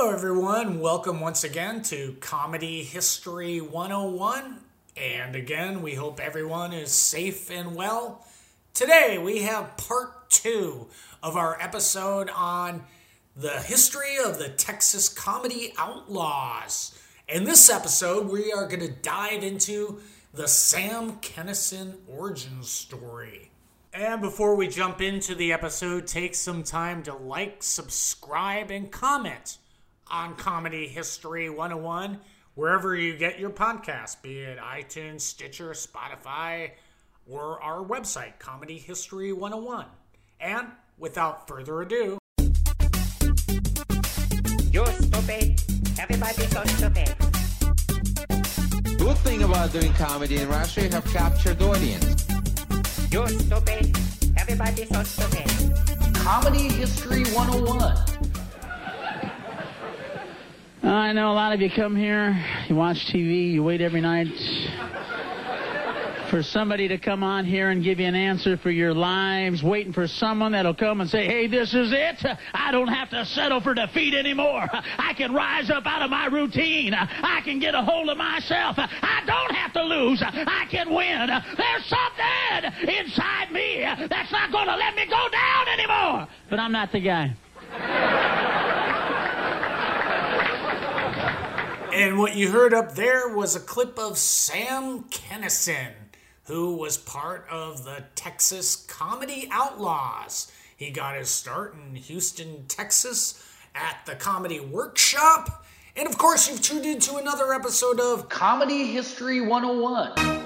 Hello, 0.00 0.12
everyone. 0.12 0.78
Welcome 0.78 1.18
once 1.18 1.42
again 1.42 1.82
to 1.82 2.16
Comedy 2.20 2.84
History 2.84 3.60
101. 3.60 4.60
And 4.96 5.34
again, 5.34 5.82
we 5.82 5.96
hope 5.96 6.20
everyone 6.20 6.72
is 6.72 6.92
safe 6.92 7.50
and 7.50 7.74
well. 7.74 8.24
Today, 8.74 9.18
we 9.18 9.42
have 9.42 9.76
part 9.76 10.30
two 10.30 10.86
of 11.20 11.36
our 11.36 11.60
episode 11.60 12.30
on 12.30 12.84
the 13.34 13.60
history 13.62 14.16
of 14.24 14.38
the 14.38 14.50
Texas 14.50 15.08
comedy 15.08 15.74
outlaws. 15.76 16.96
In 17.26 17.42
this 17.42 17.68
episode, 17.68 18.28
we 18.28 18.52
are 18.52 18.68
going 18.68 18.86
to 18.86 18.92
dive 19.02 19.42
into 19.42 20.00
the 20.32 20.46
Sam 20.46 21.14
Kinison 21.14 21.94
origin 22.06 22.62
story. 22.62 23.50
And 23.92 24.20
before 24.20 24.54
we 24.54 24.68
jump 24.68 25.00
into 25.00 25.34
the 25.34 25.52
episode, 25.52 26.06
take 26.06 26.36
some 26.36 26.62
time 26.62 27.02
to 27.02 27.14
like, 27.14 27.64
subscribe, 27.64 28.70
and 28.70 28.92
comment 28.92 29.58
on 30.10 30.34
Comedy 30.36 30.86
History 30.86 31.50
101, 31.50 32.18
wherever 32.54 32.94
you 32.96 33.16
get 33.16 33.38
your 33.38 33.50
podcast, 33.50 34.22
be 34.22 34.40
it 34.40 34.58
iTunes, 34.58 35.20
Stitcher, 35.22 35.70
Spotify, 35.70 36.70
or 37.26 37.62
our 37.62 37.84
website, 37.84 38.38
Comedy 38.38 38.78
History 38.78 39.32
101. 39.32 39.86
And 40.40 40.68
without 40.98 41.48
further 41.48 41.82
ado, 41.82 42.18
You're 44.70 44.86
stupid. 44.86 45.60
Everybody's 45.98 46.50
so 46.50 46.62
stupid. 46.64 47.14
Good 48.98 49.16
thing 49.18 49.42
about 49.42 49.72
doing 49.72 49.92
comedy 49.94 50.36
in 50.36 50.48
Russia, 50.48 50.82
you 50.82 50.90
have 50.90 51.04
captured 51.06 51.60
audience. 51.62 52.26
You're 53.10 53.28
stupid. 53.28 53.96
Everybody's 54.36 54.88
so 54.88 55.02
stupid. 55.02 56.14
Comedy 56.14 56.68
History 56.68 57.24
101. 57.24 58.17
I 60.88 61.12
know 61.12 61.32
a 61.32 61.34
lot 61.34 61.52
of 61.52 61.60
you 61.60 61.68
come 61.68 61.94
here, 61.94 62.42
you 62.66 62.74
watch 62.74 63.04
TV, 63.12 63.52
you 63.52 63.62
wait 63.62 63.82
every 63.82 64.00
night 64.00 64.28
for 66.30 66.42
somebody 66.42 66.88
to 66.88 66.96
come 66.96 67.22
on 67.22 67.44
here 67.44 67.68
and 67.68 67.84
give 67.84 68.00
you 68.00 68.06
an 68.06 68.14
answer 68.14 68.56
for 68.56 68.70
your 68.70 68.94
lives, 68.94 69.62
waiting 69.62 69.92
for 69.92 70.06
someone 70.06 70.52
that'll 70.52 70.72
come 70.72 71.02
and 71.02 71.10
say, 71.10 71.26
hey, 71.26 71.46
this 71.46 71.74
is 71.74 71.92
it. 71.92 72.24
I 72.54 72.72
don't 72.72 72.88
have 72.88 73.10
to 73.10 73.26
settle 73.26 73.60
for 73.60 73.74
defeat 73.74 74.14
anymore. 74.14 74.66
I 74.72 75.12
can 75.12 75.34
rise 75.34 75.68
up 75.68 75.86
out 75.86 76.00
of 76.00 76.08
my 76.10 76.26
routine. 76.26 76.94
I 76.94 77.42
can 77.44 77.58
get 77.58 77.74
a 77.74 77.82
hold 77.82 78.08
of 78.08 78.16
myself. 78.16 78.76
I 78.78 79.22
don't 79.26 79.54
have 79.54 79.74
to 79.74 79.82
lose. 79.82 80.22
I 80.22 80.66
can 80.70 80.94
win. 80.94 81.28
There's 81.28 81.84
something 81.84 82.88
inside 82.96 83.52
me 83.52 83.84
that's 84.08 84.32
not 84.32 84.50
going 84.50 84.68
to 84.68 84.76
let 84.76 84.94
me 84.94 85.04
go 85.04 85.28
down 85.30 85.68
anymore. 85.68 86.28
But 86.48 86.60
I'm 86.60 86.72
not 86.72 86.92
the 86.92 87.00
guy. 87.00 87.36
And 91.98 92.16
what 92.16 92.36
you 92.36 92.52
heard 92.52 92.72
up 92.72 92.94
there 92.94 93.26
was 93.34 93.56
a 93.56 93.60
clip 93.60 93.98
of 93.98 94.18
Sam 94.18 95.02
Kinison, 95.10 95.90
who 96.44 96.76
was 96.76 96.96
part 96.96 97.44
of 97.50 97.82
the 97.82 98.04
Texas 98.14 98.76
Comedy 98.76 99.48
Outlaws. 99.50 100.52
He 100.76 100.90
got 100.90 101.16
his 101.16 101.28
start 101.28 101.74
in 101.74 101.96
Houston, 101.96 102.66
Texas 102.68 103.44
at 103.74 104.06
the 104.06 104.14
Comedy 104.14 104.60
Workshop. 104.60 105.66
And 105.96 106.06
of 106.06 106.16
course, 106.18 106.48
you've 106.48 106.62
tuned 106.62 106.86
into 106.86 107.16
another 107.16 107.52
episode 107.52 107.98
of 107.98 108.28
Comedy 108.28 108.86
History 108.92 109.40
101. 109.40 110.44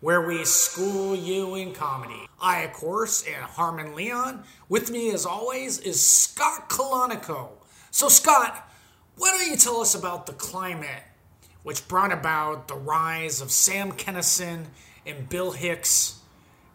where 0.00 0.26
we 0.26 0.44
school 0.44 1.14
you 1.14 1.54
in 1.54 1.72
comedy. 1.72 2.28
I, 2.38 2.62
of 2.62 2.72
course, 2.74 3.24
am 3.26 3.44
Harmon 3.44 3.94
Leon. 3.94 4.42
With 4.68 4.90
me, 4.90 5.14
as 5.14 5.24
always, 5.24 5.78
is 5.78 6.02
Scott 6.02 6.68
Colonico. 6.68 7.52
So, 7.94 8.08
Scott, 8.08 8.68
why 9.18 9.30
don't 9.30 9.48
you 9.48 9.56
tell 9.56 9.80
us 9.80 9.94
about 9.94 10.26
the 10.26 10.32
climate 10.32 11.04
which 11.62 11.86
brought 11.86 12.10
about 12.12 12.66
the 12.66 12.74
rise 12.74 13.40
of 13.40 13.52
Sam 13.52 13.92
Kinison 13.92 14.64
and 15.06 15.28
Bill 15.28 15.52
Hicks 15.52 16.18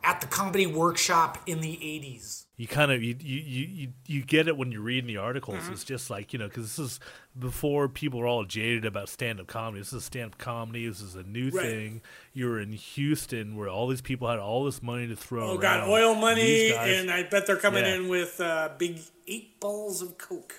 at 0.02 0.22
the 0.22 0.28
Comedy 0.28 0.66
Workshop 0.66 1.38
in 1.46 1.60
the 1.60 1.74
80s? 1.76 2.46
you 2.56 2.68
kind 2.68 2.90
of 2.92 3.04
you, 3.04 3.16
you 3.20 3.40
you 3.68 3.88
you 4.06 4.22
get 4.24 4.48
it 4.48 4.56
when 4.56 4.72
you're 4.72 4.80
reading 4.82 5.08
the 5.08 5.18
articles. 5.18 5.68
It's 5.70 5.84
just 5.84 6.10
like 6.10 6.32
you 6.32 6.40
know 6.40 6.48
because 6.48 6.64
this 6.78 6.80
is 6.80 7.00
before 7.38 7.90
people 7.90 8.22
were 8.22 8.28
all 8.28 8.46
jaded 8.46 8.86
about 8.86 9.10
stand 9.10 9.42
up 9.42 9.48
comedy. 9.48 9.80
This 9.82 9.92
is 9.92 10.06
stand 10.06 10.32
up 10.32 10.38
comedy. 10.38 10.88
This 10.88 11.02
is 11.02 11.16
a 11.16 11.24
new 11.24 11.50
Right. 11.50 11.66
thing. 11.66 12.02
You 12.34 12.48
were 12.48 12.62
in 12.62 12.72
Houston 12.72 13.58
where 13.58 13.68
all 13.68 13.90
these 13.90 14.02
people 14.02 14.30
had 14.30 14.40
all 14.40 14.64
this 14.64 14.82
money 14.82 15.06
to 15.08 15.18
throw. 15.18 15.52
Oh, 15.52 15.58
got 15.58 15.80
around. 15.82 15.90
oil 15.90 16.16
money, 16.16 16.70
guys- 16.72 16.98
and 16.98 17.12
I 17.12 17.24
bet 17.24 17.46
they're 17.46 17.58
coming 17.58 17.84
Yeah. 17.84 17.96
in 17.96 18.08
with 18.08 18.40
uh, 18.40 18.70
big 18.78 19.02
eight 19.28 19.60
balls 19.60 20.02
of 20.02 20.18
Coke. 20.18 20.56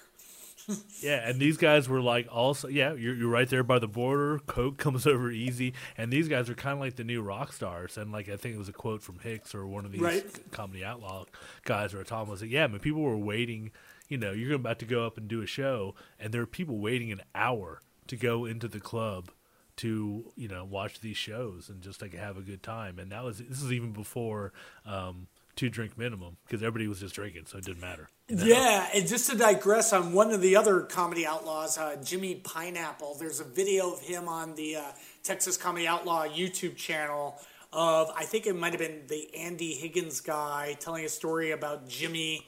Yeah, 1.01 1.29
and 1.29 1.41
these 1.41 1.57
guys 1.57 1.89
were 1.89 2.01
like 2.01 2.29
also 2.31 2.69
yeah, 2.69 2.93
you're 2.95 3.15
you're 3.15 3.29
right 3.29 3.49
there 3.49 3.63
by 3.63 3.79
the 3.79 3.89
border. 3.89 4.39
Coke 4.47 4.77
comes 4.85 5.07
over 5.07 5.31
easy, 5.31 5.75
and 5.97 6.13
these 6.13 6.29
guys 6.29 6.49
are 6.51 6.55
kind 6.55 6.75
of 6.75 6.81
like 6.81 6.97
the 6.97 7.05
new 7.05 7.23
rock 7.23 7.53
stars. 7.53 7.97
And 7.97 8.13
like 8.13 8.29
I 8.29 8.37
think 8.37 8.55
it 8.55 8.59
was 8.59 8.69
a 8.69 8.73
quote 8.73 9.03
from 9.03 9.19
Hicks 9.21 9.55
or 9.55 9.67
one 9.67 9.85
of 9.85 9.93
these 9.93 10.01
Right. 10.01 10.51
comedy 10.53 10.85
outlaw 10.85 11.25
guys 11.65 11.95
or 11.95 12.03
Tom 12.05 12.29
was 12.29 12.43
like, 12.43 12.51
yeah, 12.51 12.65
I 12.65 12.67
mean 12.67 12.79
people 12.81 13.03
were 13.03 13.17
waiting. 13.17 13.71
You 14.09 14.19
know, 14.19 14.33
you're 14.33 14.55
about 14.55 14.79
to 14.81 14.85
go 14.87 15.07
up 15.07 15.17
and 15.19 15.29
do 15.29 15.41
a 15.41 15.47
show, 15.47 15.95
and 16.19 16.33
there 16.35 16.43
are 16.43 16.47
people 16.47 16.79
waiting 16.79 17.13
an 17.13 17.21
hour 17.35 17.81
to 18.09 18.17
go 18.17 18.45
into 18.45 18.67
the 18.67 18.81
club 18.81 19.31
to 19.77 20.33
you 20.37 20.49
know 20.49 20.65
watch 20.65 21.01
these 21.01 21.17
shows 21.17 21.69
and 21.69 21.81
just 21.81 22.03
like 22.03 22.13
have 22.15 22.37
a 22.37 22.43
good 22.43 22.63
time. 22.63 22.99
And 22.99 23.11
that 23.13 23.25
was 23.25 23.39
this 23.39 23.63
is 23.63 23.73
even 23.73 23.93
before 23.93 24.53
um, 24.85 25.29
two 25.61 25.69
drink 25.69 25.99
minimum 25.99 26.39
because 26.47 26.63
everybody 26.63 26.89
was 26.89 27.01
just 27.01 27.15
drinking, 27.15 27.45
so 27.45 27.59
it 27.59 27.65
didn't 27.65 27.83
matter. 27.83 28.09
Yeah, 28.29 28.89
and 28.95 29.07
just 29.07 29.29
to 29.29 29.37
digress 29.37 29.93
on 29.93 30.15
one 30.15 30.31
of 30.31 30.41
the 30.41 30.57
other 30.57 30.81
comedy 30.81 31.27
outlaws, 31.27 31.77
uh, 31.77 31.97
Jimmy 32.03 32.37
Pineapple. 32.37 33.17
There's 33.21 33.41
a 33.41 33.45
video 33.45 33.93
of 33.93 34.01
him 34.01 34.27
on 34.27 34.55
the 34.55 34.77
uh, 34.77 34.83
Texas 35.23 35.59
Comedy 35.59 35.87
Outlaw 35.87 36.27
YouTube 36.27 36.77
channel. 36.77 37.39
Of 37.75 38.11
I 38.17 38.25
think 38.25 38.47
it 38.47 38.57
might 38.57 38.73
have 38.73 38.81
been 38.81 39.03
the 39.07 39.35
Andy 39.37 39.79
Huggins 39.79 40.23
guy 40.23 40.77
telling 40.81 41.05
a 41.05 41.11
story 41.11 41.51
about 41.51 41.87
Jimmy, 41.87 42.47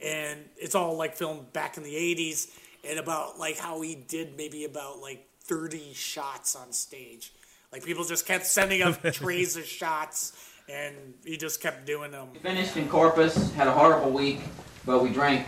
and 0.00 0.40
it's 0.56 0.74
all 0.74 0.96
like 0.96 1.16
filmed 1.16 1.52
back 1.52 1.76
in 1.76 1.82
the 1.82 1.94
'80s, 1.94 2.50
and 2.88 2.98
about 2.98 3.38
like 3.38 3.58
how 3.58 3.82
he 3.82 3.94
did 3.94 4.38
maybe 4.38 4.64
about 4.64 5.00
like 5.00 5.28
30 5.42 5.92
shots 5.92 6.56
on 6.56 6.72
stage. 6.72 7.34
Like 7.70 7.84
people 7.84 8.04
just 8.04 8.26
kept 8.26 8.46
sending 8.46 8.80
him 8.80 8.96
trays 9.12 9.56
of 9.56 9.66
shots, 9.66 10.32
and 10.68 10.94
he 11.24 11.36
just 11.36 11.60
kept 11.60 11.86
doing 11.86 12.10
them. 12.10 12.28
Finished 12.42 12.76
in 12.76 12.88
Corpus, 12.88 13.52
had 13.54 13.66
a 13.66 13.72
horrible 13.72 14.10
week, 14.10 14.40
but 14.86 15.02
we 15.02 15.10
drank 15.10 15.46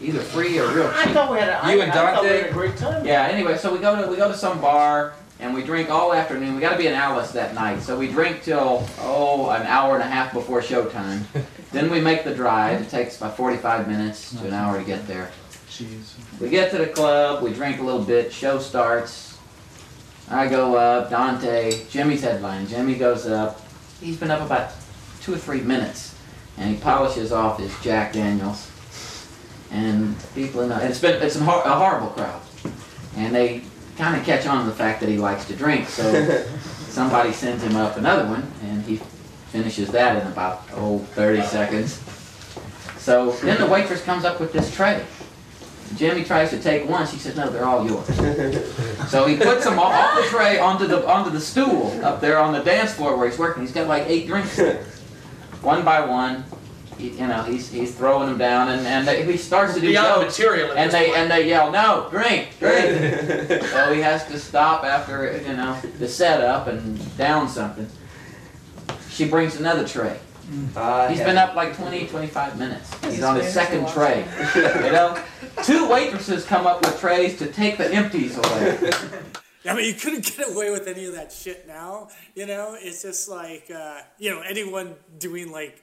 either 0.00 0.20
free 0.20 0.58
or 0.58 0.68
real 0.72 0.88
cheap. 0.88 0.96
I 0.98 1.04
cheap. 1.04 1.12
thought 1.14 1.32
we 1.32 1.38
had 1.38 1.48
a, 1.48 1.72
You 1.72 1.80
I, 1.80 1.84
and 1.84 1.92
I 1.92 1.94
thought 1.94 2.22
we 2.22 2.28
Dante? 2.28 2.42
had 2.42 2.50
a 2.50 2.52
great 2.52 2.76
time. 2.76 3.06
Yeah. 3.06 3.24
Anyway, 3.26 3.56
so 3.56 3.72
we 3.72 3.78
go 3.78 4.00
to 4.02 4.10
we 4.10 4.16
go 4.16 4.28
to 4.28 4.36
some 4.36 4.60
bar 4.60 5.14
and 5.38 5.54
we 5.54 5.62
drink 5.62 5.88
all 5.90 6.12
afternoon. 6.12 6.54
We 6.54 6.60
got 6.60 6.72
to 6.72 6.78
be 6.78 6.86
in 6.86 6.94
Alice 6.94 7.32
that 7.32 7.54
night, 7.54 7.80
so 7.82 7.98
we 7.98 8.08
drink 8.08 8.42
till 8.42 8.86
oh 9.00 9.50
an 9.50 9.62
hour 9.62 9.94
and 9.94 10.02
a 10.02 10.06
half 10.06 10.32
before 10.32 10.60
showtime. 10.60 11.22
then 11.72 11.90
we 11.90 12.00
make 12.00 12.24
the 12.24 12.34
drive. 12.34 12.80
It 12.82 12.90
takes 12.90 13.16
about 13.16 13.36
45 13.36 13.88
minutes 13.88 14.32
to 14.38 14.46
an 14.46 14.52
hour 14.54 14.78
to 14.78 14.84
get 14.84 15.06
there. 15.06 15.30
Jeez. 15.68 16.12
We 16.40 16.50
get 16.50 16.70
to 16.72 16.78
the 16.78 16.86
club. 16.88 17.42
We 17.42 17.52
drink 17.54 17.80
a 17.80 17.82
little 17.82 18.02
bit. 18.02 18.32
Show 18.32 18.58
starts. 18.58 19.38
I 20.28 20.46
go 20.46 20.76
up. 20.76 21.10
Dante, 21.10 21.86
Jimmy's 21.88 22.22
headline. 22.22 22.66
Jimmy 22.66 22.94
goes 22.94 23.26
up. 23.26 23.60
He's 24.00 24.16
been 24.16 24.30
up 24.30 24.40
about 24.40 24.72
two 25.20 25.34
or 25.34 25.38
three 25.38 25.60
minutes, 25.60 26.14
and 26.56 26.74
he 26.74 26.80
polishes 26.80 27.32
off 27.32 27.58
his 27.58 27.72
Jack 27.82 28.12
Daniels. 28.12 28.70
And 29.70 30.16
people 30.34 30.62
in 30.62 30.68
the, 30.70 30.84
it's 30.84 31.00
been 31.00 31.22
it's 31.22 31.36
a, 31.36 31.44
hor- 31.44 31.62
a 31.62 31.74
horrible 31.74 32.08
crowd, 32.08 32.40
and 33.16 33.34
they 33.34 33.62
kind 33.96 34.16
of 34.18 34.24
catch 34.24 34.46
on 34.46 34.64
to 34.64 34.70
the 34.70 34.76
fact 34.76 35.00
that 35.00 35.08
he 35.08 35.16
likes 35.18 35.44
to 35.46 35.54
drink. 35.54 35.86
So 35.88 36.44
somebody 36.88 37.32
sends 37.32 37.62
him 37.62 37.76
up 37.76 37.96
another 37.96 38.26
one, 38.28 38.50
and 38.64 38.82
he 38.84 38.96
finishes 39.50 39.90
that 39.92 40.20
in 40.20 40.26
about 40.32 40.62
oh 40.74 40.98
30 40.98 41.42
seconds. 41.42 42.00
So 42.98 43.30
then 43.32 43.60
the 43.60 43.66
waitress 43.66 44.02
comes 44.02 44.24
up 44.24 44.40
with 44.40 44.52
this 44.52 44.74
tray. 44.74 45.04
Jimmy 45.96 46.24
tries 46.24 46.50
to 46.50 46.60
take 46.60 46.88
one. 46.88 47.06
She 47.06 47.16
says, 47.18 47.36
"No, 47.36 47.50
they're 47.50 47.64
all 47.64 47.84
yours." 47.86 48.06
So 49.10 49.26
he 49.26 49.36
puts 49.36 49.64
them 49.64 49.78
all 49.78 49.92
off 49.92 50.14
the 50.16 50.22
tray 50.28 50.58
onto 50.58 50.86
the 50.86 51.06
onto 51.06 51.30
the 51.30 51.40
stool 51.40 51.98
up 52.04 52.20
there 52.20 52.38
on 52.38 52.52
the 52.52 52.60
dance 52.60 52.92
floor 52.94 53.16
where 53.16 53.28
he's 53.28 53.38
working. 53.38 53.62
He's 53.62 53.72
got 53.72 53.88
like 53.88 54.04
eight 54.06 54.26
drinks 54.26 54.56
there, 54.56 54.84
one 55.62 55.84
by 55.84 56.04
one. 56.04 56.44
He, 56.96 57.08
you 57.10 57.26
know, 57.26 57.42
he's 57.42 57.70
he's 57.70 57.94
throwing 57.94 58.28
them 58.28 58.38
down, 58.38 58.68
and 58.68 58.86
and 58.86 59.08
they, 59.08 59.24
he 59.24 59.36
starts 59.36 59.74
to 59.74 59.80
do 59.80 59.88
Beyond 59.88 60.22
jokes, 60.22 60.38
material 60.38 60.72
and 60.76 60.90
they 60.92 61.06
point. 61.06 61.16
and 61.18 61.30
they 61.30 61.48
yell, 61.48 61.70
"No, 61.72 62.06
drink, 62.10 62.50
drink!" 62.60 63.62
so 63.72 63.92
he 63.92 64.00
has 64.00 64.26
to 64.26 64.38
stop 64.38 64.84
after 64.84 65.40
you 65.46 65.56
know 65.56 65.76
the 65.98 66.06
setup 66.06 66.66
and 66.68 67.16
down 67.16 67.48
something. 67.48 67.88
She 69.08 69.26
brings 69.28 69.56
another 69.56 69.86
tray. 69.86 70.18
Ah, 70.76 71.06
he's 71.08 71.20
been 71.20 71.38
up 71.38 71.54
like 71.54 71.76
20, 71.76 72.06
25 72.08 72.58
minutes. 72.58 72.92
He's 73.04 73.22
on 73.22 73.36
his 73.36 73.52
second 73.52 73.88
tray. 73.88 74.24
You 74.56 74.92
know, 74.92 75.16
two 75.62 75.88
waitresses 75.88 76.44
come 76.44 76.66
up 76.66 76.80
with 76.82 76.98
trays 77.00 77.38
to 77.38 77.46
take 77.46 77.78
the 77.78 77.92
empties 77.92 78.36
away. 78.36 78.90
I 79.68 79.74
mean, 79.74 79.84
you 79.86 79.94
couldn't 79.94 80.24
get 80.36 80.50
away 80.50 80.70
with 80.70 80.86
any 80.86 81.04
of 81.04 81.12
that 81.14 81.30
shit 81.32 81.66
now. 81.68 82.08
You 82.34 82.46
know, 82.46 82.76
it's 82.78 83.02
just 83.02 83.28
like 83.28 83.70
uh, 83.74 84.00
you 84.18 84.30
know 84.30 84.40
anyone 84.40 84.94
doing 85.18 85.52
like 85.52 85.82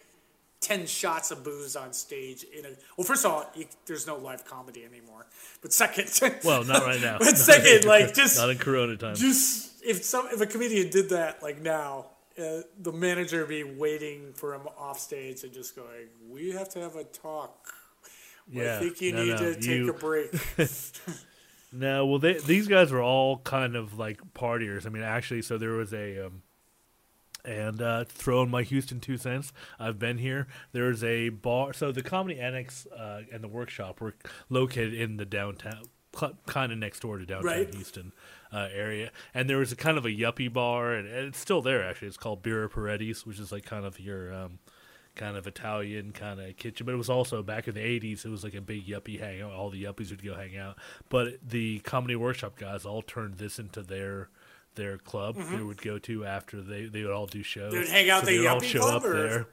ten 0.62 0.88
shots 0.88 1.30
of 1.30 1.44
booze 1.44 1.76
on 1.76 1.94
stage. 1.94 2.44
In 2.58 2.66
a 2.66 2.70
well, 2.98 3.06
first 3.06 3.24
of 3.24 3.32
all, 3.32 3.46
you, 3.56 3.66
there's 3.86 4.08
no 4.08 4.16
live 4.18 4.46
comedy 4.46 4.84
anymore. 4.84 5.28
But 5.62 5.74
second, 5.74 6.10
Well, 6.44 6.64
not 6.64 6.84
right 6.84 7.00
now. 7.00 7.18
but 7.20 7.38
second, 7.38 7.86
like 7.88 8.14
just 8.16 8.38
not 8.38 8.50
in 8.50 8.58
Corona 8.58 8.98
time. 8.98 9.16
just 9.16 9.84
if 9.86 10.04
some 10.04 10.28
if 10.32 10.42
a 10.42 10.48
comedian 10.48 10.90
did 10.90 11.10
that 11.10 11.44
like 11.44 11.62
now. 11.62 12.08
Uh, 12.40 12.62
the 12.80 12.92
manager 12.92 13.40
would 13.40 13.50
be 13.50 13.64
waiting 13.64 14.32
for 14.36 14.54
him 14.54 14.62
off 14.78 15.00
stage 15.00 15.44
and 15.44 15.52
just 15.52 15.76
going, 15.76 16.06
"We 16.30 16.52
have 16.52 16.70
to 16.70 16.80
have 16.82 16.96
a 16.96 17.04
talk. 17.04 17.74
I 18.50 18.60
yeah, 18.62 18.80
think 18.80 19.02
you 19.02 19.12
no, 19.14 19.24
need 19.24 19.30
no, 19.32 19.38
to 19.38 19.56
take 19.56 19.64
you- 19.66 19.90
a 19.90 19.94
break." 19.94 20.32
No, 21.72 22.06
well, 22.06 22.18
they, 22.20 22.34
these 22.34 22.68
guys 22.68 22.92
were 22.94 23.02
all 23.02 23.40
kind 23.40 23.76
of 23.76 24.00
like 24.00 24.22
partiers. 24.34 24.86
I 24.86 24.90
mean, 24.90 25.04
actually, 25.04 25.42
so 25.42 25.58
there 25.58 25.72
was 25.74 25.94
a, 25.94 26.26
um, 26.28 26.42
and 27.44 27.82
uh, 27.82 28.06
throwing 28.08 28.50
my 28.50 28.64
Houston 28.64 29.02
two 29.02 29.18
cents. 29.18 29.52
I've 29.78 30.00
been 30.00 30.18
here. 30.18 30.48
There's 30.72 31.04
a 31.04 31.28
bar. 31.30 31.74
So 31.74 31.92
the 31.92 32.02
Comedy 32.02 32.40
Annex 32.40 32.88
uh, 32.88 33.24
and 33.34 33.44
the 33.44 33.50
workshop 33.50 34.00
were 34.00 34.16
located 34.50 34.94
in 34.94 35.18
the 35.18 35.26
downtown, 35.26 35.84
kind 36.46 36.72
of 36.72 36.78
next 36.78 37.02
door 37.02 37.18
to 37.18 37.26
downtown 37.26 37.46
Right. 37.46 37.74
Houston 37.76 38.14
uh, 38.52 38.70
area. 38.74 39.12
And 39.34 39.50
there 39.50 39.58
was 39.58 39.74
a 39.74 39.76
kind 39.76 39.98
of 39.98 40.06
a 40.06 40.10
yuppie 40.10 40.52
bar, 40.52 40.94
and, 40.94 41.06
and 41.08 41.28
it's 41.28 41.38
still 41.40 41.62
there 41.62 41.84
actually. 41.88 42.08
It's 42.08 42.18
called 42.18 42.42
Birraporetti's, 42.44 43.26
which 43.26 43.40
is 43.40 43.52
like 43.52 43.66
kind 43.66 43.86
of 43.86 44.00
your. 44.00 44.34
Um, 44.34 44.60
kind 45.18 45.36
of 45.36 45.46
Italian 45.48 46.14
kind 46.14 46.40
of 46.40 46.56
kitchen, 46.56 46.86
but 46.86 46.94
it 46.94 46.98
was 46.98 47.10
also 47.10 47.44
back 47.44 47.68
in 47.68 47.74
the 47.74 47.82
'80s. 47.82 48.24
It 48.26 48.30
was 48.30 48.44
like 48.46 48.54
a 48.54 48.62
big 48.62 48.88
yuppie 48.88 49.20
hangout. 49.20 49.52
All 49.52 49.70
the 49.70 49.84
yuppies 49.84 50.12
would 50.12 50.24
go 50.24 50.36
hang 50.36 50.58
out. 50.58 50.78
But 51.10 51.40
the 51.46 51.80
comedy 51.80 52.16
workshop 52.16 52.58
guys 52.58 52.86
all 52.86 53.02
turned 53.02 53.36
this 53.40 53.60
into 53.60 53.82
their 53.82 54.30
their 54.76 54.98
club. 54.98 55.36
They 55.36 55.62
would 55.62 55.82
go 55.82 56.00
to 56.00 56.24
after 56.26 56.62
they 56.62 56.86
they 56.86 57.02
would 57.04 57.12
all 57.12 57.26
do 57.28 57.44
shows. 57.44 57.74
Mm-hmm. 57.74 57.74
They 57.74 57.80
would 57.80 57.90
hang 57.90 58.10
out 58.10 58.20
so 58.22 58.26
the 58.28 58.32
they 58.32 58.38
would 58.40 58.48
all 58.48 58.60
show 58.62 58.88
up 58.88 59.04
or- 59.04 59.14
there. 59.28 59.48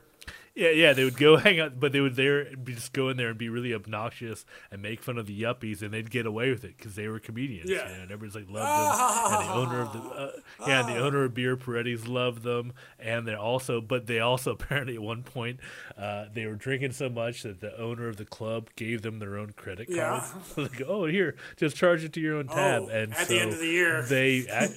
Yeah, 0.57 0.71
yeah, 0.71 0.93
they 0.93 1.03
would 1.03 1.17
go 1.17 1.37
hang 1.39 1.59
out, 1.59 1.81
but 1.81 1.91
they 1.91 2.01
would 2.01 2.15
there 2.15 2.55
just 2.65 2.93
go 2.93 3.09
in 3.09 3.17
there 3.17 3.29
and 3.31 3.37
be 3.37 3.49
really 3.49 3.75
obnoxious 3.75 4.45
and 4.71 4.81
make 4.81 5.03
fun 5.03 5.19
of 5.19 5.27
the 5.27 5.43
yuppies, 5.43 5.83
and 5.83 5.93
they'd 5.93 6.11
get 6.13 6.27
away 6.27 6.51
with 6.51 6.63
it 6.63 6.77
because 6.77 6.95
they 6.95 7.09
were 7.09 7.19
comedians. 7.19 7.69
Yeah. 7.69 7.89
you 7.91 7.97
know, 7.97 8.03
and 8.03 8.11
everybody's 8.13 8.37
like 8.37 8.49
loved 8.49 8.63
them, 9.01 9.41
and 9.41 9.49
the 9.49 9.53
owner 9.53 9.81
of 9.83 9.93
the 9.93 9.99
uh, 9.99 10.31
yeah, 10.69 10.81
and 10.87 10.89
the 10.89 10.99
owner 10.99 11.25
of 11.25 11.35
Birraporetti's 11.35 12.07
loved 12.07 12.45
them, 12.45 12.73
and 13.01 13.27
they're 13.27 13.37
also, 13.37 13.81
but 13.81 14.07
they 14.07 14.21
also 14.21 14.53
apparently 14.59 14.95
at 14.95 15.03
one 15.03 15.25
point 15.25 15.59
uh, 15.99 16.27
they 16.33 16.47
were 16.47 16.55
drinking 16.55 16.93
so 16.93 17.09
much 17.09 17.43
that 17.43 17.61
the 17.61 17.77
owner 17.77 18.07
of 18.09 18.17
the 18.17 18.25
club 18.25 18.71
gave 18.77 19.03
them 19.03 19.19
their 19.19 19.37
own 19.37 19.55
credit 19.57 19.87
card. 19.89 19.97
Yeah. 19.97 20.25
So 20.55 20.67
they 20.67 20.79
go, 20.79 20.85
oh 20.87 21.07
here, 21.07 21.35
just 21.57 21.75
charge 21.77 22.05
it 22.05 22.13
to 22.13 22.21
your 22.21 22.37
own 22.37 22.47
tab, 22.47 22.83
Oh, 22.85 22.89
and 22.91 23.13
at 23.13 23.27
so 23.27 23.35
the 23.35 23.41
end 23.41 23.53
of 23.55 23.59
the 23.59 23.67
year. 23.67 24.03
they. 24.09 24.47
At, 24.47 24.71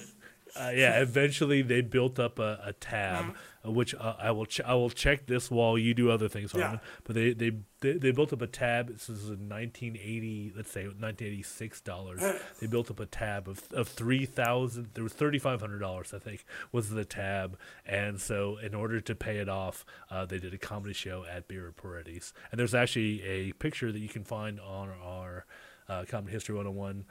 uh, 0.56 0.70
yeah, 0.74 1.00
eventually 1.00 1.62
they 1.62 1.82
built 1.82 2.18
up 2.18 2.40
a, 2.40 2.58
a 2.64 2.72
tab, 2.72 3.26
Mm-hmm. 3.26 3.32
Uh, 3.68 3.72
which 3.72 3.94
uh, 3.94 4.14
I 4.18 4.30
will 4.30 4.46
ch- 4.46 4.60
I 4.62 4.74
will 4.74 4.90
check 4.90 5.26
this 5.26 5.50
while 5.50 5.76
you 5.76 5.94
do 5.94 6.10
other 6.10 6.28
things, 6.28 6.52
Yeah. 6.54 6.78
But 7.04 7.14
they, 7.14 7.32
they 7.32 7.52
they 7.80 7.92
they 7.92 8.10
built 8.12 8.32
up 8.32 8.40
a 8.42 8.46
tab. 8.46 8.88
This 8.88 9.08
is 9.08 9.24
in 9.28 9.48
1980, 9.48 10.52
let's 10.56 10.70
say 10.70 10.84
1986 10.84 11.80
dollars. 11.82 12.22
they 12.60 12.66
built 12.66 12.90
up 12.90 13.00
a 13.00 13.06
tab 13.06 13.48
of 13.48 13.62
of 13.72 13.88
three 13.88 14.26
thousand. 14.26 14.88
There 14.94 15.04
was 15.04 15.12
thirty 15.12 15.38
five 15.38 15.60
hundred 15.60 15.78
dollars, 15.80 16.12
I 16.14 16.18
think, 16.18 16.44
was 16.72 16.90
the 16.90 17.04
tab. 17.04 17.58
And 17.86 18.20
so, 18.20 18.56
in 18.58 18.74
order 18.74 19.00
to 19.00 19.14
pay 19.14 19.38
it 19.38 19.48
off, 19.48 19.84
uh, 20.10 20.24
they 20.26 20.38
did 20.38 20.54
a 20.54 20.58
comedy 20.58 20.94
show 20.94 21.24
at 21.30 21.48
Birraporetti's. 21.48 22.32
And 22.50 22.58
there's 22.58 22.74
actually 22.74 23.22
a 23.22 23.52
picture 23.52 23.92
that 23.92 23.98
you 24.00 24.08
can 24.08 24.24
find 24.24 24.58
on 24.60 24.90
our 25.02 25.46
uh, 25.88 26.04
Comedy 26.08 26.32
History 26.32 26.54
101 26.54 26.96
dot 26.98 27.06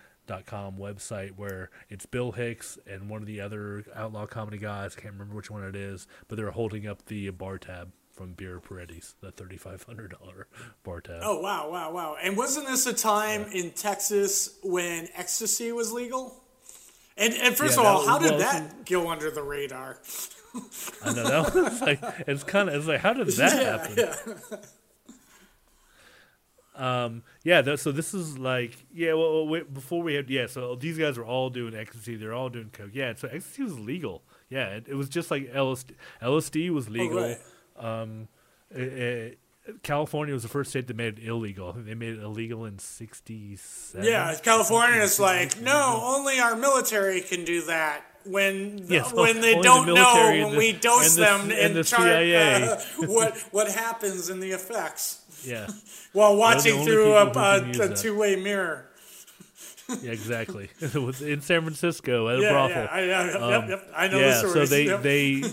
com 0.45 0.77
website 0.77 1.31
where 1.35 1.69
it's 1.89 2.05
Bill 2.05 2.31
Hicks 2.31 2.77
and 2.85 3.09
one 3.09 3.21
of 3.21 3.27
the 3.27 3.41
other 3.41 3.85
outlaw 3.95 4.25
comedy 4.25 4.57
guys. 4.57 4.95
I 4.97 5.01
can't 5.01 5.13
remember 5.13 5.35
which 5.35 5.49
one 5.49 5.63
it 5.63 5.75
is, 5.75 6.07
but 6.27 6.35
they're 6.37 6.51
holding 6.51 6.87
up 6.87 7.05
the 7.05 7.29
bar 7.31 7.57
tab 7.57 7.91
from 8.13 8.33
Birraporetti's, 8.33 9.15
the 9.21 9.31
thirty 9.31 9.57
five 9.57 9.83
hundred 9.83 10.15
dollar 10.19 10.47
bar 10.83 11.01
tab. 11.01 11.21
Oh 11.23 11.39
wow, 11.39 11.69
wow, 11.69 11.91
wow! 11.91 12.15
And 12.21 12.35
wasn't 12.35 12.67
this 12.67 12.85
a 12.87 12.93
time 12.93 13.45
in 13.53 13.71
Texas 13.71 14.57
when 14.63 15.07
ecstasy 15.15 15.71
was 15.71 15.91
legal? 15.91 16.43
And 17.17 17.33
and 17.33 17.55
first 17.55 17.75
Yeah, 17.77 17.81
of 17.81 17.85
all, 17.87 18.01
that 18.05 18.09
how 18.09 18.17
did 18.19 18.31
well, 18.31 18.39
that 18.39 18.85
go 18.85 19.09
under 19.09 19.29
the 19.31 19.43
radar? 19.43 19.99
I 21.03 21.13
don't 21.13 21.15
know 21.15 21.43
that 21.43 21.53
was 21.53 21.81
like 21.81 21.99
it's 22.27 22.43
kind 22.43 22.69
of 22.69 22.75
it's 22.75 22.87
like 22.87 23.01
how 23.01 23.13
did 23.13 23.27
that 23.37 23.87
happen? 23.87 24.59
Yeah, 26.77 27.03
Um, 27.05 27.23
yeah, 27.43 27.61
that, 27.61 27.79
so 27.79 27.91
this 27.91 28.13
is 28.13 28.37
like, 28.37 28.73
yeah, 28.93 29.13
well, 29.13 29.47
wait, 29.47 29.73
before 29.73 30.03
we 30.03 30.13
had, 30.13 30.29
yeah, 30.29 30.47
so 30.47 30.75
these 30.75 30.97
guys 30.97 31.17
were 31.17 31.25
all 31.25 31.49
doing 31.49 31.75
ecstasy, 31.75 32.15
they're 32.15 32.33
all 32.33 32.49
doing 32.49 32.69
coke. 32.71 32.91
Yeah, 32.93 33.13
so 33.15 33.27
ecstasy 33.27 33.63
was 33.63 33.79
legal. 33.79 34.23
Yeah, 34.49 34.67
it, 34.75 34.85
it 34.87 34.95
was 34.95 35.09
just 35.09 35.31
like 35.31 35.51
LSD. 35.53 35.91
LSD 36.21 36.69
was 36.69 36.89
legal. 36.89 37.17
right. 37.21 37.39
Um, 37.77 38.27
it, 38.71 38.81
it- 38.81 39.39
California 39.83 40.33
was 40.33 40.43
the 40.43 40.49
first 40.49 40.69
state 40.69 40.87
that 40.87 40.95
made 40.95 41.19
it 41.19 41.27
illegal. 41.27 41.73
They 41.73 41.93
made 41.93 42.13
it 42.13 42.23
illegal 42.23 42.63
in 42.63 42.79
67. 42.79 44.05
yeah. 44.09 44.33
California 44.41 45.01
is 45.01 45.19
like, 45.19 45.59
no, 45.59 45.99
only 46.05 46.39
our 46.39 46.55
military 46.55 47.19
can 47.19 47.43
do 47.43 47.61
that. 47.63 48.01
When 48.25 48.77
Yes, 48.87 49.11
when 49.13 49.41
they 49.41 49.59
don't 49.59 49.85
know 49.87 49.93
when 50.41 50.51
the- 50.53 50.57
we 50.57 50.71
dose 50.71 51.17
and 51.17 51.17
the- 51.17 51.21
them 51.21 51.41
and 51.43 51.51
and, 51.51 51.75
the 51.75 51.83
chart 51.83 52.03
CIA. 52.03 52.63
uh, 52.63 52.77
what 53.07 53.37
what 53.51 53.69
happens 53.71 54.29
in 54.29 54.39
the 54.39 54.51
effects 54.51 55.21
Yeah, 55.45 55.67
while 56.13 56.35
watching 56.35 56.83
through 56.83 57.15
a, 57.15 57.25
people 57.27 57.41
who 57.43 57.59
can 57.61 57.67
use 57.67 57.79
a, 57.79 57.91
a 57.91 57.95
two 57.95 58.17
way 58.17 58.35
mirror. 58.35 58.85
yeah, 60.01 60.11
exactly. 60.11 60.69
It 60.79 60.95
was 60.95 61.21
in 61.33 61.41
San 61.41 61.61
Francisco 61.61 62.27
at 62.29 62.39
a 62.39 62.41
Yeah, 62.41 62.51
brothel. 62.51 62.83
yeah, 62.83 62.89
I, 62.91 62.99
I, 62.99 63.49
yep, 63.59 63.69
yep, 63.69 63.87
I 63.95 64.07
know 64.07 64.17
Um, 64.17 64.21
yeah, 64.23 64.27
the 64.29 64.35
stories. 64.49 64.53
so 64.69 64.75
they 64.75 64.83
yep. 64.85 65.01
they 65.03 65.43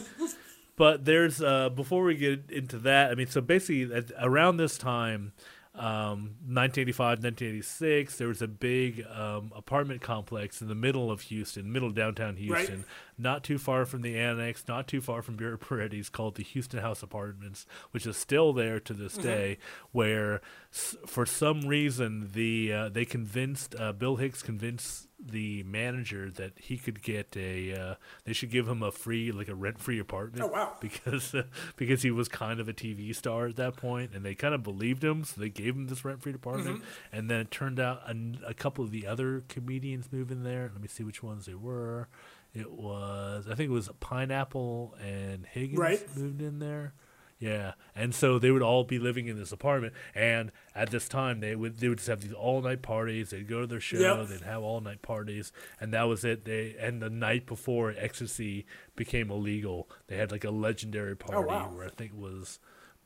but 0.76 1.04
there's 1.04 1.40
uh 1.42 1.68
before 1.70 2.02
we 2.04 2.16
get 2.16 2.50
into 2.50 2.78
that, 2.78 3.10
I 3.10 3.14
mean 3.14 3.28
so 3.28 3.40
basically 3.40 3.94
at, 3.94 4.10
around 4.20 4.56
this 4.56 4.76
time 4.78 5.32
um 5.76 6.36
1985 6.46 7.18
1986 7.24 8.16
there 8.18 8.28
was 8.28 8.40
a 8.40 8.46
big 8.46 9.04
um, 9.12 9.50
apartment 9.56 10.00
complex 10.00 10.62
in 10.62 10.68
the 10.68 10.74
middle 10.74 11.10
of 11.10 11.22
Houston 11.22 11.72
middle 11.72 11.88
of 11.88 11.94
downtown 11.94 12.36
Houston. 12.36 12.84
Not 13.18 13.42
too 13.44 13.58
far 13.58 13.84
from 13.84 14.02
the 14.02 14.16
annex 14.18 14.64
not 14.68 14.86
too 14.86 15.00
far 15.00 15.20
from 15.22 15.36
Birraporetti's 15.36 16.08
called 16.08 16.36
the 16.36 16.42
Houston 16.44 16.80
House 16.80 17.02
Apartments 17.02 17.66
which 17.90 18.06
is 18.06 18.16
still 18.16 18.52
there 18.52 18.78
to 18.80 18.92
this 18.92 19.16
day 19.16 19.58
where 19.92 20.40
s- 20.72 20.96
for 21.06 21.26
some 21.26 21.62
reason 21.62 22.30
the 22.32 22.72
uh, 22.72 22.88
they 22.88 23.04
convinced 23.04 23.74
uh, 23.78 23.92
Bill 23.92 24.16
Hicks 24.16 24.42
convinced 24.42 25.08
the 25.26 25.62
manager 25.62 26.30
that 26.30 26.52
he 26.56 26.76
could 26.76 27.02
get 27.02 27.34
a 27.36 27.72
uh, 27.74 27.94
they 28.24 28.32
should 28.34 28.50
give 28.50 28.68
him 28.68 28.82
a 28.82 28.92
free 28.92 29.32
like 29.32 29.48
a 29.48 29.54
rent 29.54 29.78
free 29.80 29.98
apartment 29.98 30.44
Oh, 30.44 30.48
wow. 30.48 30.72
because 30.80 31.34
uh, 31.34 31.44
because 31.76 32.02
he 32.02 32.10
was 32.10 32.28
kind 32.28 32.60
of 32.60 32.68
a 32.68 32.72
TV 32.74 33.14
star 33.14 33.46
at 33.46 33.56
that 33.56 33.76
point 33.76 34.10
and 34.14 34.24
they 34.24 34.34
kind 34.34 34.54
of 34.54 34.62
believed 34.62 35.02
him 35.02 35.24
so 35.24 35.40
they 35.40 35.48
gave 35.48 35.74
him 35.74 35.86
this 35.86 36.04
rent 36.04 36.20
free 36.22 36.34
apartment 36.34 36.78
Mm-hmm. 36.78 37.16
and 37.16 37.30
then 37.30 37.40
it 37.40 37.50
turned 37.50 37.80
out 37.80 38.02
a, 38.08 38.16
a 38.48 38.54
couple 38.54 38.84
of 38.84 38.90
the 38.90 39.06
other 39.06 39.42
comedians 39.48 40.12
moved 40.12 40.30
in 40.30 40.42
there 40.44 40.70
let 40.72 40.82
me 40.82 40.88
see 40.88 41.02
which 41.04 41.22
ones 41.22 41.46
they 41.46 41.54
were 41.54 42.08
it 42.54 42.70
was 42.70 43.46
I 43.48 43.54
think 43.54 43.70
it 43.70 43.72
was 43.72 43.88
Pineapple 44.00 44.94
and 45.02 45.46
Huggins 45.52 45.78
Right. 45.78 46.16
moved 46.16 46.40
in 46.42 46.58
there 46.58 46.92
yeah, 47.38 47.72
and 47.94 48.14
so 48.14 48.38
they 48.38 48.50
would 48.50 48.62
all 48.62 48.84
be 48.84 48.98
living 48.98 49.26
in 49.26 49.38
this 49.38 49.52
apartment, 49.52 49.92
and 50.14 50.52
at 50.74 50.90
this 50.90 51.08
time 51.08 51.40
they 51.40 51.54
would 51.56 51.78
they 51.78 51.88
would 51.88 51.98
just 51.98 52.08
have 52.08 52.20
these 52.20 52.32
all 52.32 52.62
night 52.62 52.82
parties. 52.82 53.30
They'd 53.30 53.48
go 53.48 53.62
to 53.62 53.66
their 53.66 53.80
show, 53.80 53.98
Yep. 53.98 54.28
they'd 54.28 54.40
have 54.42 54.62
all 54.62 54.80
night 54.80 55.02
parties, 55.02 55.52
and 55.80 55.92
that 55.92 56.04
was 56.04 56.24
it. 56.24 56.44
They 56.44 56.76
and 56.78 57.02
the 57.02 57.10
night 57.10 57.46
before 57.46 57.94
ecstasy 57.96 58.66
became 58.96 59.30
illegal, 59.30 59.88
they 60.06 60.16
had 60.16 60.30
like 60.30 60.44
a 60.44 60.50
legendary 60.50 61.12
oh, 61.12 61.16
party 61.16 61.36
Oh, 61.36 61.42
wow. 61.42 61.72
where 61.74 61.86
I 61.86 61.90
think 61.90 62.12
it 62.12 62.18
was 62.18 62.60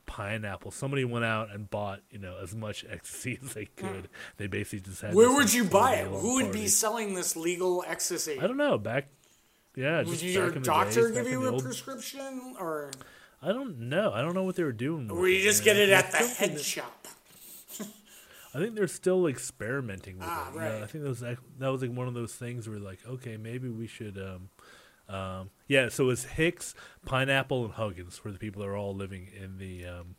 pineapple. 0.05 0.71
Somebody 0.71 1.05
went 1.05 1.25
out 1.25 1.51
and 1.51 1.69
bought 1.69 2.01
you 2.09 2.19
know 2.19 2.37
as 2.41 2.55
much 2.55 2.85
ecstasy 2.89 3.39
as 3.43 3.53
they 3.53 3.67
hmm. 3.77 3.87
could. 3.87 4.09
They 4.37 4.47
basically 4.47 4.81
just 4.81 5.01
had. 5.01 5.15
Where 5.15 5.31
would 5.33 5.53
you 5.53 5.63
buy 5.63 5.95
it? 5.95 6.07
Who 6.07 6.35
would 6.35 6.51
be 6.51 6.67
selling 6.67 7.13
this 7.13 7.35
legal 7.35 7.83
ecstasy? 7.87 8.39
I 8.39 8.47
don't 8.47 8.57
know. 8.57 8.77
Back, 8.77 9.07
yeah, 9.75 9.99
Would 9.99 10.07
just 10.07 10.23
your 10.23 10.47
back 10.47 10.55
in 10.55 10.61
the 10.61 10.65
doctor 10.65 11.07
days, 11.07 11.17
give 11.17 11.27
you 11.27 11.45
a 11.47 11.51
old- 11.51 11.63
prescription, 11.63 12.55
or 12.59 12.91
I 13.41 13.53
don't 13.53 13.79
know. 13.81 14.11
I 14.11 14.21
don't 14.21 14.33
know 14.33 14.43
what 14.43 14.55
they 14.55 14.63
were 14.63 14.71
doing. 14.71 15.09
or 15.09 15.27
you 15.29 15.41
just 15.41 15.63
get 15.63 15.77
it 15.77 15.89
at 15.89 16.11
the 16.11 16.17
head 16.17 16.55
that- 16.55 16.61
shop? 16.61 17.07
I 18.53 18.57
think 18.57 18.73
they're 18.73 18.87
still 18.87 19.27
experimenting 19.27 20.17
with 20.17 20.25
Ah, 20.27 20.49
it. 20.49 20.53
you 20.55 20.59
know. 20.59 20.65
right. 20.73 20.81
I 20.83 20.87
think 20.87 21.03
that 21.03 21.09
was 21.09 21.19
that 21.19 21.37
was 21.67 21.81
like 21.83 21.91
one 21.95 22.07
of 22.07 22.15
those 22.15 22.33
things 22.33 22.67
where 22.67 22.79
like, 22.79 22.97
okay, 23.07 23.37
maybe 23.37 23.69
we 23.69 23.85
should. 23.85 24.17
Um, 24.17 24.49
um, 25.15 25.49
yeah, 25.67 25.89
so 25.89 26.05
it 26.05 26.07
was 26.07 26.23
Hicks, 26.25 26.73
Pineapple, 27.05 27.65
and 27.65 27.73
Huggins 27.75 28.23
were 28.23 28.31
the 28.31 28.39
people 28.39 28.61
that 28.63 28.67
are 28.67 28.75
all 28.77 28.95
living 28.95 29.29
in 29.39 29.57
the 29.59 29.85
um, 29.85 30.15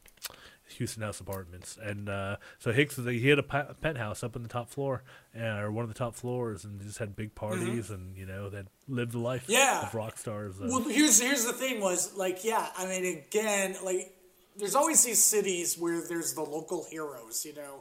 Houston 0.72 1.02
House 1.02 1.20
apartments, 1.20 1.78
and 1.82 2.08
uh, 2.08 2.36
so 2.58 2.72
Hicks 2.72 2.96
he 2.96 3.28
had 3.28 3.38
a 3.38 3.42
pa- 3.42 3.72
penthouse 3.80 4.22
up 4.22 4.36
in 4.36 4.42
the 4.42 4.48
top 4.48 4.70
floor, 4.70 5.02
uh, 5.38 5.44
or 5.58 5.70
one 5.70 5.82
of 5.82 5.88
the 5.88 5.98
top 5.98 6.14
floors, 6.14 6.64
and 6.64 6.80
just 6.80 6.98
had 6.98 7.14
big 7.16 7.34
parties, 7.34 7.90
and 7.90 8.16
you 8.16 8.26
know 8.26 8.48
that 8.50 8.66
lived 8.88 9.12
the 9.12 9.18
life 9.18 9.42
Mm-hmm. 9.44 9.52
Yeah. 9.52 9.82
of 9.86 9.94
rock 9.94 10.16
stars. 10.18 10.60
Uh, 10.60 10.66
Well, 10.68 10.80
here's 10.84 11.20
here's 11.20 11.44
the 11.44 11.52
thing 11.52 11.80
was 11.80 12.16
like 12.16 12.44
yeah, 12.44 12.68
I 12.76 12.86
mean 12.86 13.04
again 13.28 13.76
like 13.84 14.14
there's 14.56 14.74
always 14.74 15.02
these 15.04 15.22
cities 15.22 15.78
where 15.78 16.02
there's 16.06 16.34
the 16.34 16.42
local 16.42 16.84
heroes, 16.90 17.44
you 17.46 17.54
know. 17.54 17.80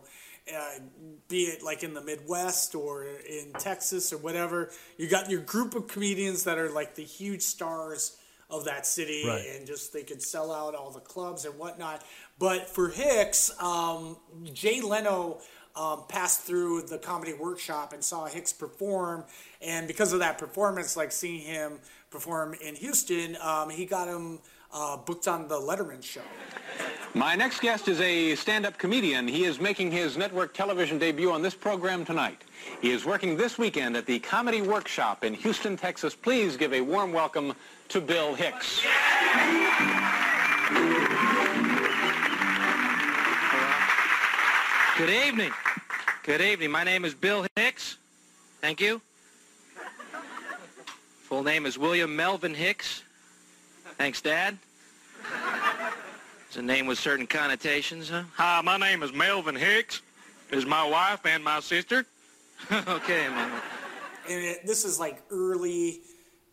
Uh, 0.52 0.80
be 1.28 1.44
it 1.44 1.62
like 1.62 1.84
in 1.84 1.94
the 1.94 2.02
Midwest 2.02 2.74
or 2.74 3.04
in 3.04 3.52
Texas 3.60 4.12
or 4.12 4.18
whatever, 4.18 4.72
you 4.98 5.08
got 5.08 5.30
your 5.30 5.42
group 5.42 5.76
of 5.76 5.88
comedians 5.88 6.46
that 6.46 6.58
are 6.58 6.70
like 6.72 6.96
the 6.96 7.04
huge 7.04 7.44
stars 7.44 8.18
of 8.50 8.66
that 8.66 8.86
city, 8.86 9.24
Right. 9.28 9.46
and 9.56 9.68
just 9.68 9.94
they 9.94 10.04
could 10.04 10.22
sell 10.22 10.52
out 10.52 10.76
all 10.76 10.90
the 10.92 11.00
clubs 11.00 11.46
and 11.46 11.58
whatnot. 11.58 12.04
But 12.40 12.68
for 12.70 12.90
Hicks, 12.90 13.52
um, 13.62 14.18
Jay 14.54 14.82
Leno. 14.82 15.40
Um, 15.76 16.04
passed 16.10 16.42
through 16.42 16.82
the 16.82 16.98
comedy 16.98 17.32
workshop 17.32 17.94
and 17.94 18.04
saw 18.04 18.26
Hicks 18.26 18.52
perform, 18.52 19.24
and 19.62 19.88
because 19.88 20.12
of 20.12 20.20
that 20.20 20.38
performance, 20.38 20.98
like 20.98 21.12
seeing 21.12 21.40
him 21.42 21.80
perform 22.10 22.56
in 22.56 22.76
Houston, 22.76 23.38
um, 23.40 23.70
he 23.70 23.86
got 23.86 24.08
him 24.08 24.40
uh, 24.74 24.98
booked 24.98 25.28
on 25.28 25.48
the 25.48 25.56
Letterman 25.56 26.04
show. 26.04 26.22
My 27.14 27.36
next 27.36 27.62
guest 27.62 27.88
is 27.88 28.00
a 28.02 28.36
stand-up 28.36 28.78
comedian. 28.78 29.28
He 29.28 29.46
is 29.46 29.60
making 29.60 29.92
his 29.92 30.16
network 30.16 30.54
television 30.54 31.00
debut 31.00 31.32
on 31.32 31.42
this 31.42 31.56
program 31.56 32.06
tonight. 32.06 32.44
He 32.82 32.92
is 32.92 33.04
working 33.04 33.36
this 33.36 33.58
weekend 33.58 33.98
at 33.98 34.06
the 34.06 34.20
Comedy 34.20 34.62
Workshop 34.62 35.24
in 35.24 35.34
Houston, 35.34 35.76
Texas. 35.76 36.14
Please 36.14 36.56
give 36.56 36.74
a 36.74 36.82
warm 36.82 37.12
welcome 37.12 37.54
to 37.90 38.00
Bill 38.00 38.36
Hicks. 38.36 38.82
Good 44.98 45.10
evening. 45.10 45.52
Good 46.24 46.42
evening. 46.42 46.70
My 46.70 46.84
name 46.84 47.06
is 47.06 47.16
Bill 47.16 47.48
Hicks. 47.56 47.98
Thank 48.62 48.82
you. 48.82 49.02
Full 51.24 51.44
name 51.44 51.66
is 51.66 51.78
William 51.78 52.16
Melvin 52.16 52.54
Hicks. 52.54 53.04
Thanks, 54.00 54.22
Dad. 54.22 54.58
It's 56.48 56.56
a 56.56 56.62
name 56.62 56.88
with 56.88 56.98
certain 56.98 57.28
connotations, 57.28 58.10
huh? 58.10 58.24
Hi, 58.38 58.62
my 58.62 58.78
name 58.78 59.04
is 59.04 59.12
Melvin 59.12 59.58
Hicks. 59.58 60.02
This 60.50 60.60
is 60.60 60.66
my 60.66 60.88
wife 60.88 61.20
and 61.26 61.44
my 61.44 61.60
sister. 61.60 62.06
okay, 62.72 63.28
man. 63.28 63.62
and 64.30 64.42
it, 64.46 64.66
this 64.66 64.86
is 64.86 65.02
like 65.02 65.22
early 65.32 66.00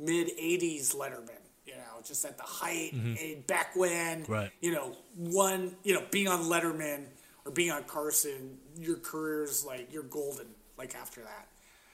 mid 0.01 0.27
80s 0.37 0.95
letterman 0.97 1.31
you 1.65 1.73
know 1.75 2.01
just 2.05 2.25
at 2.25 2.37
the 2.37 2.43
height 2.43 2.93
and 2.93 3.47
back 3.47 3.75
when 3.77 4.25
Right. 4.29 4.51
you 4.61 4.73
know 4.73 4.97
one 5.17 5.75
you 5.85 5.95
know 5.95 6.03
being 6.11 6.29
on 6.29 6.41
letterman 6.43 7.05
or 7.47 7.51
being 7.53 7.71
on 7.71 7.83
carson 7.85 8.59
your 8.79 8.97
career's 8.97 9.65
like 9.65 9.89
you're 9.93 10.03
golden 10.03 10.47
like 10.77 10.95
after 10.95 11.23
that 11.23 11.49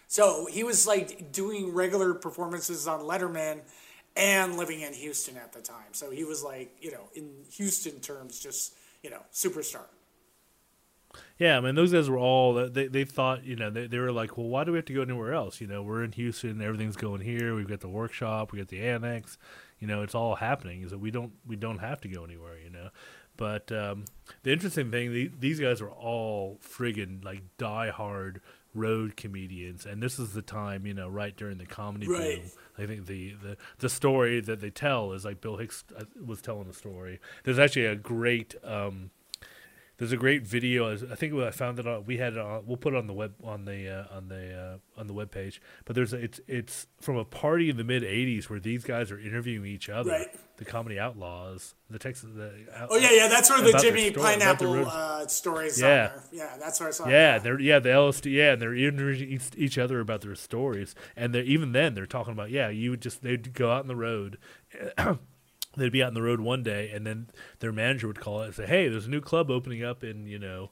so 0.09 0.47
he 0.51 0.65
was 0.65 0.85
like 0.87 1.31
doing 1.31 1.73
regular 1.73 2.13
performances 2.13 2.89
on 2.89 3.01
letterman 3.03 3.61
and 4.17 4.57
living 4.57 4.81
in 4.81 4.93
houston 4.93 5.37
at 5.37 5.53
the 5.53 5.61
time 5.61 5.93
so 5.93 6.11
he 6.11 6.25
was 6.25 6.43
like 6.43 6.71
you 6.81 6.91
know 6.91 7.09
in 7.15 7.31
houston 7.51 7.99
terms 8.01 8.39
just 8.39 8.75
you 9.03 9.11
know 9.11 9.23
superstar 9.33 9.87
Yeah, 11.39 11.59
I 11.59 11.61
mean, 11.61 11.75
those 11.75 11.93
guys 11.93 12.09
were 12.09 12.19
all 12.19 12.55
they 12.55 12.87
they 12.87 13.05
thought 13.05 13.45
you 13.45 13.57
know 13.57 13.69
they 13.71 13.87
they 13.87 13.99
were 13.99 14.13
like, 14.13 14.37
well, 14.39 14.47
why 14.49 14.65
do 14.65 14.73
we 14.73 14.79
have 14.79 14.87
to 14.87 14.95
go 14.95 15.03
anywhere 15.03 15.35
else? 15.35 15.61
You 15.61 15.67
know, 15.67 15.83
we're 15.83 16.05
in 16.05 16.13
Houston, 16.13 16.63
everything's 16.63 16.97
going 16.97 17.21
here. 17.21 17.55
We've 17.55 17.69
got 17.69 17.81
the 17.81 17.89
workshop, 17.89 18.53
we 18.53 18.59
got 18.59 18.69
the 18.69 18.81
annex. 18.83 19.37
You 19.79 19.89
know, 19.89 20.03
it's 20.03 20.15
all 20.15 20.37
happening. 20.37 20.83
Is 20.83 20.91
that 20.91 20.99
we 20.99 21.11
don't 21.11 21.33
we 21.47 21.57
don't 21.57 21.79
have 21.79 22.01
to 22.03 22.09
go 22.09 22.25
anywhere. 22.25 22.59
You 22.63 22.71
know, 22.71 22.89
but 23.37 23.71
um, 23.73 24.05
the 24.43 24.53
interesting 24.53 24.91
thing, 24.91 25.13
the, 25.13 25.31
these 25.39 25.59
guys 25.61 25.83
were 25.83 25.91
all 25.91 26.59
friggin' 26.63 27.25
like 27.25 27.43
diehard 27.59 28.39
road 28.75 29.17
comedians, 29.17 29.85
and 29.85 30.03
this 30.03 30.19
is 30.19 30.33
the 30.33 30.43
time 30.43 30.87
you 30.87 30.95
know 30.95 31.09
right 31.09 31.37
during 31.37 31.59
the 31.59 31.67
comedy 31.67 32.07
Right. 32.09 32.43
boom. 32.43 32.51
I 32.79 32.87
think 32.87 33.07
the, 33.07 33.35
the 33.43 33.57
the 33.79 33.89
story 33.89 34.41
that 34.41 34.61
they 34.61 34.71
tell 34.71 35.13
is 35.13 35.25
like 35.25 35.41
Bill 35.41 35.57
Hicks 35.57 35.85
uh, 35.97 36.05
was 36.25 36.41
telling 36.41 36.69
the 36.69 36.75
story. 36.75 37.21
There's 37.45 37.59
actually 37.59 37.87
a 37.87 37.97
great. 37.97 38.55
Um, 38.65 39.11
there's 40.03 40.11
a 40.11 40.17
great 40.17 40.45
video. 40.45 40.93
I 40.93 41.15
think 41.15 41.33
I 41.35 41.53
found 41.53 41.79
it 41.79 41.87
on. 41.87 42.05
We 42.07 42.17
had 42.17 42.33
it 42.33 42.39
on. 42.41 42.67
We'll 42.67 42.77
put 42.77 42.93
it 42.93 42.97
on 42.97 43.07
the 43.07 43.13
web 43.13 43.35
on 43.45 43.67
the 43.67 43.89
uh, 44.11 44.17
on 44.17 44.27
the 44.27 44.53
uh, 44.97 45.01
on 45.01 45.07
the 45.07 45.13
web 45.13 45.31
page. 45.31 45.63
But 45.85 45.95
there's 45.95 46.13
a, 46.13 46.17
it's 46.17 46.41
it's 46.49 46.89
from 47.01 47.17
a 47.17 47.25
party 47.25 47.71
in 47.71 47.77
the 47.77 47.85
mid 47.85 48.03
'80s 48.03 48.51
where 48.51 48.59
these 48.59 48.83
guys 48.83 49.13
are 49.13 49.19
interviewing 49.21 49.65
each 49.71 49.89
other, 49.89 50.11
Right. 50.11 50.27
the 50.57 50.65
comedy 50.65 50.99
outlaws, 50.99 51.77
the 51.89 52.01
Texas. 52.01 52.31
The, 52.35 52.51
oh 52.91 52.97
yeah 52.97 53.13
yeah 53.13 53.29
that's 53.29 53.49
where 53.49 53.61
the 53.63 53.79
jimmy 53.79 54.11
story- 54.11 54.25
pineapple 54.25 54.87
uh, 54.89 55.29
stories 55.29 55.81
Yeah. 55.81 56.11
yeah 56.33 56.57
that's 56.59 56.81
where 56.81 56.89
i 56.89 56.93
saw. 56.93 57.09
Yeah, 57.09 57.39
they're 57.39 57.61
yeah 57.61 57.79
the 57.79 57.91
LSD 57.91 58.33
yeah, 58.33 58.55
and 58.55 58.61
they're 58.61 58.75
interviewing 58.75 59.31
each, 59.35 59.51
each 59.57 59.79
other 59.79 60.01
about 60.01 60.23
their 60.23 60.35
stories, 60.35 60.97
and 61.15 61.33
they're 61.33 61.45
even 61.45 61.71
then 61.71 61.95
they're 61.95 62.07
talking 62.07 62.33
about 62.33 62.51
yeah, 62.51 62.71
you 62.71 62.91
would 62.91 63.03
just 63.03 63.23
they'd 63.23 63.53
go 63.55 63.71
out 63.71 63.83
on 63.83 63.87
the 63.87 63.95
road. 63.95 64.37
They'd 65.77 65.91
be 65.93 66.03
out 66.03 66.09
on 66.09 66.15
the 66.15 66.23
road 66.23 66.41
one 66.41 66.63
day, 66.63 66.91
and 66.91 67.07
then 67.07 67.29
their 67.61 67.73
manager 67.73 68.07
would 68.07 68.21
call 68.21 68.43
it 68.43 68.47
and 68.47 68.55
say, 68.55 68.67
"Hey, 68.67 68.89
there's 68.89 69.07
a 69.07 69.11
new 69.11 69.21
club 69.21 69.51
opening 69.51 69.83
up 69.83 70.05
in 70.05 70.27
you 70.27 70.39
know, 70.39 70.71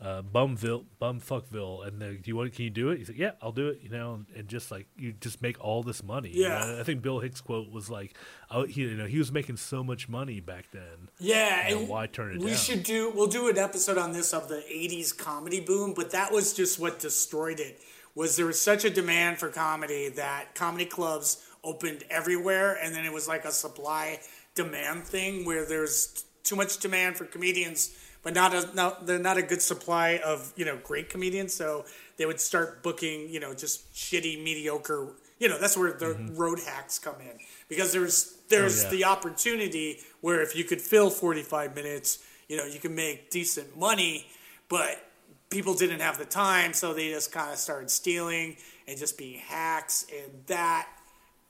uh, 0.00 0.20
Bumville, 0.22 0.84
Bumfuckville, 1.00 1.86
and 1.86 2.00
the, 2.00 2.10
do 2.12 2.20
you 2.26 2.36
want? 2.36 2.52
Can 2.52 2.64
you 2.64 2.70
do 2.70 2.90
it?" 2.90 2.98
He's 2.98 3.08
like, 3.08 3.18
"Yeah, 3.18 3.32
I'll 3.40 3.50
do 3.52 3.68
it." 3.68 3.80
You 3.82 3.88
know, 3.88 4.24
and 4.36 4.46
just 4.46 4.70
like 4.70 4.86
you 4.96 5.12
just 5.12 5.40
make 5.40 5.58
all 5.64 5.82
this 5.82 6.02
money. 6.04 6.28
you 6.30 6.42
Yeah. 6.42 6.58
know? 6.66 6.80
I 6.80 6.82
think 6.82 7.02
Bill 7.02 7.18
Hicks' 7.20 7.40
quote 7.40 7.70
was 7.72 7.88
like, 7.90 8.14
oh, 8.50 8.64
he, 8.64 8.82
"You 8.82 8.94
know, 8.96 9.06
he 9.06 9.18
was 9.18 9.32
making 9.32 9.56
so 9.56 9.82
much 9.82 10.08
money 10.08 10.38
back 10.40 10.66
then." 10.70 11.08
Yeah, 11.18 11.68
You 11.68 11.74
know, 11.74 11.80
and 11.80 11.88
why 11.88 12.06
turn 12.06 12.32
it 12.34 12.40
we 12.40 12.48
down? 12.48 12.56
should 12.56 12.82
do. 12.82 13.10
We'll 13.10 13.26
do 13.26 13.48
an 13.48 13.58
episode 13.58 13.98
on 13.98 14.12
this 14.12 14.32
of 14.34 14.48
the 14.48 14.62
'80s 14.70 15.16
comedy 15.16 15.60
boom, 15.60 15.94
but 15.94 16.10
that 16.10 16.30
was 16.30 16.52
just 16.52 16.78
what 16.78 16.98
destroyed 17.00 17.58
it. 17.58 17.80
Was 18.14 18.36
there 18.36 18.46
was 18.46 18.60
such 18.60 18.84
a 18.84 18.90
demand 18.90 19.38
for 19.38 19.48
comedy 19.48 20.08
that 20.10 20.54
comedy 20.54 20.86
clubs 20.86 21.42
opened 21.66 22.04
everywhere, 22.08 22.78
and 22.80 22.94
then 22.94 23.04
it 23.04 23.12
was 23.12 23.28
like 23.28 23.44
a 23.44 23.52
supply 23.52 24.20
demand 24.54 25.04
thing 25.04 25.44
where 25.44 25.66
there's 25.66 26.24
too 26.44 26.56
much 26.56 26.78
demand 26.78 27.16
for 27.16 27.26
comedians, 27.26 27.94
but 28.22 28.32
not 28.32 28.54
a 28.54 28.74
not 28.74 29.06
they're 29.06 29.18
not 29.18 29.36
a 29.36 29.42
good 29.42 29.60
supply 29.60 30.20
of 30.24 30.52
you 30.56 30.64
know 30.64 30.78
great 30.82 31.10
comedians. 31.10 31.52
So 31.52 31.84
they 32.16 32.24
would 32.24 32.40
start 32.40 32.82
booking 32.82 33.28
you 33.28 33.40
know 33.40 33.52
just 33.52 33.92
shitty 33.92 34.42
mediocre. 34.42 35.08
You 35.38 35.48
know 35.50 35.58
that's 35.58 35.76
where 35.76 35.92
the 35.92 36.06
mm-hmm. 36.06 36.36
road 36.36 36.60
hacks 36.60 36.98
come 36.98 37.20
in 37.20 37.38
because 37.68 37.92
there's 37.92 38.36
there's 38.48 38.84
oh, 38.84 38.84
yeah. 38.84 38.90
the 38.90 39.04
opportunity 39.04 39.98
where 40.20 40.40
if 40.40 40.56
you 40.56 40.64
could 40.64 40.80
fill 40.80 41.10
45 41.10 41.74
minutes, 41.74 42.24
you 42.48 42.56
know, 42.56 42.64
you 42.64 42.78
can 42.78 42.94
make 42.94 43.30
decent 43.30 43.76
money, 43.76 44.26
but 44.68 45.02
people 45.50 45.74
didn't 45.74 46.00
have 46.00 46.18
the 46.18 46.24
time, 46.24 46.72
so 46.72 46.94
they 46.94 47.10
just 47.10 47.32
kind 47.32 47.52
of 47.52 47.58
started 47.58 47.90
stealing 47.90 48.56
and 48.86 48.98
just 48.98 49.18
being 49.18 49.40
hacks, 49.40 50.06
and 50.12 50.46
that 50.46 50.88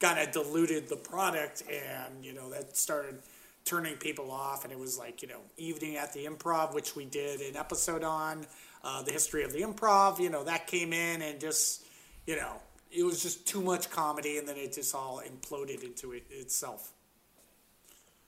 kind 0.00 0.18
of 0.18 0.32
diluted 0.32 0.88
the 0.88 0.96
product, 0.96 1.62
and 1.70 2.24
you 2.24 2.32
know, 2.32 2.50
that 2.50 2.76
started 2.76 3.18
turning 3.64 3.96
people 3.96 4.30
off, 4.30 4.64
and 4.64 4.72
it 4.72 4.78
was 4.78 4.98
like 4.98 5.22
you 5.22 5.28
know, 5.28 5.40
evening 5.56 5.96
at 5.96 6.12
the 6.12 6.26
improv, 6.26 6.74
which 6.74 6.96
we 6.96 7.04
did 7.04 7.40
an 7.40 7.56
episode 7.56 8.04
on 8.04 8.46
uh, 8.84 9.02
the 9.02 9.12
history 9.12 9.44
of 9.44 9.52
the 9.52 9.60
improv. 9.60 10.18
You 10.20 10.30
know, 10.30 10.44
that 10.44 10.66
came 10.66 10.92
in 10.92 11.22
and 11.22 11.40
just 11.40 11.84
you 12.26 12.36
know, 12.36 12.54
it 12.90 13.04
was 13.04 13.22
just 13.22 13.46
too 13.46 13.60
much 13.60 13.90
comedy, 13.90 14.38
and 14.38 14.46
then 14.48 14.56
it 14.56 14.72
just 14.72 14.94
all 14.94 15.22
imploded 15.26 15.82
into 15.82 16.12
it 16.12 16.24
itself. 16.30 16.92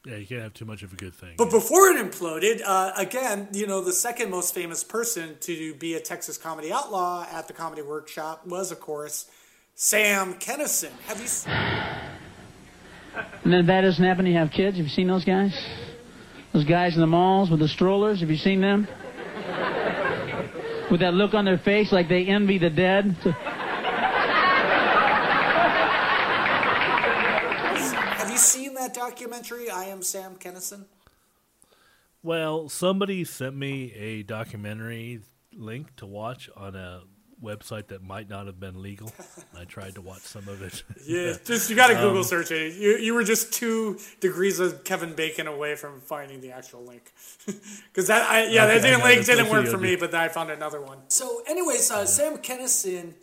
Yeah, 0.06 0.16
you 0.16 0.26
can't 0.26 0.42
have 0.42 0.54
too 0.54 0.64
much 0.64 0.82
of 0.82 0.92
a 0.92 0.96
good 0.96 1.14
thing. 1.14 1.34
But 1.37 1.50
before 1.50 1.88
it 1.88 1.96
imploded, 1.96 2.62
uh, 2.64 2.92
again, 2.96 3.48
you 3.52 3.66
know, 3.66 3.82
the 3.82 3.92
second 3.92 4.30
most 4.30 4.54
famous 4.54 4.84
person 4.84 5.37
to 5.40 5.75
be 5.75 5.94
a 5.94 6.00
Texas 6.00 6.38
comedy 6.38 6.72
outlaw 6.72 7.26
at 7.30 7.48
the 7.48 7.52
Comedy 7.52 7.82
Workshop 7.82 8.46
was, 8.46 8.70
of 8.70 8.80
course, 8.80 9.26
Sam 9.88 10.35
Kinison. 10.35 10.90
Have 11.06 11.18
you? 11.18 11.25
s- 11.25 11.47
And 13.44 13.52
then 13.52 13.66
that 13.66 13.82
doesn't 13.82 14.04
happen. 14.04 14.26
You 14.26 14.35
have 14.35 14.50
kids. 14.50 14.76
Have 14.76 14.85
you 14.87 14.90
seen 14.90 15.06
those 15.06 15.25
guys? 15.25 15.54
Those 16.52 16.64
guys 16.64 16.97
in 16.97 17.00
the 17.00 17.06
malls 17.06 17.49
with 17.49 17.61
the 17.61 17.68
strollers. 17.68 18.18
Have 18.18 18.28
you 18.28 18.37
seen 18.37 18.61
them? 18.61 18.88
With 20.90 20.99
that 20.99 21.14
look 21.14 21.32
on 21.32 21.44
their 21.44 21.58
face 21.58 21.92
like 21.92 22.08
they 22.08 22.26
envy 22.26 22.58
the 22.58 22.70
dead. 22.70 23.14
Have 28.16 28.30
you 28.30 28.37
seen 28.38 28.75
that 28.75 28.94
documentary? 28.94 29.70
I 29.70 29.85
am 29.85 30.02
Sam 30.02 30.35
Kinison. 30.37 30.87
Well, 32.25 32.68
somebody 32.68 33.23
sent 33.25 33.54
me 33.54 33.92
a 33.94 34.25
documentary 34.25 35.20
link 35.54 35.94
to 35.97 36.06
watch 36.06 36.50
on 36.56 36.75
a 36.75 37.02
website 37.42 37.88
that 37.88 38.02
might 38.02 38.28
not 38.28 38.47
have 38.47 38.59
been 38.59 38.83
legal. 38.83 39.12
I 39.59 39.64
tried 39.64 39.95
to 39.95 40.00
watch 40.00 40.23
some 40.23 40.49
of 40.49 40.61
it. 40.62 40.83
Yeah, 41.07 41.35
just 41.45 41.71
you 41.71 41.76
got 41.76 41.88
to 41.88 41.95
Um, 41.97 42.02
Google 42.02 42.25
search 42.25 42.50
it. 42.50 42.75
You, 42.75 42.97
you 42.97 43.14
were 43.14 43.25
just 43.25 43.52
two 43.52 43.99
degrees 44.21 44.59
of 44.59 44.85
Kevin 44.85 45.14
Bacon 45.14 45.47
away 45.47 45.75
from 45.76 46.00
finding 46.00 46.40
the 46.40 46.50
actual 46.52 46.85
link. 46.85 47.12
Because 47.92 48.09
that, 48.09 48.23
I, 48.28 48.45
yeah, 48.49 48.64
Okay, 48.64 48.75
that 48.75 48.83
didn't 48.83 49.00
I 49.02 49.04
link 49.14 49.26
didn't 49.26 49.49
work 49.50 49.66
for 49.66 49.78
me, 49.78 49.97
but 49.97 50.11
then 50.11 50.21
I 50.21 50.28
found 50.28 50.50
another 50.50 50.80
one. 50.80 50.99
So, 51.09 51.42
anyways, 51.49 51.90
uh, 51.90 52.04
Sam 52.07 52.38
Kinison, 52.38 53.14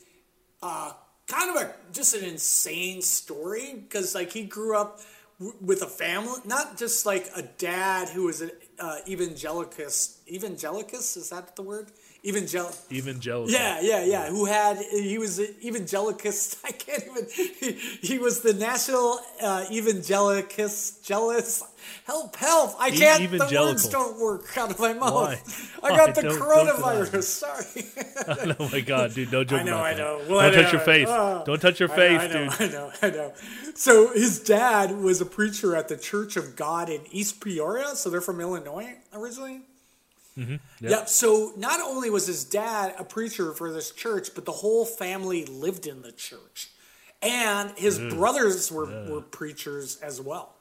uh, 0.61 0.93
kind 1.27 1.55
of 1.55 1.61
a 1.63 1.73
just 1.91 2.15
an 2.15 2.23
insane 2.23 3.01
story 3.01 3.73
because 3.75 4.15
like 4.15 4.31
he 4.31 4.43
grew 4.43 4.75
up 4.77 4.99
w- 5.39 5.57
with 5.61 5.81
a 5.81 5.87
family, 5.87 6.39
not 6.45 6.77
just 6.77 7.05
like 7.05 7.29
a 7.35 7.41
dad 7.43 8.09
who 8.09 8.23
was 8.25 8.41
an 8.41 8.51
uh, 8.79 8.97
evangelicus. 9.07 10.19
Evangelicus 10.27 11.17
is 11.17 11.29
that 11.29 11.55
the 11.55 11.61
word? 11.61 11.91
Evangel. 12.25 12.71
Evangelical. 12.91 13.51
Yeah, 13.51 13.79
yeah, 13.81 14.03
yeah. 14.03 14.27
Who 14.29 14.45
had 14.45 14.77
he 14.77 15.17
was 15.17 15.37
an 15.39 15.53
evangelicus? 15.63 16.57
I 16.65 16.71
can't 16.71 17.03
even. 17.03 17.27
He, 17.59 17.71
he 17.73 18.17
was 18.19 18.41
the 18.41 18.53
national 18.53 19.19
uh, 19.41 19.65
evangelicus. 19.71 20.99
Jealous. 21.03 21.63
Help! 22.05 22.35
Help! 22.35 22.75
I 22.79 22.89
E- 22.89 22.97
can't. 22.97 23.31
The 23.31 23.37
words 23.61 23.87
don't 23.89 24.19
work 24.19 24.57
out 24.57 24.71
of 24.71 24.79
my 24.79 24.93
mouth. 24.93 25.13
Why? 25.13 25.41
I 25.87 25.91
Why? 25.91 25.97
got 25.97 26.15
the 26.15 26.23
Don't- 26.23 26.39
don't 26.39 26.67
coronavirus. 26.67 27.23
Sorry. 27.23 28.55
oh 28.59 28.69
my 28.71 28.79
god, 28.81 29.13
dude! 29.13 29.29
Don't 29.29 29.47
joke 29.47 29.59
I 29.61 29.63
know, 29.63 29.75
about 29.75 29.85
I 29.85 29.93
know. 29.93 30.21
Well, 30.27 30.41
don't 30.51 30.59
I 30.59 30.63
touch 30.63 30.71
your 30.73 30.81
face. 30.81 31.07
Oh. 31.09 31.43
don't 31.45 31.61
touch 31.61 31.79
your 31.79 31.91
I 31.91 31.95
face, 31.95 32.33
know, 32.33 32.49
dude. 32.49 32.59
I 32.59 32.67
know, 32.73 32.91
I 33.03 33.09
know. 33.11 33.33
So 33.75 34.13
his 34.13 34.39
dad 34.39 34.97
was 34.97 35.21
a 35.21 35.25
preacher 35.25 35.75
at 35.75 35.87
the 35.87 35.97
Church 35.97 36.37
of 36.37 36.55
God 36.55 36.89
in 36.89 37.01
East 37.11 37.39
Peoria. 37.41 37.95
So 37.95 38.09
they're 38.09 38.21
from 38.21 38.41
Illinois 38.41 38.95
originally. 39.13 39.61
Mm-hmm. 40.37 40.85
Yep. 40.85 41.09
So 41.09 41.53
not 41.57 41.79
only 41.79 42.09
was 42.09 42.27
his 42.27 42.43
dad 42.43 42.93
a 42.99 43.03
preacher 43.03 43.53
for 43.53 43.71
this 43.71 43.91
church, 43.91 44.29
but 44.35 44.45
the 44.45 44.51
whole 44.51 44.85
family 44.85 45.45
lived 45.45 45.87
in 45.87 46.01
the 46.01 46.11
church, 46.11 46.69
and 47.21 47.71
his 47.77 47.97
brothers 47.99 48.71
were, 48.71 49.05
were 49.09 49.21
preachers 49.21 49.97
as 50.01 50.19
well. 50.19 50.55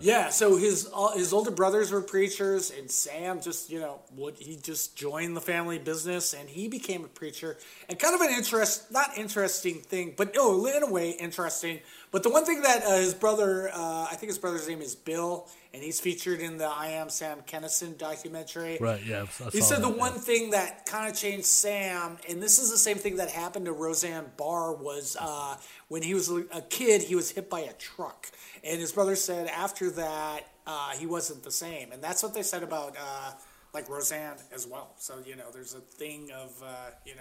Yeah, 0.00 0.30
so 0.30 0.56
his 0.56 0.88
uh, 0.94 1.16
his 1.16 1.32
older 1.32 1.50
brothers 1.50 1.90
were 1.90 2.00
preachers, 2.00 2.70
and 2.70 2.88
Sam 2.88 3.40
just 3.40 3.68
you 3.68 3.80
know 3.80 4.00
would 4.14 4.36
he 4.38 4.56
just 4.56 4.96
joined 4.96 5.36
the 5.36 5.40
family 5.40 5.78
business, 5.78 6.34
and 6.34 6.48
he 6.48 6.68
became 6.68 7.04
a 7.04 7.08
preacher. 7.08 7.56
And 7.88 7.98
kind 7.98 8.14
of 8.14 8.20
an 8.20 8.30
interest, 8.30 8.92
not 8.92 9.18
interesting 9.18 9.80
thing, 9.80 10.14
but 10.16 10.34
no, 10.36 10.64
in 10.66 10.82
a 10.82 10.90
way 10.90 11.10
interesting. 11.10 11.80
But 12.16 12.22
the 12.22 12.30
one 12.30 12.46
thing 12.46 12.62
that 12.62 12.82
uh, 12.82 12.96
his 12.96 13.12
brother, 13.12 13.68
uh, 13.68 14.06
I 14.10 14.14
think 14.16 14.30
his 14.30 14.38
brother's 14.38 14.66
name 14.66 14.80
is 14.80 14.94
Bill, 14.94 15.46
and 15.74 15.82
he's 15.82 16.00
featured 16.00 16.40
in 16.40 16.56
the 16.56 16.64
I 16.64 16.92
Am 16.92 17.10
Sam 17.10 17.42
Kinison 17.46 17.98
documentary. 17.98 18.78
Right? 18.80 19.04
Yeah. 19.04 19.26
He 19.52 19.60
said 19.60 19.82
the 19.82 19.90
that, 19.90 19.98
one 19.98 20.12
yeah. 20.14 20.20
thing 20.20 20.50
that 20.52 20.86
kind 20.86 21.10
of 21.10 21.14
changed 21.14 21.44
Sam, 21.44 22.16
and 22.26 22.42
this 22.42 22.58
is 22.58 22.70
the 22.70 22.78
same 22.78 22.96
thing 22.96 23.16
that 23.16 23.30
happened 23.30 23.66
to 23.66 23.72
Roseanne 23.72 24.30
Barr, 24.38 24.72
was 24.72 25.18
uh, 25.20 25.58
when 25.88 26.02
he 26.02 26.14
was 26.14 26.30
a 26.30 26.62
kid, 26.70 27.02
he 27.02 27.14
was 27.14 27.32
hit 27.32 27.50
by 27.50 27.60
a 27.60 27.74
truck. 27.74 28.28
And 28.64 28.80
his 28.80 28.92
brother 28.92 29.14
said 29.14 29.48
after 29.48 29.90
that, 29.90 30.40
uh, 30.66 30.92
he 30.92 31.04
wasn't 31.04 31.42
the 31.42 31.52
same. 31.52 31.92
And 31.92 32.02
that's 32.02 32.22
what 32.22 32.32
they 32.32 32.42
said 32.42 32.62
about 32.62 32.96
uh, 32.98 33.32
like 33.74 33.90
Roseanne 33.90 34.38
as 34.54 34.66
well. 34.66 34.94
So, 34.96 35.16
you 35.26 35.36
know, 35.36 35.50
there's 35.52 35.74
a 35.74 35.80
thing 35.80 36.30
of, 36.34 36.62
uh, 36.64 36.92
you 37.04 37.14
know, 37.16 37.20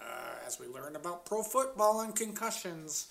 uh, 0.00 0.46
as 0.46 0.60
we 0.60 0.68
learn 0.68 0.94
about 0.94 1.26
pro 1.26 1.42
football 1.42 2.02
and 2.02 2.14
concussions. 2.14 3.08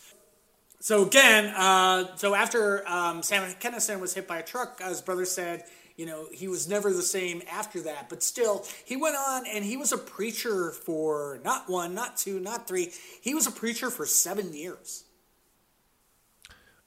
So 0.79 1.05
again, 1.05 1.46
uh, 1.55 2.15
so 2.17 2.36
after 2.36 2.88
um, 2.88 3.24
Sam 3.24 3.51
Kinison 3.60 4.00
was 4.00 4.13
hit 4.13 4.27
by 4.27 4.38
a 4.38 4.43
truck, 4.43 4.81
his 4.81 5.01
brother 5.01 5.25
said, 5.25 5.63
you 5.96 6.05
know, 6.05 6.27
he 6.31 6.48
was 6.48 6.69
never 6.69 6.93
the 6.93 7.01
same 7.01 7.41
after 7.51 7.81
that. 7.81 8.07
But 8.07 8.22
still, 8.22 8.65
he 8.86 8.96
went 8.96 9.15
on 9.15 9.46
and 9.48 9.65
he 9.65 9.75
was 9.75 9.91
a 9.91 9.98
preacher 9.98 10.72
for 10.72 11.41
not 11.43 11.67
one, 11.67 11.96
not 11.96 12.17
two, 12.17 12.39
not 12.39 12.67
three. 12.67 12.91
He 13.22 13.34
was 13.34 13.48
a 13.48 13.51
preacher 13.51 13.89
for 13.89 14.05
seven 14.05 14.53
years. 14.53 15.05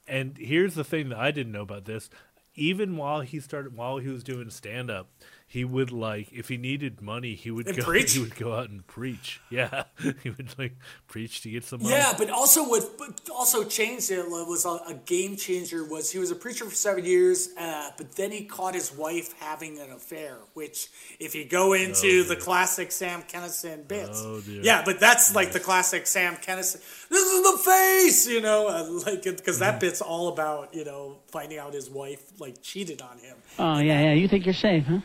And 0.06 0.36
here's 0.38 0.74
the 0.74 0.84
thing 0.84 1.08
that 1.08 1.18
I 1.18 1.32
didn't 1.32 1.52
know 1.52 1.62
about 1.62 1.84
this. 1.84 2.08
Even 2.54 2.96
while 2.96 3.20
he 3.20 3.40
started, 3.40 3.76
while 3.76 3.98
he 3.98 4.08
was 4.08 4.22
doing 4.22 4.50
stand 4.50 4.90
up, 4.90 5.08
he 5.52 5.64
would 5.64 5.90
like 5.90 6.28
if 6.32 6.46
he 6.48 6.56
needed 6.56 7.02
money, 7.02 7.34
he 7.34 7.50
would 7.50 7.66
And 7.66 7.76
go. 7.76 7.82
preach? 7.90 8.12
He 8.12 8.20
would 8.20 8.36
go 8.36 8.52
out 8.54 8.70
and 8.70 8.86
preach. 8.86 9.40
Yeah, 9.50 9.82
he 10.22 10.30
would 10.30 10.56
like 10.56 10.76
preach 11.08 11.40
to 11.42 11.50
get 11.50 11.64
some 11.64 11.82
money. 11.82 11.92
Yeah, 11.96 12.14
but 12.16 12.30
also 12.30 12.68
what 12.68 12.84
but 12.96 13.18
also 13.34 13.64
changed 13.64 14.12
it 14.12 14.28
was 14.30 14.64
a, 14.64 14.78
a 14.92 14.94
game 15.06 15.34
changer 15.36 15.84
was 15.84 16.08
he 16.12 16.20
was 16.20 16.30
a 16.30 16.36
preacher 16.36 16.64
for 16.66 16.74
seven 16.74 17.04
years, 17.04 17.48
uh, 17.58 17.90
but 17.98 18.12
then 18.14 18.30
he 18.30 18.44
caught 18.44 18.74
his 18.74 18.92
wife 18.94 19.34
having 19.40 19.80
an 19.80 19.90
affair. 19.90 20.36
Which, 20.54 20.86
if 21.18 21.34
you 21.34 21.44
go 21.44 21.72
into 21.72 22.22
the 22.22 22.36
classic 22.36 22.92
Sam 22.92 23.22
Kinison 23.22 23.88
bits, 23.88 24.22
Oh, 24.24 24.40
dear. 24.40 24.62
yeah, 24.62 24.82
but 24.84 25.00
that's 25.00 25.34
like 25.34 25.50
the 25.50 25.58
classic 25.60 26.06
Sam 26.06 26.36
Kinison. 26.36 26.80
This 27.08 27.26
is 27.26 27.42
the 27.42 27.58
face, 27.64 28.28
you 28.28 28.40
know, 28.40 28.68
uh, 28.68 28.86
like 29.04 29.24
because 29.24 29.56
Mm-hmm. 29.56 29.64
that 29.64 29.80
bit's 29.80 30.00
all 30.00 30.28
about 30.28 30.74
you 30.74 30.84
know 30.84 31.16
finding 31.32 31.58
out 31.58 31.74
his 31.74 31.90
wife 31.90 32.22
like 32.38 32.62
cheated 32.62 33.02
on 33.02 33.18
him. 33.18 33.36
Oh, 33.58 33.78
yeah, 33.80 34.00
yeah. 34.00 34.12
You 34.12 34.28
think 34.28 34.44
you're 34.46 34.54
safe, 34.54 34.84
huh? 34.86 35.00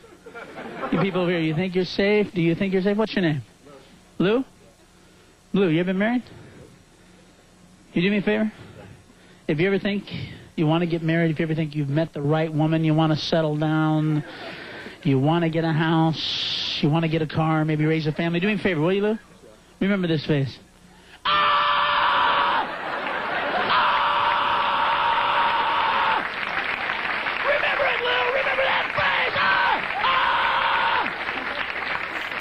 You 0.92 1.00
people 1.02 1.22
over 1.22 1.32
here, 1.32 1.40
you 1.40 1.56
think 1.56 1.76
you're 1.76 1.86
safe? 1.86 2.32
Do 2.34 2.42
you 2.42 2.56
think 2.56 2.74
you're 2.74 2.82
safe? 2.82 2.98
What's 2.98 3.14
your 3.16 3.24
name? 3.24 3.42
Lou? 4.18 4.44
Lou, 5.54 5.70
you 5.70 5.80
ever 5.80 5.88
been 5.88 5.98
married? 5.98 6.24
You 7.94 8.02
do 8.02 8.12
me 8.12 8.18
a 8.18 8.22
favor? 8.22 8.52
If 9.48 9.60
you 9.60 9.68
ever 9.68 9.80
think 9.80 10.04
you 10.56 10.68
want 10.68 10.82
to 10.82 10.88
get 10.88 11.02
married, 11.02 11.32
if 11.32 11.40
you 11.40 11.46
ever 11.46 11.56
think 11.56 11.76
you've 11.76 11.90
met 11.90 12.14
the 12.14 12.22
right 12.22 12.54
woman, 12.54 12.84
you 12.84 12.94
want 12.94 13.14
to 13.14 13.18
settle 13.18 13.56
down, 13.56 14.24
you 15.04 15.20
want 15.20 15.44
to 15.44 15.50
get 15.50 15.64
a 15.64 15.72
house, 15.72 16.80
you 16.82 16.90
want 16.90 17.04
to 17.04 17.10
get 17.10 17.22
a 17.22 17.28
car, 17.28 17.64
maybe 17.64 17.86
raise 17.86 18.08
a 18.08 18.12
family, 18.12 18.40
do 18.40 18.48
me 18.48 18.54
a 18.54 18.58
favor, 18.58 18.82
will 18.82 18.94
you, 18.94 19.02
Lou? 19.02 19.18
Remember 19.80 20.08
this 20.08 20.26
face. 20.26 20.58
Remember 27.46 27.86
it, 27.86 28.02
Lou! 28.02 28.34
Remember 28.34 28.64
that 28.64 28.92
face! 28.96 29.36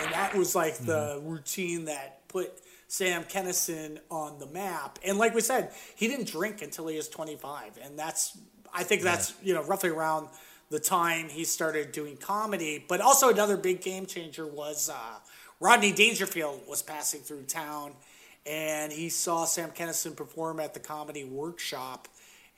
and 0.05 0.15
that 0.35 0.39
was 0.39 0.55
like 0.55 0.77
the 0.79 1.21
routine 1.25 1.85
that 1.85 2.27
put 2.29 2.53
Sam 2.89 3.25
Kinison 3.25 3.99
on 4.11 4.39
the 4.39 4.47
map. 4.47 4.99
And 5.05 5.17
like 5.17 5.35
we 5.35 5.41
said, 5.41 5.73
he 5.95 6.09
didn't 6.09 6.27
drink 6.27 6.61
until 6.61 6.89
he 6.89 6.97
was 6.97 7.09
25, 7.09 7.79
and 7.83 7.99
that's 7.99 8.37
I 8.73 8.83
think 8.83 9.03
that's 9.03 9.35
you 9.43 9.55
know 9.55 9.63
roughly 9.63 9.91
around 9.91 10.29
the 10.71 10.81
time 10.81 11.29
he 11.29 11.45
started 11.45 11.93
doing 11.93 12.17
comedy. 12.17 12.85
But 12.87 13.01
also 13.01 13.29
another 13.29 13.57
big 13.57 13.81
game 13.81 14.07
changer 14.07 14.47
was 14.47 14.91
uh, 14.91 15.19
Rodney 15.61 15.93
Dangerfield 15.93 16.63
was 16.69 16.83
passing 16.83 17.21
through 17.21 17.45
town, 17.45 17.93
and 18.45 18.93
he 18.93 19.09
saw 19.09 19.45
Sam 19.45 19.71
Kinison 19.71 20.17
perform 20.17 20.59
at 20.59 20.75
the 20.75 20.81
Comedy 20.81 21.25
Workshop. 21.25 22.09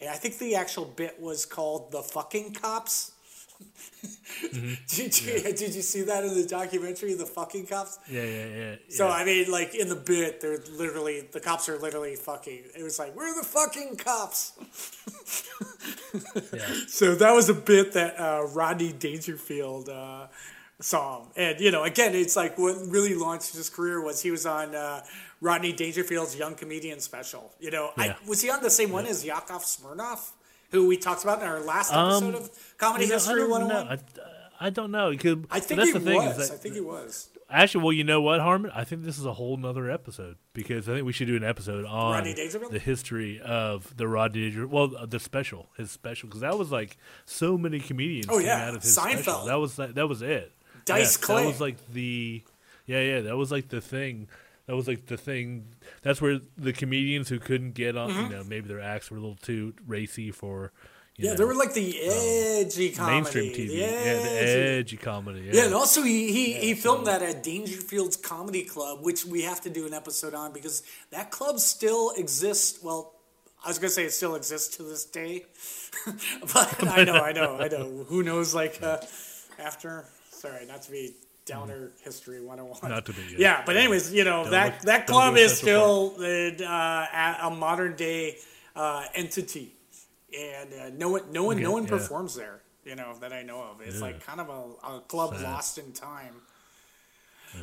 And 0.01 0.11
I 0.11 0.15
think 0.15 0.39
the 0.39 0.55
actual 0.55 0.87
bit 0.87 1.21
was 1.21 1.45
called 1.45 1.93
"The 1.93 2.03
Fucking 2.03 2.55
Cops." 2.55 3.13
did, 4.53 5.23
you, 5.23 5.41
did 5.41 5.75
you 5.75 5.83
see 5.83 6.03
that 6.03 6.25
in 6.25 6.35
the 6.35 6.47
documentary, 6.47 7.15
The 7.15 7.27
Fucking 7.27 7.67
Cops? 7.67 7.99
yeah, 8.11 8.23
yeah, 8.23 8.47
yeah. 8.47 8.75
So 8.89 9.07
yeah. 9.07 9.15
I 9.15 9.25
mean, 9.25 9.51
like 9.51 9.75
in 9.75 9.89
the 9.89 9.97
bit, 9.97 10.41
they're 10.41 10.59
literally 10.77 11.23
the 11.33 11.41
cops 11.41 11.69
are 11.69 11.79
literally 11.79 12.17
fucking. 12.17 12.65
It 12.77 12.83
was 12.83 12.99
like 12.99 13.17
we're 13.17 13.35
the 13.35 13.47
fucking 13.47 13.97
cops. 13.97 14.53
yeah. 16.53 16.67
So 16.89 17.15
that 17.15 17.33
was 17.33 17.49
a 17.49 17.55
bit 17.55 17.93
that 17.93 18.19
uh, 18.19 18.47
Rodney 18.53 18.93
Dangerfield 18.93 19.89
uh, 19.89 20.27
saw 20.81 21.21
him, 21.23 21.29
and 21.37 21.61
you 21.61 21.71
know, 21.71 21.85
again, 21.85 22.15
it's 22.15 22.37
like 22.37 22.59
what 22.59 22.77
really 22.87 23.15
launched 23.15 23.55
his 23.55 23.69
career 23.71 24.01
was 24.01 24.23
he 24.23 24.31
was 24.31 24.47
on 24.47 24.75
uh, 24.75 25.03
Rodney 25.41 25.73
Dangerfield's 25.73 26.37
Young 26.37 26.55
Comedian 26.55 27.01
special. 27.01 27.53
You 27.61 27.71
know, 27.71 27.91
Yeah. 27.97 28.15
I, 28.23 28.29
was 28.29 28.43
he 28.43 28.51
on 28.51 28.63
the 28.63 28.71
same 28.71 28.93
one 28.93 29.07
as 29.07 29.25
Yakov 29.25 29.63
Smirnoff, 29.65 30.31
who 30.71 30.87
we 30.89 30.97
talked 30.97 31.23
about 31.23 31.41
in 31.41 31.47
our 31.49 31.61
last 31.61 31.93
Um, 31.93 32.25
episode 32.25 32.35
of 32.43 32.75
Comedy 32.79 33.05
You 33.05 33.11
know, 33.11 33.15
I 33.15 33.19
History 33.19 33.41
don't 33.41 33.51
101? 33.51 33.87
know. 33.87 33.93
I, 34.61 34.67
I 34.67 34.71
don't 34.71 34.91
know. 34.91 35.17
Could- 35.17 35.47
I 35.51 35.61
think 35.61 35.79
that's 35.79 35.93
he 35.93 35.99
the 35.99 36.05
thing 36.05 36.17
was. 36.25 36.49
That, 36.49 36.55
I 36.55 36.59
think 36.59 36.75
he 36.75 36.81
was. 36.81 37.29
Actually, 37.49 37.85
well, 37.85 37.93
you 37.93 38.03
know 38.03 38.21
what, 38.21 38.41
Harmon? 38.41 38.73
I 38.75 38.83
think 38.83 39.05
this 39.05 39.19
is 39.19 39.25
a 39.25 39.33
whole 39.35 39.57
nother 39.57 39.89
episode 39.89 40.37
because 40.53 40.89
I 40.89 40.95
think 40.95 41.07
we 41.07 41.13
should 41.13 41.29
do 41.29 41.37
an 41.37 41.45
episode 41.45 41.85
on 41.85 42.25
the 42.25 42.81
history 42.83 43.41
of 43.41 43.97
the 43.97 44.09
Rodney 44.09 44.41
Dangerfield. 44.43 44.73
Well, 44.73 44.97
uh, 44.97 45.07
the 45.07 45.21
special, 45.21 45.69
his 45.77 45.93
special, 45.93 46.29
because 46.29 46.41
that 46.41 46.59
was 46.59 46.73
like 46.73 46.97
so 47.25 47.57
many 47.57 47.79
comedians. 47.79 48.27
Oh, 48.29 48.39
came 48.39 48.47
yeah. 48.47 48.67
out 48.69 48.75
of 48.75 48.83
his 48.83 48.97
Seinfeld. 48.97 49.19
special. 49.23 49.45
That 49.45 49.61
was 49.61 49.77
that, 49.77 49.95
that 49.95 50.09
was 50.09 50.23
it. 50.23 50.51
Dice 50.87 51.17
yeah, 51.21 51.25
Clay. 51.27 51.43
That 51.43 51.47
was 51.49 51.61
like 51.61 51.93
the, 51.93 52.43
yeah, 52.87 53.01
yeah. 53.01 53.21
That 53.21 53.37
was 53.37 53.53
like 53.53 53.69
the 53.69 53.81
thing. 53.81 54.27
That 54.67 54.75
was 54.77 54.89
like 54.89 55.07
the 55.07 55.17
thing. 55.17 55.75
That's 56.03 56.21
where 56.21 56.41
the 56.57 56.73
comedians 56.73 57.29
who 57.29 57.39
couldn't 57.39 57.73
get 57.75 57.97
on, 57.97 58.11
Mm-hmm. 58.11 58.31
you 58.33 58.37
know, 58.39 58.45
maybe 58.45 58.69
their 58.69 58.81
acts 58.81 59.11
were 59.11 59.17
a 59.17 59.21
little 59.21 59.37
too 59.37 59.75
racy 59.87 60.31
for. 60.33 60.73
You 61.19 61.25
Yeah, 61.25 61.31
know, 61.31 61.37
they 61.39 61.45
were 61.45 61.55
like 61.55 61.73
the 61.73 61.99
edgy 62.03 62.91
comedy, 62.91 63.15
mainstream 63.15 63.53
TV. 63.55 63.69
The 63.69 63.75
yeah, 63.75 64.15
the 64.23 64.31
edgy- 64.79 64.97
comedy. 64.99 65.41
Yeah, 65.47 65.53
Yeah, 65.55 65.65
and 65.67 65.75
also 65.75 66.03
he 66.03 66.31
he, 66.33 66.53
he 66.55 66.75
filmed 66.75 67.07
that 67.07 67.23
at 67.23 67.43
Dangerfield's 67.43 68.17
Comedy 68.17 68.65
Club, 68.65 68.99
which 69.03 69.25
we 69.25 69.43
have 69.43 69.61
to 69.63 69.71
do 69.71 69.87
an 69.87 69.95
episode 69.95 70.35
on 70.35 70.53
because 70.53 70.83
that 71.13 71.31
club 71.31 71.59
still 71.59 72.11
exists. 72.19 72.81
Well, 72.83 73.15
I 73.65 73.69
was 73.69 73.79
gonna 73.79 73.89
say 73.91 74.05
it 74.05 74.13
still 74.13 74.35
exists 74.35 74.77
to 74.77 74.83
this 74.83 75.07
day, 75.07 75.47
but 76.53 76.87
I 76.87 77.05
know, 77.05 77.15
I 77.15 77.33
know, 77.33 77.57
I 77.59 77.69
know. 77.69 78.05
Who 78.09 78.23
knows? 78.23 78.55
Like 78.55 78.83
uh, 78.83 78.99
after, 79.59 80.05
sorry, 80.31 80.67
not 80.67 80.83
to 80.83 80.91
be 80.91 81.15
downer 81.47 81.93
history 82.03 82.41
101. 82.41 82.91
Not 82.91 83.07
to 83.07 83.13
be, 83.13 83.23
yeah. 83.31 83.37
Yeah, 83.39 83.63
but 83.65 83.77
anyways, 83.77 84.13
you 84.13 84.25
know 84.25 84.51
that 84.51 84.75
look- 84.75 84.83
that 84.83 85.07
club 85.07 85.37
is 85.37 85.57
still 85.57 86.17
uh, 86.19 87.07
a, 87.43 87.51
modern 87.57 87.97
day 87.97 88.37
uh, 88.75 89.05
entity, 89.15 89.73
and 90.37 90.73
uh, 90.75 90.91
no 90.97 91.11
one, 91.11 91.23
no 91.33 91.45
one, 91.45 91.63
no 91.63 91.73
one 91.73 91.85
yeah. 91.85 91.91
performs 91.91 92.35
there. 92.35 92.61
You 92.85 92.97
know 92.97 93.15
that 93.21 93.33
I 93.33 93.43
know 93.43 93.63
of. 93.63 93.81
It's 93.81 94.01
like 94.01 94.25
kind 94.25 94.41
of 94.41 94.49
a, 94.49 94.97
a 94.97 95.01
club 95.01 95.35
lost 95.41 95.79
in 95.79 95.93
time. 95.93 96.43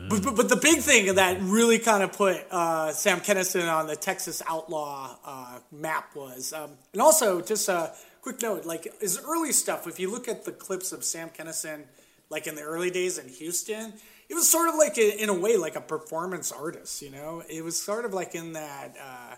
But, 0.10 0.24
but, 0.24 0.36
but 0.36 0.50
the 0.50 0.56
big 0.56 0.80
thing 0.80 1.14
that 1.16 1.40
really 1.42 1.78
kind 1.78 2.02
of 2.02 2.14
put 2.14 2.38
uh, 2.50 2.92
Sam 2.94 3.20
Kinison 3.20 3.72
on 3.72 3.86
the 3.86 3.96
Texas 3.96 4.42
outlaw 4.48 5.18
uh, 5.24 5.60
map 5.72 6.16
was, 6.16 6.52
um, 6.52 6.72
and 6.94 7.02
also 7.02 7.42
just 7.42 7.70
a 7.70 7.94
quick 8.22 8.42
note, 8.42 8.66
like 8.66 8.88
his 9.00 9.20
early 9.24 9.52
stuff. 9.52 9.86
If 9.86 10.00
you 10.00 10.10
look 10.10 10.28
at 10.28 10.46
the 10.46 10.52
clips 10.52 10.94
of 10.94 11.04
Sam 11.04 11.30
Kinison, 11.30 11.84
like 12.30 12.48
in 12.48 12.56
the 12.56 12.62
early 12.62 12.90
days 12.90 13.18
in 13.18 13.28
Houston, 13.28 13.94
it 14.30 14.36
was 14.36 14.50
sort 14.50 14.70
of 14.70 14.76
like 14.76 14.98
a, 14.98 15.22
in 15.22 15.30
a 15.30 15.34
way 15.34 15.58
like 15.58 15.76
a 15.76 15.82
performance 15.82 16.52
artist. 16.52 17.02
You 17.02 17.12
know, 17.12 17.44
it 17.50 17.64
was 17.64 17.80
sort 17.80 18.06
of 18.06 18.14
like 18.14 18.36
in 18.36 18.54
that 18.54 18.96
uh, 19.00 19.36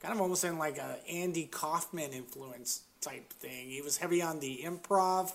kind 0.00 0.14
of 0.14 0.20
almost 0.20 0.44
in 0.44 0.58
like 0.58 0.78
a 0.78 0.98
Andy 1.08 1.44
Kaufman 1.44 2.12
influence 2.12 2.82
type 3.00 3.32
thing. 3.34 3.68
He 3.68 3.82
was 3.82 3.96
heavy 3.96 4.22
on 4.22 4.40
the 4.40 4.60
improv. 4.64 5.32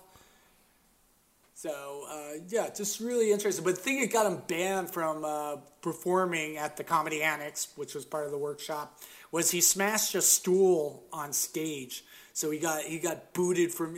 So 1.55 2.05
uh, 2.09 2.39
yeah, 2.49 2.69
just 2.75 2.99
really 2.99 3.31
interesting. 3.31 3.63
But 3.63 3.75
the 3.75 3.81
thing 3.81 4.01
that 4.01 4.11
got 4.11 4.25
him 4.25 4.41
banned 4.47 4.89
from 4.89 5.23
uh, 5.23 5.57
performing 5.81 6.57
at 6.57 6.77
the 6.77 6.83
Comedy 6.83 7.23
Annex, 7.23 7.69
which 7.75 7.95
was 7.95 8.05
part 8.05 8.25
of 8.25 8.31
the 8.31 8.37
workshop, 8.37 8.99
was 9.31 9.51
he 9.51 9.61
smashed 9.61 10.15
a 10.15 10.21
stool 10.21 11.03
on 11.13 11.31
stage. 11.31 12.03
So 12.33 12.51
he 12.51 12.59
got 12.59 12.81
he 12.83 12.99
got 12.99 13.33
booted 13.33 13.71
from 13.71 13.97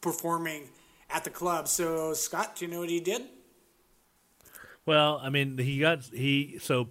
performing 0.00 0.68
at 1.12 1.24
the 1.24 1.30
club. 1.30 1.68
So 1.68 2.14
Scott, 2.14 2.56
do 2.56 2.64
you 2.64 2.70
know 2.70 2.80
what 2.80 2.90
he 2.90 3.00
did? 3.00 3.22
Well, 4.86 5.20
I 5.22 5.30
mean, 5.30 5.58
he 5.58 5.78
got 5.78 6.04
he 6.04 6.58
so 6.60 6.88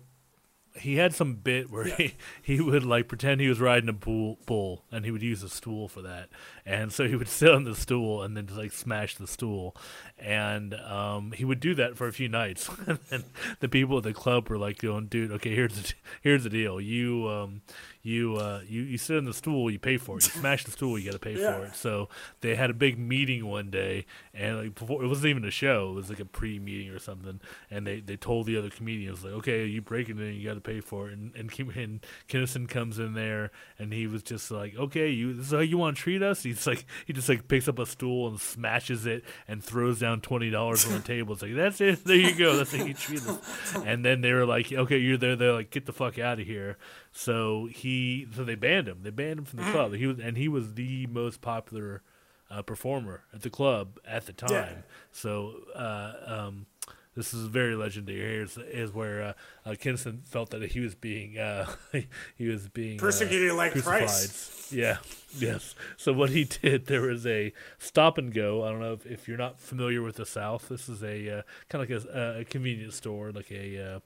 he 0.80 0.96
had 0.96 1.14
some 1.14 1.36
bit 1.36 1.70
where 1.70 1.84
he, 1.86 2.16
he 2.42 2.62
would 2.62 2.84
like 2.84 3.08
pretend 3.08 3.42
he 3.42 3.48
was 3.48 3.60
riding 3.60 3.90
a 3.90 3.94
bull, 3.94 4.38
bull 4.46 4.84
and 4.92 5.06
he 5.06 5.12
would 5.12 5.22
use 5.22 5.44
a 5.44 5.50
stool 5.50 5.88
for 5.88 6.02
that. 6.02 6.30
And 6.66 6.92
so 6.92 7.08
he 7.08 7.16
would 7.16 7.28
sit 7.28 7.52
on 7.52 7.64
the 7.64 7.76
stool 7.76 8.24
and 8.24 8.36
then 8.36 8.48
just 8.48 8.60
like 8.60 8.72
smash 8.72 9.16
the 9.16 9.28
stool. 9.28 9.76
And 10.18 10.74
um, 10.74 11.32
he 11.32 11.46
would 11.46 11.60
do 11.60 11.76
that 11.76 11.98
for 11.98 12.08
a 12.08 12.14
few 12.14 12.30
nights. 12.30 12.70
And 13.12 13.24
the 13.60 13.70
people 13.70 13.98
at 13.98 14.04
the 14.04 14.14
club 14.14 14.50
were 14.50 14.58
like 14.58 14.80
going 14.80 15.08
dude 15.08 15.32
okay 15.32 15.56
here's 15.56 15.82
the 15.82 15.94
here's 16.22 16.44
the 16.44 16.50
deal. 16.50 16.80
You 16.80 17.28
um, 17.30 17.62
you 18.10 18.36
uh, 18.38 18.62
you 18.68 18.82
you 18.82 18.98
sit 18.98 19.18
on 19.18 19.26
the 19.26 19.34
stool, 19.34 19.70
you 19.70 19.78
pay 19.80 19.98
for 19.98 20.18
it. 20.18 20.24
You 20.26 20.32
smash 20.42 20.64
the 20.66 20.72
stool, 20.72 20.98
you 20.98 21.06
got 21.06 21.14
to 21.14 21.20
pay 21.20 21.40
Yeah. 21.40 21.58
for 21.58 21.66
it. 21.66 21.76
So 21.76 22.10
they 22.42 22.56
had 22.56 22.70
a 22.70 22.74
big 22.74 22.98
meeting 22.98 23.46
one 23.46 23.70
day, 23.70 24.06
and 24.34 24.58
like 24.58 24.76
before, 24.76 25.04
it 25.04 25.08
wasn't 25.08 25.28
even 25.28 25.46
a 25.46 25.52
show; 25.52 25.92
it 25.92 25.96
was 25.96 26.10
like 26.10 26.20
a 26.20 26.26
pre-meeting 26.26 26.90
or 26.90 27.00
something. 27.00 27.40
And 27.70 27.86
they, 27.86 28.00
they 28.00 28.16
told 28.18 28.48
the 28.48 28.58
other 28.58 28.70
comedians 28.70 29.24
like, 29.24 29.34
"Okay, 29.34 29.66
you 29.66 29.82
break 29.82 30.10
it 30.10 30.20
in, 30.20 30.34
you 30.36 30.48
got 30.48 30.56
to 30.56 30.62
pay 30.62 30.82
for 30.82 31.10
it." 31.10 31.14
And 31.18 31.36
and, 31.36 31.52
Kim, 31.52 31.70
and 31.70 32.06
Kinison 32.28 32.68
comes 32.68 33.00
in 33.00 33.14
there, 33.14 33.52
and 33.78 33.94
he 33.94 34.08
was 34.08 34.24
just 34.24 34.50
like, 34.52 34.76
"Okay, 34.76 35.10
you 35.10 35.34
this 35.34 35.48
is 35.48 35.52
how 35.52 35.60
you 35.60 35.78
want 35.78 35.96
to 35.98 36.02
treat 36.02 36.24
us?" 36.24 36.44
He's 36.44 36.66
like, 36.66 36.86
he 37.06 37.14
just 37.14 37.30
like 37.30 37.48
picks 37.48 37.68
up 37.68 37.78
a 37.80 37.86
stool 37.86 38.28
and 38.28 38.40
smashes 38.40 39.06
it 39.06 39.24
and 39.48 39.64
throws 39.64 40.00
down 40.00 40.22
twenty 40.22 40.50
dollars 40.50 40.86
on 40.88 40.94
the 40.94 41.00
table. 41.02 41.34
It's 41.34 41.42
like 41.44 41.56
that's 41.56 41.80
it. 41.82 42.04
There 42.04 42.16
you 42.16 42.34
go. 42.36 42.58
That's 42.58 42.76
how 42.76 42.84
you 42.84 42.94
treat 42.94 43.22
us. 43.28 43.76
And 43.86 44.04
then 44.04 44.22
they 44.22 44.34
were 44.34 44.46
like, 44.46 44.72
"Okay, 44.74 44.98
you're 44.98 45.18
there." 45.18 45.36
They're 45.36 45.54
like, 45.54 45.70
"Get 45.70 45.86
the 45.86 45.94
fuck 45.94 46.18
out 46.20 46.40
of 46.40 46.46
here." 46.48 46.78
So 47.12 47.68
he, 47.72 48.28
so 48.36 48.44
they 48.44 48.56
banned 48.56 48.88
him. 48.88 49.00
They 49.02 49.10
banned 49.10 49.40
him 49.40 49.46
from 49.46 49.60
the 49.60 49.72
club. 49.72 49.94
He 49.94 50.06
was, 50.06 50.20
and 50.20 50.38
he 50.38 50.48
was 50.48 50.76
the 50.76 51.08
most 51.08 51.42
popular 51.42 52.04
uh, 52.50 52.62
performer 52.62 53.24
at 53.34 53.42
the 53.42 53.50
club 53.50 54.00
at 54.06 54.26
the 54.26 54.34
time. 54.34 54.52
Yeah. 54.52 54.70
So 55.12 55.54
uh, 55.76 56.14
um, 56.26 56.66
this 57.16 57.34
is 57.34 57.48
very 57.48 57.76
legendary. 57.76 58.20
Here's 58.20 58.58
is 58.58 58.94
where 58.94 59.22
uh, 59.22 59.34
uh, 59.66 59.72
Kinison 59.72 60.28
felt 60.28 60.52
that 60.52 60.64
he 60.72 60.80
was 60.80 60.96
being 60.96 61.38
uh, 61.38 61.68
he 62.36 62.48
was 62.48 62.68
being 62.68 63.00
uh, 63.00 63.02
Persecuted 63.02 63.54
like 63.54 63.74
crucified. 63.74 64.00
Christ. 64.00 64.72
Yeah. 64.72 64.98
Yes. 65.38 65.76
So 65.98 66.14
what 66.14 66.30
he 66.30 66.44
did, 66.62 66.86
there 66.86 67.02
was 67.02 67.26
a 67.26 67.54
stop 67.78 68.18
and 68.18 68.34
go. 68.34 68.64
I 68.64 68.70
don't 68.70 68.80
know 68.80 68.94
if, 68.94 69.06
if 69.06 69.28
you're 69.28 69.38
not 69.38 69.60
familiar 69.60 70.02
with 70.02 70.16
the 70.16 70.26
South. 70.26 70.70
This 70.70 70.88
is 70.90 71.04
a 71.04 71.40
uh, 71.40 71.42
kind 71.70 71.84
of 71.84 71.90
like 71.90 72.16
a, 72.16 72.40
a 72.40 72.46
convenience 72.46 72.96
store, 72.96 73.32
like 73.32 73.52
a 73.52 73.96
uh, 73.96 74.00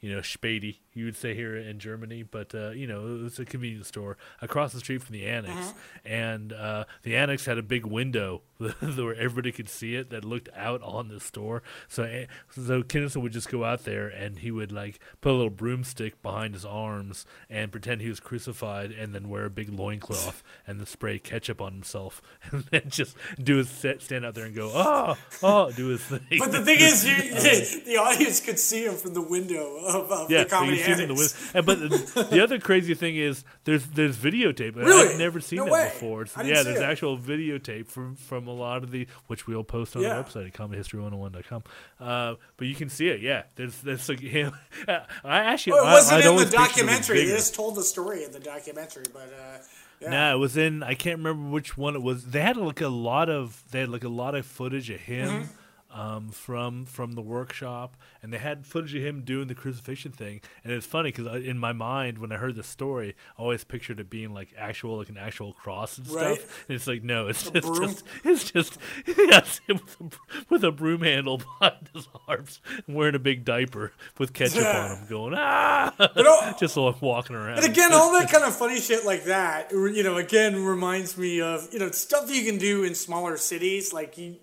you 0.00 0.14
know, 0.14 0.20
Späti, 0.20 0.78
you 0.92 1.04
would 1.04 1.16
say 1.16 1.34
here 1.34 1.56
in 1.56 1.78
Germany, 1.78 2.22
but 2.22 2.54
uh, 2.54 2.70
you 2.70 2.86
know, 2.86 3.06
it 3.06 3.22
was 3.22 3.38
a 3.38 3.44
convenience 3.44 3.88
store 3.88 4.16
across 4.42 4.72
the 4.72 4.80
street 4.80 5.02
from 5.02 5.12
the 5.12 5.26
annex, 5.26 5.72
and 6.04 6.52
uh, 6.52 6.84
the 7.02 7.16
annex 7.16 7.46
had 7.46 7.58
a 7.58 7.62
big 7.62 7.86
window 7.86 8.42
where 8.58 9.14
everybody 9.14 9.52
could 9.52 9.68
see 9.68 9.94
it 9.94 10.10
that 10.10 10.24
looked 10.24 10.48
out 10.54 10.82
on 10.82 11.08
the 11.08 11.20
store. 11.20 11.62
So, 11.88 12.02
eh, 12.02 12.26
so 12.50 12.82
Kinison 12.82 13.22
would 13.22 13.32
just 13.32 13.48
go 13.48 13.64
out 13.64 13.84
there 13.84 14.08
and 14.08 14.38
he 14.40 14.50
would 14.50 14.72
like 14.72 14.98
put 15.20 15.30
a 15.30 15.36
little 15.36 15.50
broomstick 15.50 16.20
behind 16.22 16.54
his 16.54 16.64
arms 16.64 17.24
and 17.48 17.70
pretend 17.72 18.00
he 18.00 18.08
was 18.08 18.20
crucified, 18.20 18.90
and 18.90 19.14
then 19.14 19.28
wear 19.28 19.44
a 19.44 19.50
big 19.50 19.70
loincloth 19.72 20.42
and 20.66 20.80
then 20.80 20.86
spray 20.86 21.18
ketchup 21.18 21.60
on 21.62 21.72
himself, 21.72 22.20
and 22.50 22.64
then 22.64 22.82
just 22.88 23.16
do 23.42 23.56
his 23.56 23.68
set, 23.70 24.02
stand 24.02 24.24
out 24.24 24.34
there 24.34 24.44
and 24.44 24.54
go, 24.54 24.70
oh, 24.74 25.16
oh, 25.42 25.70
do 25.70 25.88
his 25.88 26.02
thing. 26.02 26.38
But 26.38 26.52
the 26.52 26.64
thing 26.64 26.80
is, 26.80 27.04
you, 27.06 27.84
the 27.84 27.96
audience 27.96 28.40
could 28.40 28.58
see 28.58 28.84
him 28.84 28.94
from 28.96 29.14
the 29.14 29.22
window 29.22 29.76
of, 29.86 30.10
of 30.10 30.30
Yeah, 30.30 30.44
the 30.44 30.50
comedy 30.50 30.79
you 30.88 30.94
see 30.96 31.02
in 31.02 31.08
the 31.08 31.62
but 31.64 32.30
the 32.30 32.42
other 32.42 32.58
crazy 32.58 32.94
thing 32.94 33.16
is 33.16 33.44
there's 33.64 33.86
there's 33.86 34.16
videotape. 34.16 34.76
Really? 34.76 35.10
I've 35.12 35.18
never 35.18 35.40
seen 35.40 35.58
No 35.58 35.64
that 35.66 35.72
way. 35.72 35.90
before. 35.92 36.22
It's- 36.22 36.36
I 36.36 36.42
yeah, 36.48 36.62
there's 36.62 36.78
it. 36.80 36.82
actual 36.84 37.18
videotape 37.18 37.86
from 37.88 38.16
from 38.16 38.46
a 38.48 38.52
lot 38.52 38.82
of 38.82 38.90
the 38.90 39.06
which 39.26 39.46
we'll 39.46 39.64
post 39.64 39.96
on 39.96 40.02
Yeah. 40.02 40.14
the 40.20 40.24
website 40.24 40.46
at 40.48 40.52
comedyhistory101.com. 40.54 41.62
Uh, 42.00 42.34
but 42.56 42.66
you 42.66 42.74
can 42.74 42.88
see 42.88 43.08
it. 43.08 43.20
Yeah, 43.20 43.42
there's 43.56 43.76
there's 43.82 44.08
like 44.08 44.20
him. 44.38 44.52
I 44.88 45.00
actually 45.24 45.74
Well, 45.74 45.84
it 45.84 45.88
I- 45.88 45.92
wasn't 45.94 46.24
I'd 46.24 46.30
in 46.30 46.36
the 46.36 46.42
it 46.42 46.50
documentary. 46.50 47.18
They 47.24 47.26
just 47.26 47.54
told 47.54 47.76
the 47.76 47.82
story 47.84 48.24
in 48.24 48.32
the 48.32 48.40
documentary, 48.40 49.04
but 49.12 49.32
uh, 49.32 49.58
yeah. 50.00 50.10
No, 50.10 50.36
it 50.36 50.38
was 50.38 50.56
in. 50.56 50.82
I 50.82 50.94
can't 50.94 51.18
remember 51.18 51.50
which 51.50 51.76
one 51.76 51.94
it 51.94 52.02
was. 52.02 52.24
They 52.26 52.40
had 52.40 52.56
like 52.56 52.80
a 52.80 52.88
lot 52.88 53.28
of. 53.28 53.62
They 53.70 53.80
had 53.80 53.90
like 53.90 54.04
a 54.04 54.08
lot 54.08 54.34
of 54.34 54.46
footage 54.46 54.88
of 54.90 55.00
him 55.00 55.28
Mm-hmm. 55.28 55.52
Um, 55.92 56.28
from 56.30 56.84
from 56.86 57.12
the 57.12 57.22
workshop, 57.22 57.96
and 58.22 58.32
they 58.32 58.38
had 58.38 58.66
footage 58.66 58.94
of 58.94 59.02
him 59.02 59.22
doing 59.22 59.48
the 59.48 59.54
crucifixion 59.54 60.12
thing. 60.12 60.40
And 60.64 60.72
it's 60.72 60.86
funny 60.86 61.10
because 61.12 61.44
in 61.44 61.58
my 61.58 61.72
mind, 61.72 62.18
when 62.18 62.32
I 62.32 62.36
heard 62.36 62.54
the 62.56 62.62
story, 62.62 63.14
I 63.38 63.42
always 63.42 63.64
pictured 63.64 64.00
it 64.00 64.08
being 64.10 64.32
like 64.32 64.54
actual, 64.56 64.98
like 64.98 65.08
an 65.08 65.18
actual 65.18 65.52
cross 65.52 65.98
and 65.98 66.08
Right. 66.10 66.36
stuff. 66.40 66.64
And 66.68 66.76
it's 66.76 66.86
like 66.86 67.02
no, 67.02 67.28
it's 67.28 67.46
A 67.48 67.52
just, 67.52 67.66
broom? 67.66 67.82
just 67.90 68.04
it's 68.24 68.50
just 68.50 68.78
yes, 69.06 69.60
with 69.68 69.96
a, 70.00 70.44
with 70.48 70.64
a 70.64 70.72
broom 70.72 71.02
handle 71.02 71.38
behind 71.60 71.88
his 71.94 72.08
arms, 72.28 72.60
and 72.86 72.94
wearing 72.96 73.14
a 73.14 73.18
big 73.18 73.44
diaper 73.44 73.92
with 74.18 74.32
ketchup 74.32 74.64
on 74.66 74.98
him, 74.98 75.06
going 75.08 75.34
ah, 75.36 76.56
just 76.58 76.76
like 76.76 77.00
walking 77.02 77.36
around. 77.36 77.58
And 77.58 77.66
again, 77.66 77.92
all 77.92 78.12
that 78.12 78.30
kind 78.30 78.44
of 78.44 78.54
funny 78.54 78.80
shit 78.80 79.04
like 79.04 79.24
that, 79.24 79.70
you 79.72 80.02
know, 80.02 80.16
again 80.16 80.64
reminds 80.64 81.16
me 81.18 81.40
of 81.40 81.68
you 81.72 81.78
know 81.78 81.90
stuff 81.90 82.30
you 82.34 82.44
can 82.44 82.58
do 82.58 82.84
in 82.84 82.94
smaller 82.94 83.36
cities. 83.36 83.92
Like 83.92 84.16
you, 84.18 84.36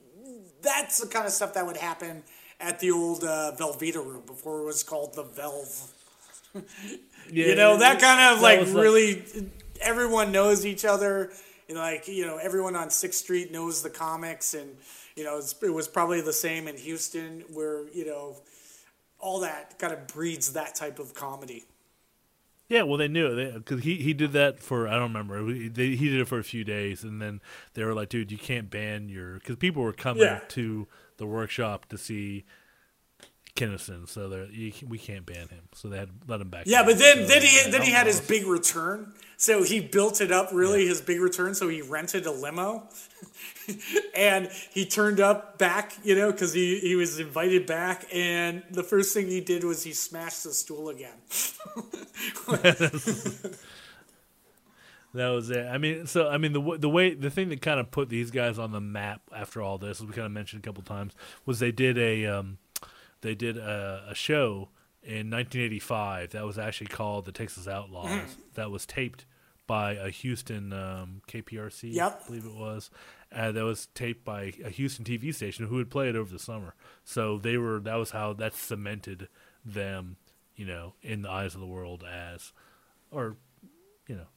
that's 0.61 0.99
the 0.99 1.07
kind 1.07 1.25
of 1.25 1.31
stuff 1.31 1.53
that 1.53 1.65
would 1.65 1.77
happen 1.77 2.23
at 2.59 2.79
the 2.79 2.91
old 2.91 3.23
uh, 3.23 3.53
Velveeta 3.57 4.03
room 4.03 4.23
before 4.25 4.61
it 4.61 4.65
was 4.65 4.83
called 4.83 5.13
the 5.13 5.23
Velve. 5.23 5.91
you 7.31 7.55
know, 7.55 7.77
that 7.77 7.99
kind 8.01 8.33
of 8.33 8.37
that 8.37 8.43
like 8.43 8.59
was 8.59 8.73
like- 8.73 8.83
really, 8.83 9.23
everyone 9.81 10.31
knows 10.31 10.65
each 10.65 10.85
other. 10.85 11.31
You 11.67 11.75
know, 11.75 11.81
like 11.81 12.07
you 12.07 12.25
know, 12.25 12.37
everyone 12.37 12.75
on 12.75 12.89
Sixth 12.89 13.19
Street 13.19 13.51
knows 13.51 13.81
the 13.81 13.89
comics, 13.89 14.53
and 14.53 14.75
you 15.15 15.23
know, 15.23 15.37
it's, 15.37 15.53
it 15.61 15.73
was 15.73 15.87
probably 15.87 16.21
the 16.21 16.33
same 16.33 16.67
in 16.67 16.77
Houston, 16.77 17.43
where 17.53 17.87
you 17.89 18.05
know, 18.05 18.37
all 19.19 19.41
that 19.41 19.77
kind 19.77 19.93
of 19.93 20.07
breeds 20.07 20.53
that 20.53 20.75
type 20.75 20.97
of 20.99 21.13
comedy. 21.13 21.65
Yeah, 22.69 22.83
well, 22.83 22.97
they 22.97 23.07
knew 23.07 23.33
they 23.33 23.51
because 23.51 23.83
he, 23.83 23.95
he 23.95 24.13
did 24.13 24.33
that 24.33 24.59
for 24.59 24.87
I 24.87 24.93
don't 24.95 25.13
remember. 25.13 25.45
He, 25.47 25.69
they, 25.69 25.95
he 25.95 26.09
did 26.09 26.19
it 26.19 26.27
for 26.27 26.37
a 26.37 26.43
few 26.43 26.63
days, 26.65 27.03
and 27.03 27.21
then 27.21 27.39
they 27.75 27.83
were 27.85 27.93
like, 27.93 28.09
"Dude, 28.09 28.31
you 28.31 28.37
can't 28.37 28.69
ban 28.69 29.07
your," 29.07 29.35
because 29.35 29.55
people 29.55 29.81
were 29.83 29.93
coming 29.93 30.23
Yeah. 30.23 30.41
to 30.49 30.87
the 31.15 31.25
workshop 31.25 31.85
to 31.87 31.97
see 31.97 32.43
Kinison, 33.57 34.07
so 34.07 34.29
they're 34.29 34.45
you, 34.45 34.71
we 34.87 34.97
can't 34.97 35.25
ban 35.25 35.47
him. 35.47 35.63
So 35.73 35.89
they 35.89 35.97
had 35.97 36.09
let 36.27 36.39
him 36.39 36.49
back. 36.49 36.63
Yeah, 36.67 36.81
in. 36.81 36.85
but 36.85 36.97
then 36.99 37.17
So, 37.17 37.33
then 37.33 37.41
he 37.41 37.71
then 37.71 37.81
he 37.81 37.91
had 37.91 38.07
his 38.07 38.21
big 38.21 38.45
return. 38.45 39.13
So 39.35 39.63
he 39.63 39.79
built 39.79 40.21
it 40.21 40.31
up 40.31 40.49
really 40.53 40.87
his 40.87 41.01
big 41.01 41.19
return. 41.19 41.55
So 41.55 41.67
he 41.67 41.81
rented 41.81 42.25
a 42.25 42.31
limo, 42.31 42.87
and 44.15 44.49
he 44.71 44.85
turned 44.85 45.19
up 45.19 45.57
back, 45.57 45.93
you 46.03 46.15
know, 46.15 46.31
because 46.31 46.53
he 46.53 46.79
he 46.79 46.95
was 46.95 47.19
invited 47.19 47.65
back. 47.65 48.05
And 48.13 48.63
the 48.71 48.83
first 48.83 49.13
thing 49.13 49.27
he 49.27 49.41
did 49.41 49.63
was 49.63 49.83
he 49.83 49.93
smashed 49.93 50.43
the 50.43 50.53
stool 50.53 50.89
again. 50.89 51.17
That 55.13 55.29
was 55.29 55.49
it. 55.49 55.65
I 55.65 55.77
mean, 55.79 56.05
so 56.05 56.27
I 56.27 56.37
mean 56.37 56.53
the 56.53 56.77
the 56.77 56.89
way 56.89 57.13
the 57.13 57.31
thing 57.31 57.49
that 57.49 57.61
kind 57.61 57.79
of 57.79 57.89
put 57.89 58.07
these 58.09 58.29
guys 58.29 58.59
on 58.59 58.71
the 58.71 58.81
map 58.81 59.21
after 59.35 59.61
all 59.61 59.77
this, 59.77 59.99
as 59.99 60.05
we 60.05 60.13
kind 60.13 60.27
of 60.27 60.31
mentioned 60.31 60.63
a 60.63 60.65
couple 60.65 60.83
times, 60.83 61.13
was 61.45 61.59
they 61.59 61.71
did 61.71 61.97
a 61.97 62.25
um, 62.27 62.57
they 63.21 63.35
did 63.35 63.57
a, 63.57 64.05
a 64.09 64.15
show 64.15 64.69
in 65.03 65.29
1985 65.29 66.31
that 66.31 66.45
was 66.45 66.57
actually 66.57 66.87
called 66.87 67.25
the 67.25 67.31
Texas 67.31 67.67
Outlaws. 67.67 68.09
Mm. 68.09 68.25
That 68.55 68.71
was 68.71 68.85
taped 68.85 69.25
by 69.65 69.93
a 69.93 70.09
Houston 70.09 70.71
um, 70.71 71.21
KPRC, 71.27 71.93
Yep. 71.93 72.21
I 72.23 72.27
believe 72.27 72.45
it 72.45 72.55
was. 72.55 72.89
Uh, 73.31 73.51
that 73.51 73.63
was 73.63 73.87
taped 73.93 74.23
by 74.23 74.53
a 74.63 74.69
Houston 74.69 75.03
TV 75.03 75.35
station 75.35 75.67
who 75.67 75.75
would 75.75 75.89
play 75.89 76.07
it 76.07 76.15
over 76.15 76.31
the 76.31 76.39
summer. 76.39 76.73
So 77.03 77.37
they 77.37 77.57
were 77.57 77.79
that 77.81 77.95
was 77.95 78.11
how 78.11 78.33
that 78.33 78.53
cemented 78.53 79.27
them, 79.65 80.15
you 80.55 80.65
know, 80.65 80.93
in 81.01 81.23
the 81.23 81.29
eyes 81.29 81.53
of 81.53 81.59
the 81.59 81.67
world 81.67 82.05
as, 82.09 82.53
or, 83.11 83.35
you 84.07 84.15
know, 84.15 84.27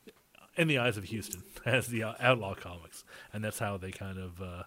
in 0.57 0.67
the 0.67 0.79
eyes 0.79 0.97
of 0.97 1.05
Houston 1.05 1.43
as 1.65 1.87
the 1.87 2.03
outlaw 2.03 2.55
comics, 2.55 3.05
and 3.33 3.45
that's 3.45 3.61
how 3.61 3.77
they 3.77 3.93
kind 3.93 4.19
of 4.19 4.43
uh, 4.43 4.63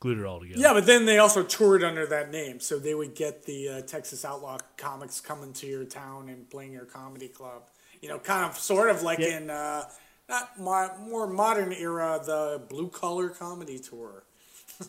glued 0.00 0.18
it 0.18 0.24
all 0.24 0.40
together. 0.40 0.60
yeah, 0.60 0.72
but 0.72 0.86
then 0.86 1.04
they 1.06 1.18
also 1.18 1.42
toured 1.42 1.84
under 1.84 2.06
that 2.06 2.30
name, 2.32 2.58
so 2.60 2.78
they 2.78 2.94
would 2.94 3.14
get 3.14 3.44
the 3.44 3.68
uh, 3.68 3.80
Texas 3.82 4.24
Outlaw 4.24 4.58
comics 4.76 5.20
coming 5.20 5.52
to 5.54 5.66
your 5.66 5.84
town 5.84 6.28
and 6.28 6.48
playing 6.50 6.72
your 6.72 6.86
comedy 6.86 7.28
club. 7.28 7.62
You 8.02 8.08
know, 8.08 8.18
kind 8.18 8.44
of 8.44 8.56
sort 8.58 8.88
of 8.90 9.02
like 9.02 9.18
Yeah. 9.18 9.36
in 9.36 9.50
uh, 9.50 9.84
not 10.28 10.58
mo- 10.58 10.96
more 11.00 11.26
modern 11.26 11.72
era, 11.72 12.18
the 12.24 12.62
blue 12.68 12.88
collar 12.88 13.28
comedy 13.28 13.78
tour. 13.78 14.24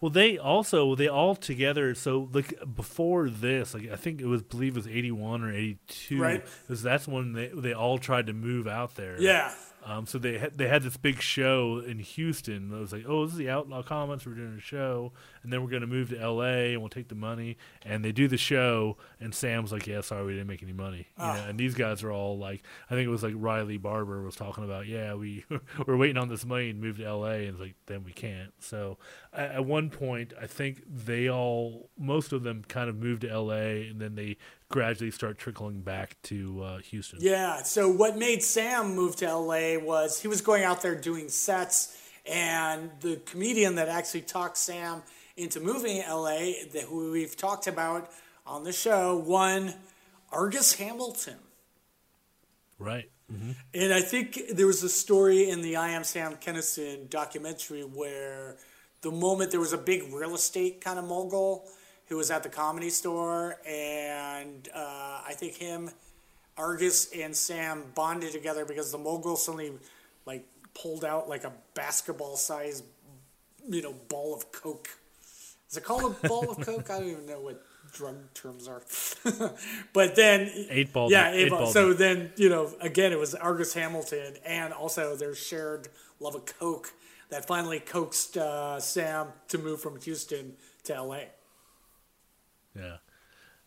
Well, 0.00 0.10
they 0.12 0.38
also 0.38 0.94
they 0.94 1.08
all 1.08 1.34
together. 1.34 1.92
So 1.96 2.28
like 2.32 2.54
before 2.76 3.28
this, 3.28 3.74
like 3.74 3.90
I 3.90 3.96
think 3.96 4.20
it 4.20 4.26
was 4.26 4.42
believe 4.44 4.76
it 4.76 4.78
was 4.78 4.86
eighty 4.86 5.10
one 5.10 5.42
or 5.42 5.52
eighty 5.52 5.78
two. 5.88 6.20
Right. 6.22 6.44
Because 6.62 6.84
that's 6.84 7.08
when 7.08 7.32
they 7.32 7.48
they 7.52 7.72
all 7.72 7.98
tried 7.98 8.28
to 8.28 8.32
move 8.32 8.68
out 8.68 8.94
there. 8.94 9.20
Yeah. 9.20 9.52
Um, 9.88 10.04
so 10.06 10.18
they 10.18 10.36
had, 10.36 10.58
they 10.58 10.68
had 10.68 10.82
this 10.82 10.98
big 10.98 11.22
show 11.22 11.78
in 11.78 11.98
Houston. 11.98 12.70
It 12.74 12.78
was 12.78 12.92
like, 12.92 13.04
oh, 13.08 13.24
this 13.24 13.32
is 13.32 13.38
the 13.38 13.48
Outlaw 13.48 13.82
Comics. 13.82 14.26
We're 14.26 14.34
doing 14.34 14.56
a 14.58 14.60
show, 14.60 15.12
and 15.42 15.50
then 15.50 15.62
we're 15.62 15.70
going 15.70 15.80
to 15.80 15.86
move 15.86 16.10
to 16.10 16.20
L.A. 16.20 16.72
and 16.74 16.82
we'll 16.82 16.90
take 16.90 17.08
the 17.08 17.14
money. 17.14 17.56
And 17.86 18.04
they 18.04 18.12
do 18.12 18.28
the 18.28 18.36
show, 18.36 18.98
and 19.18 19.34
Sam's 19.34 19.72
like, 19.72 19.86
yeah, 19.86 20.02
sorry, 20.02 20.26
we 20.26 20.32
didn't 20.32 20.46
make 20.48 20.62
any 20.62 20.74
money. 20.74 21.06
You 21.16 21.24
Ah. 21.24 21.34
know, 21.36 21.44
and 21.48 21.58
these 21.58 21.74
guys 21.74 22.02
are 22.02 22.12
all 22.12 22.36
like, 22.36 22.62
I 22.90 22.94
think 22.94 23.06
it 23.06 23.10
was 23.10 23.22
like 23.22 23.32
Riley 23.36 23.78
Barber 23.78 24.22
was 24.22 24.36
talking 24.36 24.62
about, 24.64 24.86
yeah, 24.86 25.14
we 25.14 25.46
we're 25.86 25.96
waiting 25.96 26.18
on 26.18 26.28
this 26.28 26.44
money 26.44 26.68
and 26.68 26.80
move 26.80 26.98
to 26.98 27.04
L.A. 27.06 27.46
And 27.46 27.50
it's 27.50 27.60
like, 27.60 27.74
then 27.86 28.04
we 28.04 28.12
can't. 28.12 28.52
So 28.58 28.98
at, 29.32 29.52
at 29.52 29.64
one 29.64 29.88
point, 29.88 30.34
I 30.38 30.46
think 30.46 30.82
they 30.86 31.30
all, 31.30 31.88
most 31.98 32.32
of 32.34 32.42
them, 32.42 32.62
kind 32.68 32.90
of 32.90 32.96
moved 32.96 33.22
to 33.22 33.30
L.A. 33.30 33.86
and 33.88 33.98
then 34.00 34.16
they 34.16 34.36
gradually 34.70 35.10
start 35.10 35.38
trickling 35.38 35.80
back 35.80 36.16
to 36.24 36.62
uh, 36.62 36.78
Houston. 36.78 37.18
Yeah. 37.22 37.62
So 37.62 37.88
what 37.88 38.16
made 38.16 38.42
Sam 38.42 38.94
move 38.94 39.16
to 39.16 39.34
LA 39.34 39.78
was 39.78 40.20
he 40.20 40.28
was 40.28 40.40
going 40.40 40.64
out 40.64 40.82
there 40.82 40.94
doing 40.94 41.28
sets, 41.28 41.96
and 42.26 42.90
the 43.00 43.16
comedian 43.16 43.76
that 43.76 43.88
actually 43.88 44.22
talked 44.22 44.58
Sam 44.58 45.02
into 45.36 45.60
moving 45.60 46.02
to 46.02 46.14
LA, 46.14 46.38
that 46.72 46.84
who 46.88 47.12
we've 47.12 47.36
talked 47.36 47.66
about 47.66 48.10
on 48.46 48.64
the 48.64 48.72
show, 48.72 49.16
one 49.16 49.74
Argus 50.32 50.74
Hamilton. 50.74 51.36
Right. 52.78 53.10
hmm 53.30 53.52
And 53.74 53.92
I 53.92 54.00
think 54.00 54.40
there 54.52 54.66
was 54.66 54.82
a 54.82 54.88
story 54.88 55.48
in 55.48 55.62
the 55.62 55.76
I 55.76 55.90
Am 55.90 56.04
Sam 56.04 56.36
Kinison 56.36 57.08
documentary 57.08 57.82
where 57.82 58.56
the 59.00 59.10
moment 59.10 59.50
there 59.50 59.60
was 59.60 59.72
a 59.72 59.78
big 59.78 60.12
real 60.12 60.34
estate 60.34 60.80
kind 60.80 60.98
of 60.98 61.04
mogul 61.04 61.68
who 62.08 62.16
was 62.16 62.30
at 62.30 62.42
the 62.42 62.48
comedy 62.48 62.90
store, 62.90 63.56
and 63.66 64.68
uh, 64.74 65.20
I 65.26 65.34
think 65.34 65.54
him, 65.54 65.90
Argus, 66.56 67.10
and 67.14 67.36
Sam 67.36 67.84
bonded 67.94 68.32
together 68.32 68.64
because 68.64 68.90
the 68.90 68.98
mogul 68.98 69.36
suddenly 69.36 69.72
like 70.26 70.44
pulled 70.74 71.04
out 71.04 71.28
like 71.28 71.44
a 71.44 71.52
basketball 71.74 72.36
sized, 72.36 72.84
you 73.68 73.82
know, 73.82 73.94
ball 74.08 74.34
of 74.34 74.50
coke. 74.52 74.88
Is 75.70 75.76
it 75.76 75.84
called 75.84 76.16
a 76.22 76.28
ball 76.28 76.50
of 76.50 76.60
coke? 76.60 76.90
I 76.90 77.00
don't 77.00 77.08
even 77.08 77.26
know 77.26 77.40
what 77.40 77.62
drug 77.92 78.16
terms 78.34 78.68
are. 78.68 78.82
but 79.92 80.16
then 80.16 80.50
Eight 80.70 80.92
ball. 80.92 81.10
yeah, 81.10 81.30
eight 81.30 81.44
eight 81.44 81.50
ball. 81.50 81.60
ball. 81.60 81.72
So 81.72 81.92
then, 81.92 82.32
you 82.36 82.48
know, 82.48 82.72
again, 82.80 83.12
it 83.12 83.18
was 83.18 83.34
Argus 83.34 83.74
Hamilton 83.74 84.34
and 84.46 84.72
also 84.72 85.16
their 85.16 85.34
shared 85.34 85.88
love 86.20 86.34
of 86.34 86.46
Coke 86.46 86.92
that 87.30 87.46
finally 87.46 87.80
coaxed 87.80 88.38
uh, 88.38 88.80
Sam 88.80 89.28
to 89.48 89.58
move 89.58 89.80
from 89.80 90.00
Houston 90.00 90.54
to 90.84 91.02
LA. 91.02 91.20
Yeah. 92.76 92.96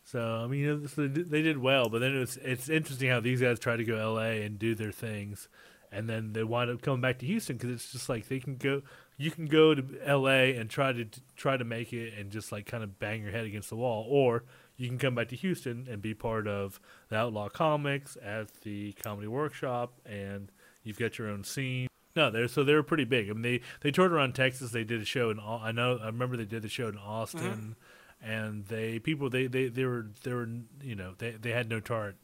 So 0.04 0.20
I 0.20 0.46
mean, 0.46 0.60
you 0.60 0.76
know, 0.76 0.86
so 0.86 1.02
they 1.02 1.08
did- 1.08 1.30
they 1.30 1.42
did 1.42 1.58
well, 1.58 1.88
but 1.88 2.00
then 2.00 2.16
it's 2.16 2.36
it's 2.38 2.68
interesting 2.68 3.08
how 3.08 3.20
these 3.20 3.40
guys 3.40 3.58
try 3.58 3.76
to 3.76 3.84
go 3.84 3.96
L.A. 3.96 4.42
and 4.42 4.58
do 4.58 4.74
their 4.74 4.92
things, 4.92 5.48
and 5.90 6.08
then 6.08 6.32
they 6.32 6.44
wind 6.44 6.70
up 6.70 6.82
coming 6.82 7.00
back 7.00 7.18
to 7.20 7.26
Houston 7.26 7.56
because 7.56 7.70
it's 7.70 7.92
just 7.92 8.08
like 8.08 8.28
they 8.28 8.40
can 8.40 8.56
go, 8.56 8.82
you 9.16 9.30
can 9.30 9.46
go 9.46 9.74
to 9.74 9.84
L.A. 10.04 10.56
and 10.56 10.68
try 10.68 10.92
to 10.92 11.06
try 11.36 11.56
to 11.56 11.64
make 11.64 11.92
it 11.92 12.14
and 12.18 12.30
just 12.30 12.50
like 12.50 12.66
kind 12.66 12.82
of 12.82 12.98
bang 12.98 13.22
your 13.22 13.30
head 13.30 13.46
against 13.46 13.70
the 13.70 13.76
wall, 13.76 14.04
or 14.08 14.44
you 14.76 14.88
can 14.88 14.98
come 14.98 15.14
back 15.14 15.28
to 15.28 15.36
Houston 15.36 15.86
and 15.88 16.02
be 16.02 16.14
part 16.14 16.48
of 16.48 16.80
the 17.08 17.16
Outlaw 17.16 17.48
Comics 17.48 18.16
at 18.22 18.52
the 18.62 18.92
Comedy 18.94 19.28
Workshop, 19.28 20.00
and 20.04 20.50
you've 20.82 20.98
got 20.98 21.18
your 21.18 21.28
own 21.28 21.44
scene. 21.44 21.88
No, 22.16 22.30
they're 22.30 22.48
so 22.48 22.64
they 22.64 22.74
were 22.74 22.82
pretty 22.82 23.04
big. 23.04 23.30
I 23.30 23.32
mean, 23.32 23.42
they 23.42 23.60
they 23.80 23.90
toured 23.90 24.12
around 24.12 24.34
Texas. 24.34 24.72
They 24.72 24.84
did 24.84 25.00
a 25.00 25.04
show 25.04 25.30
in 25.30 25.38
I 25.40 25.72
know 25.72 25.98
I 26.02 26.06
remember 26.06 26.36
they 26.36 26.44
did 26.44 26.62
the 26.62 26.68
show 26.68 26.88
in 26.88 26.96
uh-huh. 26.96 27.10
Austin, 27.10 27.76
and 28.22 28.64
they 28.66 28.98
people 28.98 29.28
they, 29.28 29.46
they 29.46 29.68
they 29.68 29.84
were 29.84 30.06
they 30.22 30.32
were 30.32 30.48
you 30.82 30.94
know 30.94 31.14
they 31.18 31.32
they 31.32 31.50
had 31.50 31.68
no 31.68 31.80
tar 31.80 32.14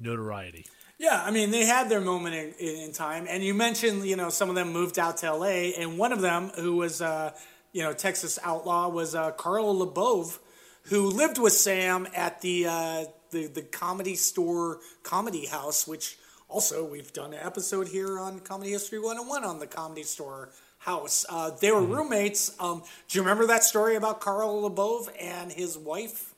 notoriety. 0.00 0.66
Yeah, 0.98 1.22
I 1.24 1.30
mean, 1.30 1.52
they 1.52 1.64
had 1.64 1.88
their 1.88 2.00
moment 2.00 2.34
in, 2.58 2.76
in, 2.76 2.92
time. 2.92 3.26
And 3.28 3.40
you 3.40 3.54
mentioned, 3.54 4.04
you 4.04 4.16
know, 4.16 4.30
some 4.30 4.48
of 4.48 4.56
them 4.56 4.72
moved 4.72 4.98
out 4.98 5.18
to 5.18 5.32
LA. 5.32 5.70
And 5.78 5.96
one 5.96 6.10
of 6.10 6.20
them, 6.20 6.50
who 6.56 6.74
was, 6.74 7.00
uh, 7.00 7.34
you 7.72 7.84
know, 7.84 7.92
Texas 7.92 8.36
outlaw, 8.42 8.88
was 8.88 9.14
uh, 9.14 9.30
Carl 9.30 9.76
LeBove, 9.76 10.40
who 10.86 11.06
lived 11.06 11.38
with 11.38 11.52
Sam 11.52 12.08
at 12.16 12.40
the, 12.40 12.66
uh, 12.66 13.04
the, 13.30 13.46
the 13.46 13.62
Comedy 13.62 14.16
Store 14.16 14.80
Comedy 15.04 15.46
House, 15.46 15.86
which 15.86 16.18
also 16.48 16.84
we've 16.84 17.12
done 17.12 17.32
an 17.32 17.40
episode 17.44 17.86
here 17.86 18.18
on 18.18 18.40
Comedy 18.40 18.70
History 18.70 18.98
101 18.98 19.44
on 19.44 19.60
the 19.60 19.68
Comedy 19.68 20.02
Store 20.02 20.48
House. 20.78 21.26
Uh, 21.28 21.50
they 21.50 21.70
were 21.72 21.82
roommates. 21.82 22.54
Um, 22.60 22.82
do 23.08 23.18
you 23.18 23.22
remember 23.22 23.46
that 23.48 23.64
story 23.64 23.96
about 23.96 24.20
Carl 24.20 24.68
LeBove 24.68 25.08
and 25.20 25.52
his 25.52 25.76
wife? 25.76 26.34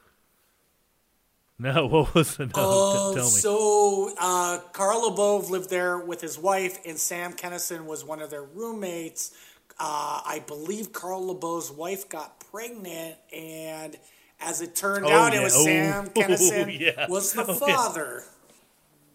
No, 1.58 1.86
what 1.88 2.14
was 2.14 2.36
the 2.36 2.46
no? 2.46 2.52
Oh, 2.56 3.10
t- 3.12 3.16
tell 3.20 3.24
me. 3.26 3.30
so 3.30 4.14
uh, 4.18 4.58
Carl 4.72 5.10
LeBove 5.10 5.50
lived 5.50 5.68
there 5.70 5.98
with 5.98 6.20
his 6.20 6.38
wife, 6.38 6.78
and 6.86 6.98
Sam 6.98 7.34
Kinison 7.34 7.84
was 7.84 8.04
one 8.04 8.20
of 8.22 8.30
their 8.30 8.42
roommates. 8.44 9.32
Uh, 9.78 10.20
I 10.24 10.42
believe 10.46 10.92
Carl 10.92 11.34
LeBove's 11.34 11.70
wife 11.70 12.08
got 12.08 12.40
pregnant, 12.50 13.16
and 13.34 13.96
as 14.40 14.62
it 14.62 14.74
turned 14.74 15.04
Oh, 15.06 15.10
out, 15.12 15.34
it 15.34 15.42
was 15.42 15.54
Oh, 15.54 15.64
Sam 15.64 16.06
Kennison 16.14 16.78
yeah. 16.80 17.08
was 17.08 17.32
the 17.34 17.44
Oh, 17.48 17.52
yeah. 17.52 17.76
father. 17.76 18.24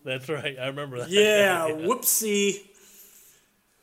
That's 0.04 0.30
right. 0.30 0.56
I 0.60 0.68
remember 0.68 1.00
that. 1.00 1.10
Yeah, 1.10 1.70
whoopsie. 1.70 2.62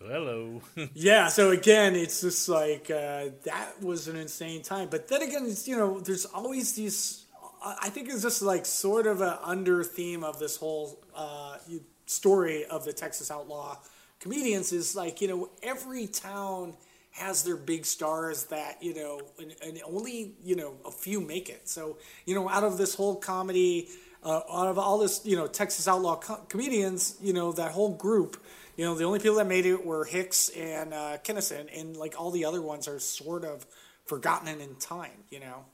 Hello. 0.06 0.60
Yeah, 0.94 1.28
so 1.28 1.50
again, 1.50 1.94
it's 1.94 2.20
just 2.20 2.48
like 2.48 2.90
uh, 2.90 3.30
that 3.44 3.82
was 3.82 4.08
an 4.08 4.16
insane 4.16 4.62
time. 4.62 4.88
But 4.90 5.08
then 5.08 5.22
again, 5.22 5.46
it's, 5.46 5.66
you 5.68 5.76
know, 5.76 6.00
there's 6.00 6.24
always 6.26 6.74
these. 6.74 7.24
I 7.64 7.90
think 7.90 8.08
it's 8.08 8.22
just 8.22 8.42
like 8.42 8.66
sort 8.66 9.06
of 9.06 9.20
an 9.20 9.36
under 9.44 9.84
theme 9.84 10.24
of 10.24 10.38
this 10.38 10.56
whole 10.56 10.98
uh, 11.14 11.58
story 12.06 12.64
of 12.64 12.84
the 12.84 12.92
Texas 12.92 13.30
Outlaw 13.30 13.78
comedians 14.22 14.72
is 14.72 14.94
like 14.94 15.20
you 15.20 15.28
know 15.28 15.50
every 15.62 16.06
town 16.06 16.74
has 17.10 17.42
their 17.42 17.56
big 17.56 17.84
stars 17.84 18.44
that 18.44 18.82
you 18.82 18.94
know 18.94 19.20
and, 19.38 19.54
and 19.62 19.82
only 19.84 20.34
you 20.42 20.56
know 20.56 20.74
a 20.86 20.90
few 20.90 21.20
make 21.20 21.50
it. 21.50 21.68
So 21.68 21.98
you 22.24 22.34
know 22.34 22.48
out 22.48 22.64
of 22.64 22.78
this 22.78 22.94
whole 22.94 23.16
comedy, 23.16 23.88
uh, 24.22 24.40
out 24.52 24.68
of 24.68 24.78
all 24.78 24.98
this 24.98 25.20
you 25.24 25.37
know 25.37 25.46
Texas 25.46 25.88
Outlaw 25.88 26.16
co- 26.16 26.40
comedians, 26.48 27.16
you 27.20 27.32
know 27.32 27.52
that 27.52 27.72
whole 27.72 27.94
group. 27.94 28.42
You 28.76 28.87
know, 28.87 28.94
the 28.94 29.04
only 29.04 29.18
people 29.18 29.37
that 29.37 29.46
made 29.46 29.66
it 29.66 29.85
were 29.85 30.04
Hicks 30.04 30.48
and 30.48 30.94
uh, 30.94 31.18
Kinison, 31.22 31.68
and 31.78 31.96
like 31.96 32.18
all 32.18 32.30
the 32.30 32.46
other 32.46 32.62
ones 32.62 32.88
are 32.88 32.98
sort 32.98 33.44
of 33.44 33.66
forgotten 34.06 34.61
in 34.61 34.76
time, 34.76 35.24
you 35.30 35.40
know. 35.40 35.64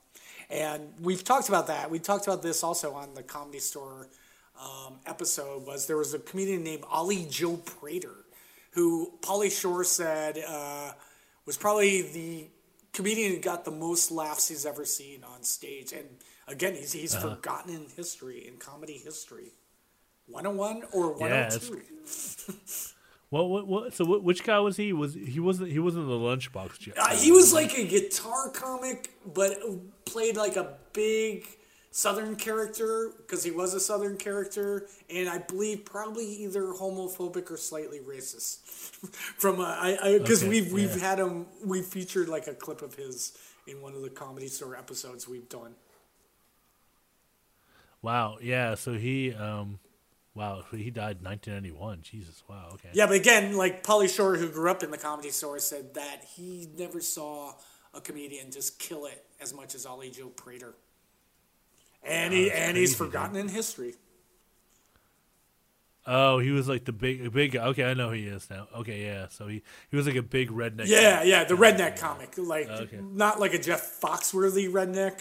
And 0.50 0.94
we've 1.00 1.22
talked 1.22 1.48
about 1.48 1.66
that. 1.68 1.90
We 1.90 1.98
talked 1.98 2.26
about 2.26 2.42
this 2.42 2.64
also 2.64 2.94
on 2.94 3.14
the 3.14 3.22
Comedy 3.22 3.60
Store 3.60 4.08
um, 4.60 4.94
episode. 5.06 5.66
Was 5.66 5.86
there 5.86 5.96
was 5.96 6.14
a 6.14 6.18
comedian 6.18 6.64
named 6.64 6.84
Ollie 6.90 7.26
Joe 7.30 7.56
Prater, 7.56 8.24
who 8.72 9.12
Pauly 9.20 9.50
Shore 9.50 9.84
said 9.84 10.42
uh, 10.46 10.92
was 11.46 11.56
probably 11.56 12.02
the 12.02 12.48
comedian 12.92 13.32
who 13.32 13.38
got 13.38 13.64
the 13.64 13.70
most 13.70 14.10
laughs 14.10 14.48
he's 14.48 14.66
ever 14.66 14.84
seen 14.84 15.22
on 15.22 15.42
stage. 15.42 15.92
And 15.92 16.08
again, 16.48 16.74
he's 16.74 16.92
he's 16.92 17.14
forgotten 17.14 17.74
in 17.74 17.86
history, 17.96 18.46
in 18.46 18.56
comedy 18.56 18.94
history. 18.98 19.52
101 20.26 20.82
or 20.92 21.16
Yeah, 21.18 21.48
102? 21.48 21.82
What 23.30 23.48
what 23.50 23.66
what? 23.66 23.94
So 23.94 24.04
what, 24.04 24.22
which 24.22 24.42
guy 24.42 24.58
was 24.58 24.76
he? 24.76 24.92
Was 24.92 25.14
he 25.14 25.38
wasn't 25.38 25.70
he 25.70 25.78
wasn't 25.78 26.06
the 26.06 26.14
lunchbox? 26.14 26.78
Joe. 26.78 26.92
Uh, 26.98 27.14
he 27.14 27.30
was 27.30 27.52
like 27.52 27.76
a 27.76 27.84
guitar 27.84 28.48
comic, 28.50 29.10
but 29.34 29.58
played 30.06 30.36
like 30.36 30.56
a 30.56 30.76
big 30.94 31.46
Southern 31.90 32.36
character 32.36 33.10
because 33.18 33.44
he 33.44 33.50
was 33.50 33.74
a 33.74 33.80
Southern 33.80 34.16
character, 34.16 34.86
and 35.10 35.28
I 35.28 35.38
believe 35.38 35.84
probably 35.84 36.24
either 36.24 36.62
homophobic 36.68 37.50
or 37.50 37.58
slightly 37.58 37.98
racist. 38.00 38.60
From 39.38 39.60
uh, 39.60 39.64
I 39.64 40.18
because 40.18 40.42
Okay, 40.42 40.48
we've 40.48 40.72
we've 40.72 40.96
yeah. 40.96 41.08
had 41.10 41.18
him 41.18 41.46
we 41.62 41.82
featured 41.82 42.30
like 42.30 42.46
a 42.46 42.54
clip 42.54 42.80
of 42.80 42.94
his 42.94 43.36
in 43.66 43.82
one 43.82 43.94
of 43.94 44.00
the 44.00 44.10
comedy 44.10 44.48
store 44.48 44.74
episodes 44.74 45.28
we've 45.28 45.48
done. 45.50 45.74
Wow. 48.02 48.38
Yeah. 48.40 48.74
So 48.74 48.94
he 48.94 49.32
um, 49.34 49.78
wow. 50.34 50.64
So 50.70 50.76
he 50.76 50.90
died 50.90 51.18
in 51.18 51.24
1991. 51.24 52.02
Jesus. 52.02 52.42
Wow. 52.48 52.70
Okay. 52.74 52.90
Yeah, 52.92 53.06
but 53.06 53.16
again, 53.16 53.56
like 53.56 53.82
Pauly 53.82 54.14
Shore, 54.14 54.36
who 54.36 54.48
grew 54.48 54.70
up 54.70 54.82
in 54.82 54.90
the 54.90 54.98
comedy 54.98 55.30
store, 55.30 55.58
said 55.58 55.94
that 55.94 56.24
he 56.36 56.68
never 56.76 57.00
saw 57.00 57.54
a 57.94 58.00
comedian 58.00 58.50
just 58.50 58.78
kill 58.78 59.06
it 59.06 59.24
as 59.40 59.52
much 59.54 59.74
as 59.74 59.86
Ollie 59.86 60.10
Joe 60.10 60.28
Prater. 60.28 60.74
And 62.04 62.32
he 62.32 62.50
and 62.50 62.76
he's 62.76 62.94
crazy, 62.94 63.10
forgotten 63.10 63.36
in 63.36 63.48
history. 63.48 63.94
Oh, 66.06 66.38
he 66.38 66.52
was 66.52 66.68
like 66.68 66.84
the 66.86 66.92
big 66.92 67.30
big 67.32 67.52
guy. 67.52 67.66
Okay, 67.66 67.84
I 67.84 67.92
know 67.94 68.08
who 68.08 68.14
he 68.14 68.26
is 68.26 68.48
now. 68.48 68.66
Okay, 68.76 69.04
yeah. 69.04 69.28
So 69.28 69.46
he 69.46 69.62
he 69.90 69.96
was 69.96 70.06
like 70.06 70.16
a 70.16 70.22
big 70.22 70.50
redneck. 70.50 70.86
Yeah, 70.86 71.18
guy. 71.18 71.22
yeah, 71.24 71.44
the 71.44 71.54
redneck 71.54 71.98
comic, 71.98 72.34
like 72.38 72.68
Okay. 72.68 72.98
not 73.02 73.40
like 73.40 73.52
a 73.52 73.58
Jeff 73.58 74.00
Foxworthy 74.00 74.70
redneck, 74.70 75.20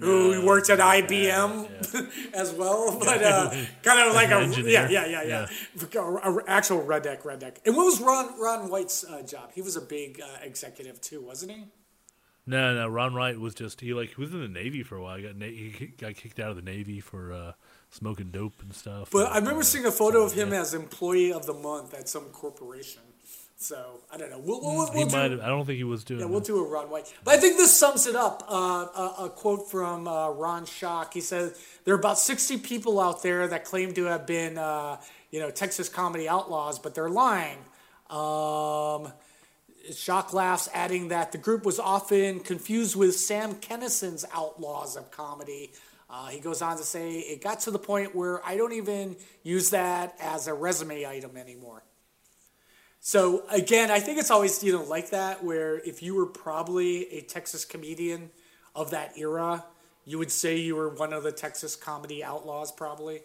who 0.00 0.40
No, 0.40 0.44
worked 0.46 0.70
at 0.70 0.78
yeah, 0.78 1.00
IBM 1.00 2.32
as 2.34 2.52
well, 2.52 2.98
but 2.98 3.22
uh, 3.22 3.50
kind 3.82 4.08
of 4.08 4.14
like 4.14 4.30
a 4.30 4.36
engineer. 4.36 4.88
yeah, 4.90 5.06
yeah, 5.06 5.22
yeah, 5.22 5.46
yeah, 5.82 5.98
A- 5.98 6.00
a- 6.38 6.44
actual 6.48 6.82
redneck, 6.84 7.22
redneck. 7.22 7.58
And 7.64 7.76
what 7.76 7.84
was 7.84 8.00
Ron 8.00 8.38
Ron 8.40 8.68
White's 8.70 9.04
uh, 9.04 9.22
job? 9.22 9.52
He 9.54 9.62
was 9.62 9.76
a 9.76 9.80
big 9.80 10.20
uh, 10.20 10.38
executive 10.42 11.00
too, 11.00 11.20
wasn't 11.20 11.52
he? 11.52 11.64
No, 12.46 12.74
no. 12.74 12.88
Ron 12.88 13.14
White 13.14 13.40
was 13.40 13.54
just 13.54 13.80
he 13.80 13.94
like 13.94 14.10
he 14.14 14.20
was 14.20 14.34
in 14.34 14.40
the 14.40 14.48
Navy 14.48 14.82
for 14.82 14.96
a 14.96 15.02
while. 15.02 15.16
He 15.16 15.22
got 15.22 15.36
na- 15.36 15.46
he 15.46 15.94
got 15.96 16.14
kicked 16.16 16.38
out 16.40 16.50
of 16.50 16.56
the 16.56 16.62
Navy 16.62 17.00
for 17.00 17.32
uh, 17.32 17.52
smoking 17.90 18.30
dope 18.30 18.60
and 18.62 18.74
stuff. 18.74 19.08
But 19.10 19.26
And, 19.26 19.34
I 19.34 19.38
remember 19.38 19.60
uh, 19.60 19.64
seeing 19.64 19.86
a 19.86 19.90
photo 19.92 20.22
of 20.24 20.32
him 20.34 20.52
yeah. 20.52 20.60
as 20.60 20.74
employee 20.74 21.32
of 21.32 21.46
the 21.46 21.54
month 21.54 21.94
at 21.94 22.08
some 22.08 22.24
corporation. 22.26 23.02
So 23.64 24.00
I 24.12 24.18
don't 24.18 24.28
know. 24.30 24.38
We'll, 24.38 24.60
we'll, 24.60 24.90
we'll 24.92 25.06
do- 25.06 25.16
might 25.16 25.30
have. 25.30 25.40
I 25.40 25.46
don't 25.46 25.64
think 25.64 25.78
he 25.78 25.84
was 25.84 26.04
doing. 26.04 26.20
Yeah, 26.20 26.26
we'll 26.26 26.40
do 26.40 26.62
a 26.62 26.68
Ron 26.68 26.90
White. 26.90 27.10
But 27.24 27.34
I 27.34 27.36
think 27.38 27.56
this 27.56 27.74
sums 27.74 28.06
it 28.06 28.14
up. 28.14 28.44
Uh, 28.46 28.54
a, 28.54 29.14
a 29.20 29.30
quote 29.30 29.70
from 29.70 30.06
uh, 30.06 30.28
Ron 30.28 30.66
Shock. 30.66 31.14
He 31.14 31.22
says 31.22 31.58
there 31.84 31.94
are 31.94 31.98
about 31.98 32.18
60 32.18 32.58
people 32.58 33.00
out 33.00 33.22
there 33.22 33.48
that 33.48 33.64
claim 33.64 33.94
to 33.94 34.04
have 34.04 34.26
been, 34.26 34.58
uh, 34.58 34.98
you 35.30 35.40
know, 35.40 35.50
Texas 35.50 35.88
comedy 35.88 36.28
outlaws, 36.28 36.78
but 36.78 36.94
they're 36.94 37.08
lying. 37.08 37.56
Um, 38.10 39.12
Shock 39.94 40.34
laughs, 40.34 40.68
adding 40.74 41.08
that 41.08 41.32
the 41.32 41.38
group 41.38 41.64
was 41.64 41.78
often 41.78 42.40
confused 42.40 42.96
with 42.96 43.16
Sam 43.16 43.54
Kinison's 43.54 44.26
Outlaws 44.34 44.96
of 44.96 45.10
Comedy. 45.10 45.72
Uh, 46.10 46.26
he 46.26 46.38
goes 46.38 46.60
on 46.60 46.76
to 46.76 46.82
say, 46.84 47.18
it 47.18 47.42
got 47.42 47.60
to 47.60 47.70
the 47.70 47.78
point 47.78 48.14
where 48.14 48.44
I 48.46 48.58
don't 48.58 48.72
even 48.74 49.16
use 49.42 49.70
that 49.70 50.14
as 50.20 50.48
a 50.48 50.54
resume 50.54 51.06
item 51.06 51.38
anymore. 51.38 51.82
So 53.06 53.42
again, 53.50 53.90
I 53.90 54.00
think 54.00 54.18
it's 54.18 54.30
always 54.30 54.64
you 54.64 54.72
know 54.72 54.82
like 54.82 55.10
that 55.10 55.44
where 55.44 55.76
if 55.80 56.02
you 56.02 56.14
were 56.14 56.24
probably 56.24 57.06
a 57.12 57.20
Texas 57.20 57.66
comedian 57.66 58.30
of 58.74 58.92
that 58.92 59.18
era, 59.18 59.62
you 60.06 60.16
would 60.16 60.30
say 60.30 60.56
you 60.56 60.74
were 60.74 60.88
one 60.88 61.12
of 61.12 61.22
the 61.22 61.30
Texas 61.30 61.76
comedy 61.76 62.24
outlaws 62.24 62.72
probably. 62.72 63.20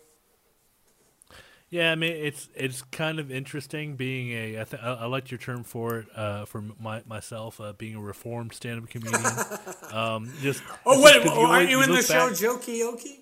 Yeah, 1.69 1.93
I 1.93 1.95
mean 1.95 2.11
it's 2.11 2.49
it's 2.55 2.81
kind 2.91 3.19
of 3.19 3.31
interesting 3.31 3.95
being 3.95 4.31
a. 4.31 4.59
I, 4.59 4.63
th- 4.65 4.83
I, 4.83 5.05
like 5.05 5.31
your 5.31 5.37
term 5.37 5.63
for 5.63 5.99
it. 5.99 6.07
Uh, 6.13 6.43
for 6.43 6.61
my 6.77 7.01
myself, 7.07 7.61
uh, 7.61 7.71
being 7.71 7.95
a 7.95 8.01
reformed 8.01 8.51
stand-up 8.51 8.89
comedian. 8.89 9.23
um, 9.93 10.29
just 10.41 10.61
Oh 10.85 11.01
wait, 11.01 11.21
oh, 11.25 11.45
aren't 11.45 11.61
look- 11.63 11.69
you 11.71 11.81
in 11.83 11.87
the 11.89 11.95
look 11.95 12.05
show 12.05 12.27
back- 12.27 12.37
Jokioki? 12.37 13.19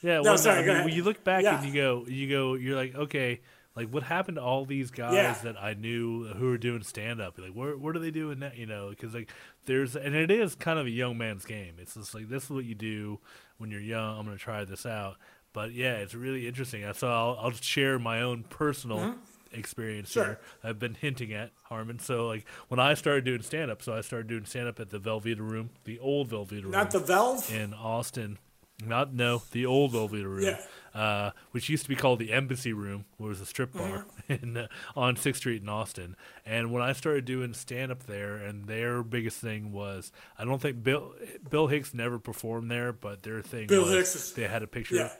Yeah, 0.00 0.16
No, 0.16 0.22
well, 0.22 0.38
sorry, 0.38 0.62
I 0.70 0.74
mean, 0.74 0.84
when 0.84 0.94
you 0.94 1.02
look 1.02 1.24
back 1.24 1.42
Yeah. 1.42 1.56
and 1.58 1.66
you 1.66 1.72
go, 1.74 2.04
you 2.06 2.28
go, 2.28 2.54
you're 2.54 2.76
like, 2.76 2.94
okay, 2.94 3.40
like 3.76 3.88
what 3.88 4.02
happened 4.04 4.36
to 4.36 4.42
all 4.42 4.64
these 4.64 4.90
guys 4.90 5.14
Yeah. 5.14 5.34
that 5.44 5.56
I 5.60 5.74
knew 5.74 6.24
who 6.34 6.46
were 6.50 6.58
doing 6.58 6.82
stand 6.82 7.20
up? 7.20 7.38
Like, 7.38 7.52
where 7.52 7.76
what 7.76 7.96
are 7.96 7.98
they 8.00 8.10
doing 8.10 8.38
now? 8.40 8.52
You 8.54 8.66
know, 8.66 8.90
because 8.90 9.14
like 9.14 9.30
there's, 9.66 9.96
and 9.96 10.14
it 10.14 10.30
is 10.30 10.54
kind 10.54 10.78
of 10.78 10.86
a 10.86 10.90
young 10.90 11.18
man's 11.18 11.44
game. 11.44 11.74
It's 11.78 11.94
just 11.94 12.14
like 12.14 12.28
this 12.28 12.44
is 12.44 12.50
what 12.50 12.64
you 12.64 12.74
do 12.74 13.18
when 13.58 13.70
you're 13.70 13.80
young. 13.80 14.18
I'm 14.18 14.24
gonna 14.24 14.36
try 14.38 14.64
this 14.64 14.86
out. 14.86 15.16
But 15.52 15.72
yeah, 15.72 15.94
it's 15.94 16.14
really 16.14 16.48
interesting. 16.48 16.84
So 16.94 17.08
I'll, 17.08 17.38
I'll 17.40 17.52
share 17.52 17.98
my 17.98 18.20
own 18.22 18.42
personal 18.44 19.14
experience 19.52 20.10
Mm-hmm. 20.10 20.18
Sure. 20.20 20.24
here. 20.24 20.38
I've 20.64 20.78
been 20.80 20.94
hinting 20.94 21.32
at 21.32 21.52
Harmon. 21.64 22.00
So 22.00 22.26
like 22.26 22.44
when 22.68 22.80
I 22.80 22.94
started 22.94 23.24
doing 23.24 23.42
stand 23.42 23.70
up, 23.70 23.80
so 23.82 23.94
I 23.94 24.00
started 24.00 24.26
doing 24.28 24.44
stand 24.46 24.66
up 24.68 24.80
at 24.80 24.90
the 24.90 24.98
Velveeta 24.98 25.38
Room, 25.38 25.70
the 25.84 25.98
old 26.00 26.28
Velveeta 26.30 26.62
Room 26.64 26.72
Not 26.72 26.90
the 26.90 26.98
Velve. 26.98 27.52
in 27.54 27.72
Austin. 27.72 28.38
Not 28.84 29.14
no, 29.14 29.42
the 29.52 29.66
old 29.66 29.92
Velveeta 29.92 30.24
Room, 30.24 30.42
Yeah. 30.42 31.00
uh, 31.00 31.30
which 31.52 31.68
used 31.68 31.84
to 31.84 31.88
be 31.88 31.94
called 31.94 32.18
the 32.18 32.32
Embassy 32.32 32.72
Room, 32.72 33.04
where 33.18 33.28
it 33.28 33.30
was 33.30 33.40
a 33.40 33.46
strip 33.46 33.72
bar 33.72 34.04
in, 34.28 34.56
uh, 34.56 34.66
on 34.96 35.14
Sixth 35.16 35.40
Street 35.40 35.62
in 35.62 35.68
Austin. 35.68 36.16
And 36.44 36.72
when 36.72 36.82
I 36.82 36.92
started 36.92 37.24
doing 37.24 37.54
stand 37.54 37.92
up 37.92 38.04
there, 38.06 38.34
and 38.36 38.66
their 38.66 39.04
biggest 39.04 39.38
thing 39.38 39.70
was, 39.70 40.10
I 40.36 40.44
don't 40.44 40.60
think 40.60 40.82
Bill 40.82 41.14
Bill 41.48 41.68
Hicks 41.68 41.94
never 41.94 42.18
performed 42.18 42.68
there, 42.70 42.92
but 42.92 43.22
their 43.22 43.42
thing 43.42 43.68
Bill 43.68 43.86
Hicks 43.86 44.16
is- 44.16 44.32
they 44.32 44.48
had 44.48 44.62
a 44.64 44.66
picture. 44.66 44.96
Yeah. 44.96 45.12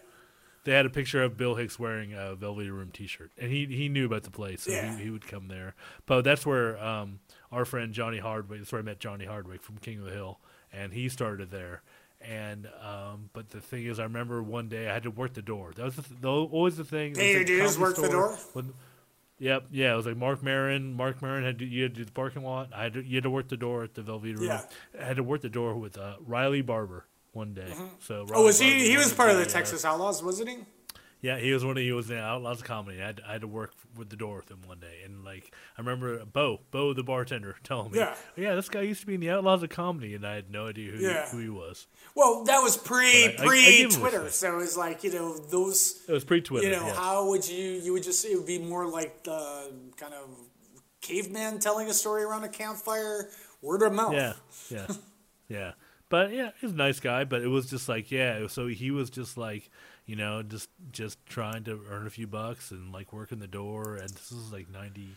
They 0.65 0.73
had 0.73 0.87
a 0.87 0.91
picture 0.91 1.23
of 1.23 1.37
Bill 1.37 1.55
Hicks 1.57 1.79
wearing 1.79 2.15
a 2.15 2.35
Velveeta 2.37 2.71
Room 2.73 2.91
T-shirt, 2.91 3.31
and 3.39 3.53
he 3.53 3.67
he 3.67 3.89
knew 3.89 4.07
about 4.07 4.23
the 4.25 4.31
place, 4.33 4.63
so 4.63 4.73
Yeah. 4.73 4.97
he, 4.97 5.05
he 5.05 5.11
would 5.11 5.27
come 5.29 5.47
there. 5.49 5.75
But 6.07 6.23
that's 6.23 6.45
where 6.45 6.83
um, 6.83 7.21
our 7.53 7.65
friend 7.65 7.93
Johnny 7.93 8.19
Hardwick. 8.19 8.59
That's 8.61 8.73
where 8.73 8.81
I 8.81 8.85
met 8.85 8.99
Johnny 8.99 9.27
Hardwick 9.27 9.63
from 9.63 9.77
King 9.79 9.99
of 10.01 10.07
the 10.07 10.11
Hill, 10.13 10.41
and 10.73 10.93
he 10.93 11.09
started 11.09 11.51
there. 11.53 11.83
And 12.29 12.69
um, 12.83 13.29
but 13.33 13.51
the 13.51 13.61
thing 13.61 13.85
is, 13.87 13.99
I 13.99 14.05
remember 14.05 14.43
one 14.43 14.69
day 14.69 14.89
I 14.89 14.95
had 14.95 15.03
to 15.03 15.11
work 15.11 15.35
the 15.35 15.43
door. 15.43 15.73
That 15.77 15.85
was 15.85 15.97
the 15.97 16.03
th- 16.03 16.21
the, 16.21 16.29
always 16.31 16.77
the 16.77 16.85
thing. 16.85 17.13
It 17.13 17.17
Pay 17.17 17.27
was 17.27 17.33
your 17.33 17.39
like 17.41 17.47
dues, 17.47 17.77
comedy 17.77 17.81
work 17.83 17.97
the 17.97 18.09
door? 18.11 18.39
When, 18.55 18.73
yep, 19.39 19.67
yeah, 19.71 19.93
it 19.93 19.97
was 19.97 20.07
like 20.07 20.17
Marc 20.17 20.43
Maron. 20.43 20.95
Marc 20.95 21.21
Maron 21.21 21.45
had 21.45 21.59
to, 21.59 21.67
you 21.67 21.83
had 21.83 21.95
to 21.95 21.99
do 22.01 22.05
the 22.07 22.13
parking 22.13 22.43
lot. 22.43 22.71
I 22.75 22.85
had 22.85 22.95
to, 22.95 23.05
you 23.05 23.17
had 23.17 23.25
to 23.25 23.31
work 23.31 23.49
the 23.49 23.57
door 23.59 23.85
at 23.85 23.95
the 23.95 24.03
Velveeta 24.03 24.39
Room. 24.39 24.49
I 24.99 25.05
had 25.05 25.17
to 25.17 25.23
work 25.23 25.43
the 25.43 25.49
door 25.51 25.75
with 25.77 25.99
uh, 25.99 26.15
Riley 26.27 26.63
Barber 26.63 27.05
one 27.33 27.53
day. 27.53 27.73
So 28.01 28.27
Oh, 28.33 28.45
was 28.45 28.61
Riley 28.61 28.73
he? 28.75 28.91
He 28.91 28.97
was 28.97 29.13
part 29.13 29.31
of 29.31 29.37
the 29.39 29.47
Texas 29.47 29.85
Outlaws, 29.85 30.23
wasn't 30.23 30.49
he? 30.49 30.57
Yeah, 31.25 31.39
he 31.39 31.53
was 31.55 31.65
one 31.65 31.79
of 31.79 31.83
he 31.83 31.91
was 31.93 32.11
in 32.11 32.19
Outlaws 32.19 32.61
of 32.61 32.67
Comedy. 32.67 33.01
I 33.03 33.07
had, 33.07 33.21
I 33.27 33.33
had 33.33 33.41
to 33.41 33.47
work 33.49 33.73
with 33.97 34.11
the 34.11 34.17
door 34.17 34.37
with 34.37 34.51
him 34.51 34.59
one 34.67 34.79
day, 34.79 35.01
and 35.07 35.25
like 35.25 35.55
I 35.79 35.81
remember 35.81 36.23
Bo, 36.27 36.61
Bo 36.71 36.93
the 36.93 37.03
bartender, 37.03 37.57
telling 37.65 37.93
me, 37.93 37.99
Yeah. 37.99 38.15
yeah, 38.37 38.55
this 38.55 38.69
guy 38.69 38.83
used 38.83 39.01
to 39.01 39.07
be 39.07 39.15
in 39.15 39.21
the 39.21 39.31
Outlaws 39.31 39.63
of 39.63 39.71
Comedy, 39.71 40.15
and 40.15 40.27
I 40.27 40.35
had 40.35 40.51
no 40.51 40.67
idea 40.69 40.93
who 40.93 40.99
Yeah. 40.99 41.25
he, 41.25 41.31
who 41.31 41.39
he 41.43 41.49
was. 41.49 41.87
Well, 42.15 42.45
that 42.45 42.59
was 42.61 42.77
pre 42.77 43.07
I- 43.27 43.29
I- 43.39 43.43
I 43.43 43.47
pre 43.47 43.63
him 43.83 43.91
Twitter, 43.91 44.29
so 44.29 44.53
it 44.53 44.57
was 44.57 44.77
like 44.77 45.03
you 45.03 45.13
know 45.15 45.39
those. 45.39 46.03
It 46.07 46.13
was 46.13 46.25
pre-Twitter. 46.25 46.67
You 46.69 46.73
know 46.75 46.93
how 46.93 47.27
would 47.31 47.49
you? 47.49 47.57
You 47.71 47.95
would 47.95 48.03
just 48.03 48.25
it 48.27 48.37
would 48.37 48.47
be 48.47 48.59
more 48.59 48.87
like 48.87 49.25
the 49.25 49.73
kind 49.97 50.13
of 50.13 50.29
caveman 51.01 51.59
telling 51.59 51.89
a 51.89 51.95
story 51.95 52.23
around 52.23 52.45
a 52.45 52.49
campfire, 52.49 53.29
word 53.63 53.83
of 53.83 53.93
mouth. 53.93 54.13
Yeah, 54.15 54.33
yeah, 54.71 54.87
yeah. 55.49 55.73
But 56.11 56.33
yeah, 56.33 56.51
he's 56.61 56.71
a 56.73 56.77
nice 56.77 57.01
guy. 57.01 57.25
But 57.25 57.43
it 57.43 57.49
was 57.49 57.69
just 57.69 57.89
like, 57.89 58.11
yeah. 58.11 58.47
So 58.47 58.67
he 58.69 58.91
was 58.91 59.11
just 59.11 59.37
like, 59.37 59.71
you 60.07 60.17
know, 60.17 60.43
just 60.43 60.69
just 60.93 61.25
trying 61.27 61.65
to 61.65 61.81
earn 61.91 62.07
a 62.07 62.11
few 62.11 62.27
bucks 62.27 62.71
and 62.71 62.93
like 62.93 63.13
working 63.13 63.39
the 63.39 63.47
door. 63.47 63.97
And 63.97 64.11
this 64.11 64.33
is 64.33 64.53
like 64.53 64.71
90, 64.71 65.09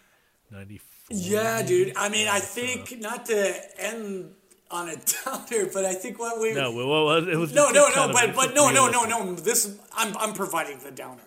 94. 0.51 0.81
Yeah, 1.09 1.61
dude. 1.63 1.93
I 1.95 2.09
mean, 2.09 2.27
I 2.27 2.39
so- 2.39 2.61
think 2.61 2.99
not 2.99 3.25
to 3.27 3.81
end 3.81 4.33
on 4.69 4.89
a 4.89 4.95
downer, 5.25 5.69
but 5.73 5.85
I 5.85 5.93
think 5.93 6.19
what 6.19 6.39
we 6.39 6.53
No, 6.53 6.71
well, 6.71 7.11
it 7.27 7.35
was 7.35 7.53
no, 7.53 7.69
no, 7.69 7.89
no, 7.95 8.11
but 8.11 8.35
but 8.35 8.53
no, 8.53 8.69
no, 8.69 8.89
no, 8.89 9.03
no. 9.05 9.35
This 9.35 9.77
I'm 9.95 10.15
I'm 10.17 10.33
providing 10.33 10.79
the 10.79 10.91
downer 10.91 11.21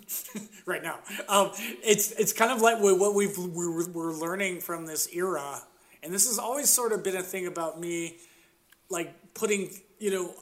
right 0.66 0.82
now. 0.82 0.98
Um, 1.28 1.50
it's 1.84 2.12
it's 2.12 2.32
kind 2.32 2.50
of 2.50 2.60
like 2.60 2.80
what 2.80 2.98
what 2.98 3.14
we've 3.14 3.36
we're, 3.36 3.88
we're 3.88 4.12
learning 4.12 4.60
from 4.60 4.86
this 4.86 5.08
era, 5.12 5.62
and 6.02 6.12
this 6.12 6.26
has 6.26 6.38
always 6.38 6.68
sort 6.68 6.92
of 6.92 7.02
been 7.02 7.16
a 7.16 7.22
thing 7.22 7.46
about 7.46 7.80
me, 7.80 8.16
like 8.90 9.34
putting 9.34 9.70
you 9.98 10.10
know 10.10 10.34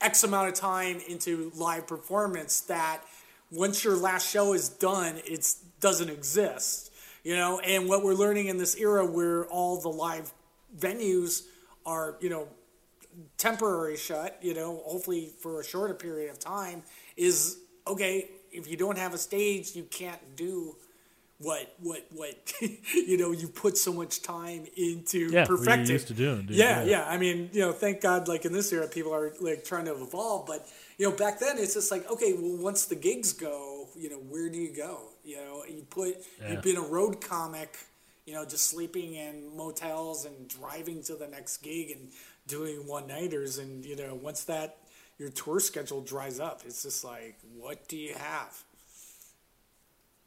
x 0.00 0.24
amount 0.24 0.48
of 0.48 0.54
time 0.54 1.00
into 1.08 1.52
live 1.54 1.86
performance 1.86 2.60
that 2.62 3.02
once 3.50 3.84
your 3.84 3.96
last 3.96 4.30
show 4.30 4.52
is 4.52 4.68
done, 4.68 5.20
it 5.24 5.54
doesn't 5.80 6.10
exist. 6.10 6.92
You 7.24 7.36
know, 7.36 7.58
and 7.60 7.88
what 7.88 8.04
we're 8.04 8.14
learning 8.14 8.46
in 8.46 8.58
this 8.58 8.76
era 8.76 9.04
where 9.04 9.46
all 9.46 9.80
the 9.80 9.88
live 9.88 10.32
venues 10.78 11.42
are, 11.84 12.16
you 12.20 12.30
know, 12.30 12.48
temporary 13.36 13.96
shut, 13.96 14.38
you 14.40 14.54
know, 14.54 14.82
hopefully 14.84 15.30
for 15.40 15.60
a 15.60 15.64
shorter 15.64 15.94
period 15.94 16.30
of 16.30 16.38
time, 16.38 16.82
is 17.16 17.58
okay, 17.86 18.30
if 18.52 18.68
you 18.68 18.76
don't 18.76 18.98
have 18.98 19.14
a 19.14 19.18
stage, 19.18 19.74
you 19.74 19.82
can't 19.84 20.36
do 20.36 20.76
what 21.40 21.72
what 21.78 22.04
what 22.10 22.52
you 22.94 23.16
know 23.16 23.30
you 23.30 23.46
put 23.48 23.78
so 23.78 23.92
much 23.92 24.22
time 24.22 24.66
into 24.76 25.30
Yeah, 25.30 25.42
what 25.42 25.48
perfecting. 25.48 25.92
used 25.92 26.08
to 26.08 26.14
doing, 26.14 26.46
dude, 26.46 26.56
Yeah, 26.56 26.82
yeah. 26.82 26.90
yeah. 26.90 27.04
I 27.08 27.16
mean, 27.16 27.50
you 27.52 27.60
know, 27.60 27.72
thank 27.72 28.00
God, 28.00 28.26
like 28.26 28.44
in 28.44 28.52
this 28.52 28.72
era, 28.72 28.88
people 28.88 29.14
are 29.14 29.32
like 29.40 29.64
trying 29.64 29.84
to 29.84 29.92
evolve. 30.02 30.46
But 30.46 30.66
you 30.98 31.08
know, 31.08 31.16
back 31.16 31.38
then, 31.38 31.58
it's 31.58 31.74
just 31.74 31.90
like, 31.92 32.10
okay, 32.10 32.32
well, 32.32 32.56
once 32.62 32.86
the 32.86 32.96
gigs 32.96 33.32
go, 33.32 33.88
you 33.96 34.10
know, 34.10 34.16
where 34.16 34.48
do 34.50 34.58
you 34.58 34.74
go? 34.74 35.10
You 35.24 35.36
know, 35.36 35.62
you 35.68 35.84
put 35.88 36.16
Yeah. 36.42 36.52
you've 36.52 36.62
been 36.62 36.76
a 36.76 36.80
road 36.82 37.20
comic, 37.20 37.76
you 38.26 38.34
know, 38.34 38.44
just 38.44 38.66
sleeping 38.68 39.14
in 39.14 39.56
motels 39.56 40.24
and 40.24 40.48
driving 40.48 41.02
to 41.04 41.14
the 41.14 41.28
next 41.28 41.58
gig 41.58 41.90
and 41.92 42.08
doing 42.48 42.84
one 42.86 43.06
nighters, 43.06 43.58
and 43.58 43.84
you 43.84 43.94
know, 43.94 44.14
once 44.20 44.42
that 44.44 44.78
your 45.18 45.28
tour 45.30 45.60
schedule 45.60 46.00
dries 46.00 46.40
up, 46.40 46.62
it's 46.64 46.82
just 46.82 47.04
like, 47.04 47.36
what 47.56 47.86
do 47.88 47.96
you 47.96 48.14
have? 48.14 48.64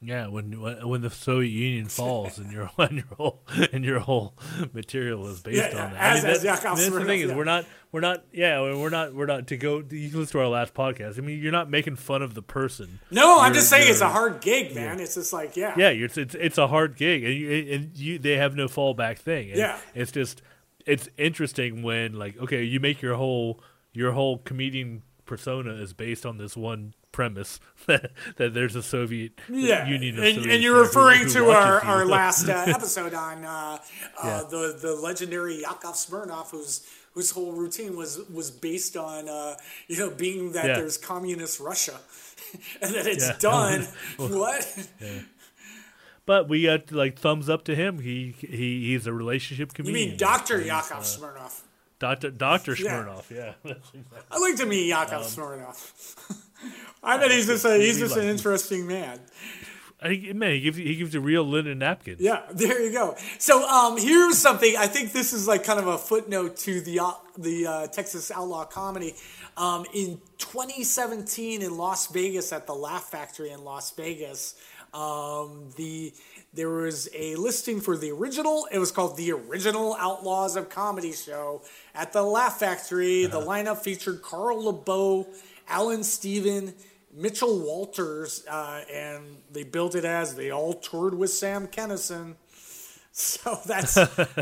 Yeah, 0.03 0.27
when 0.27 0.59
when 0.87 1.01
the 1.01 1.09
Soviet 1.11 1.49
Union 1.51 1.85
falls 1.89 2.39
and 2.39 2.51
your 2.51 2.71
and 2.79 2.97
your 2.97 3.05
whole 3.17 3.43
and 3.71 3.85
your 3.85 3.99
whole 3.99 4.33
material 4.73 5.27
is 5.27 5.41
based 5.41 5.57
Yeah, 5.57 5.83
on 5.85 5.93
that. 5.93 5.99
as- 6.17 6.23
I 6.23 6.27
mean, 6.27 6.35
as 6.37 6.41
that- 6.43 6.61
that's 6.63 6.89
the 6.89 7.05
thing 7.05 7.19
is 7.21 7.29
yeah. 7.29 7.35
we're 7.35 7.43
not 7.43 7.65
we're 7.91 7.99
not 8.01 8.23
yeah 8.31 8.59
we're 8.61 8.89
not 8.89 9.13
we're 9.13 9.25
not 9.27 9.47
to 9.47 9.57
go. 9.57 9.77
You 9.89 10.09
can 10.09 10.19
listen 10.19 10.31
to 10.33 10.39
our 10.39 10.47
last 10.47 10.73
podcast. 10.73 11.17
I 11.17 11.21
mean, 11.21 11.39
you're 11.39 11.51
not 11.51 11.69
making 11.69 11.97
fun 11.97 12.21
of 12.23 12.33
the 12.33 12.41
person. 12.41 12.99
No, 13.11 13.39
I'm 13.39 13.53
just 13.53 13.69
saying 13.69 13.89
it's 13.91 14.01
a 14.01 14.09
hard 14.09 14.41
gig, 14.41 14.73
man. 14.73 14.99
It's 14.99 15.15
just 15.15 15.33
like, 15.33 15.55
yeah, 15.55 15.75
Yeah, 15.77 15.89
you're, 15.91 16.05
it's 16.05 16.17
it's 16.17 16.35
it's 16.35 16.57
a 16.57 16.67
hard 16.67 16.95
gig, 16.95 17.23
and 17.23 17.33
you 17.33 17.73
and 17.73 17.97
you 17.97 18.17
they 18.17 18.37
have 18.37 18.55
no 18.55 18.67
fallback 18.67 19.17
thing. 19.19 19.49
And 19.49 19.59
Yeah. 19.59 19.79
it's 19.93 20.11
just 20.11 20.41
it's 20.87 21.09
interesting 21.17 21.83
when 21.83 22.13
like 22.17 22.37
okay, 22.39 22.63
you 22.63 22.79
make 22.79 23.01
your 23.03 23.15
whole 23.15 23.61
your 23.93 24.13
whole 24.13 24.37
comedian 24.39 25.03
persona 25.31 25.71
is 25.75 25.93
based 25.93 26.25
on 26.25 26.37
this 26.37 26.57
one 26.57 26.93
premise 27.13 27.59
that, 27.87 28.11
that 28.35 28.53
there's 28.53 28.75
a 28.75 28.83
Soviet 28.83 29.31
Yeah, 29.49 29.87
Union, 29.87 30.17
of 30.17 30.23
and, 30.25 30.35
Soviets 30.35 30.53
and 30.53 30.61
you're 30.63 30.73
there 30.73 30.81
who- 30.83 30.87
referring 30.87 31.21
who 31.23 31.29
to 31.33 31.49
our, 31.51 31.79
our 31.83 32.05
last 32.05 32.49
uh, 32.49 32.65
episode 32.67 33.13
on 33.13 33.45
uh, 33.45 33.49
uh, 33.49 33.77
Yeah. 34.23 34.43
the 34.49 34.77
the 34.81 34.93
legendary 34.93 35.61
Yakov 35.61 35.95
Smirnoff, 35.95 36.51
who's 36.51 36.85
whose 37.13 37.31
whole 37.31 37.53
routine 37.53 37.95
was 37.95 38.19
was 38.29 38.51
based 38.51 38.97
on 38.97 39.29
uh, 39.29 39.55
you 39.87 39.97
know 39.97 40.09
being 40.09 40.51
that 40.51 40.65
Yeah. 40.65 40.75
there's 40.79 40.97
communist 40.97 41.59
Russia, 41.61 41.97
and 42.81 42.93
that 42.93 43.07
it's 43.07 43.37
done. 43.37 43.87
What? 44.17 44.67
But 46.25 46.47
we 46.49 46.63
got 46.63 46.91
like 46.91 47.17
thumbs 47.17 47.49
up 47.49 47.63
to 47.65 47.75
him. 47.75 47.99
He 47.99 48.35
he 48.39 48.87
he's 48.91 49.07
a 49.07 49.13
relationship 49.13 49.73
comedian. 49.73 49.97
You 50.03 50.09
mean 50.09 50.17
Doctor 50.17 50.61
Yakov 50.61 50.97
uh, 50.97 51.01
Smirnoff? 51.01 51.61
Doctor 52.01 52.29
Doctor 52.31 52.75
Yeah. 52.77 52.91
Smirnoff. 52.91 53.29
Yeah. 53.31 53.53
Exactly- 53.63 54.03
I 54.29 54.37
like 54.39 54.55
to 54.57 54.65
meet 54.65 54.87
Yakov 54.87 55.21
Um, 55.21 55.23
Smirnoff. 55.23 56.35
I 57.03 57.17
bet 57.17 57.31
he's 57.31 57.47
just 57.47 57.63
a, 57.65 57.77
he's 57.77 57.97
just 57.99 58.15
like 58.15 58.23
an 58.23 58.29
interesting 58.29 58.85
man. 58.87 59.19
I 60.03 60.31
man, 60.33 60.51
he 60.53 60.61
gives 60.61 60.77
he 60.77 60.95
gives 60.95 61.13
you 61.13 61.21
real 61.21 61.43
linen 61.43 61.77
napkin. 61.79 62.15
Yeah, 62.19 62.41
there 62.51 62.81
you 62.83 62.91
go. 62.91 63.15
So 63.37 63.67
um, 63.69 63.97
here's 63.97 64.37
something. 64.37 64.75
I 64.75 64.87
think 64.87 65.11
this 65.13 65.31
is 65.31 65.47
like 65.47 65.63
kind 65.63 65.79
of 65.79 65.85
a 65.87 65.97
footnote 65.97 66.57
to 66.57 66.81
the 66.81 66.99
uh, 66.99 67.11
the 67.37 67.67
uh, 67.67 67.87
Texas 67.87 68.31
Outlaw 68.31 68.65
Comedy. 68.65 69.13
Um, 69.57 69.85
in 69.93 70.19
2017 70.37 71.61
in 71.61 71.77
Las 71.77 72.07
Vegas 72.07 72.51
at 72.51 72.65
the 72.65 72.73
Laugh 72.73 73.03
Factory 73.11 73.51
in 73.51 73.63
Las 73.63 73.91
Vegas, 73.91 74.55
um, 74.93 75.69
the 75.77 76.13
there 76.53 76.69
was 76.69 77.07
a 77.15 77.35
listing 77.35 77.79
for 77.79 77.95
the 77.97 78.11
original. 78.11 78.67
It 78.71 78.79
was 78.79 78.91
called 78.91 79.15
the 79.17 79.31
Original 79.31 79.95
Outlaws 79.97 80.55
of 80.57 80.69
Comedy 80.69 81.13
Show 81.13 81.61
at 81.95 82.11
the 82.11 82.23
Laugh 82.23 82.59
Factory. 82.59 83.25
The 83.25 83.39
lineup 83.39 83.77
featured 83.79 84.21
Carl 84.21 84.63
LeBove, 84.71 85.27
Allan 85.67 86.03
Stephan. 86.03 86.73
Mitchell 87.13 87.59
Walters, 87.59 88.45
uh, 88.49 88.85
and 88.89 89.35
they 89.51 89.63
built 89.63 89.95
it 89.95 90.05
as 90.05 90.35
they 90.35 90.49
all 90.49 90.73
toured 90.73 91.13
with 91.13 91.29
Sam 91.29 91.67
Kinison. 91.67 92.35
So 93.13 93.59
that's 93.65 93.95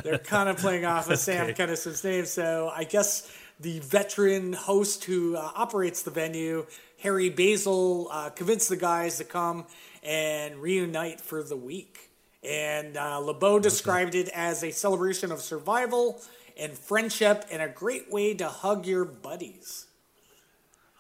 they're 0.04 0.20
kind 0.20 0.48
of 0.48 0.58
playing 0.58 0.86
off 0.86 1.10
of 1.10 1.18
Sam 1.28 1.48
Okay. 1.48 1.66
Kinison's 1.66 2.04
name. 2.04 2.26
So 2.26 2.72
I 2.72 2.84
guess 2.84 3.28
the 3.60 3.80
veteran 3.80 4.54
host 4.54 5.06
who 5.06 5.36
uh, 5.36 5.52
operates 5.56 6.04
the 6.04 6.12
venue, 6.12 6.68
Harry 7.00 7.32
Basil, 7.32 8.10
uh, 8.12 8.30
convinced 8.30 8.70
the 8.70 8.78
guys 8.78 9.18
to 9.18 9.24
come 9.24 9.66
and 10.04 10.58
reunite 10.58 11.22
for 11.22 11.44
the 11.44 11.58
week. 11.58 12.12
And 12.44 12.96
uh, 12.96 13.20
LeBove 13.22 13.62
described 13.62 14.16
it 14.16 14.30
as 14.30 14.64
a 14.64 14.72
celebration 14.72 15.32
of 15.32 15.42
survival 15.42 16.22
and 16.58 16.78
friendship 16.78 17.46
and 17.52 17.62
a 17.62 17.68
great 17.68 18.12
way 18.12 18.34
to 18.36 18.48
hug 18.48 18.86
your 18.86 19.06
buddies. 19.06 19.88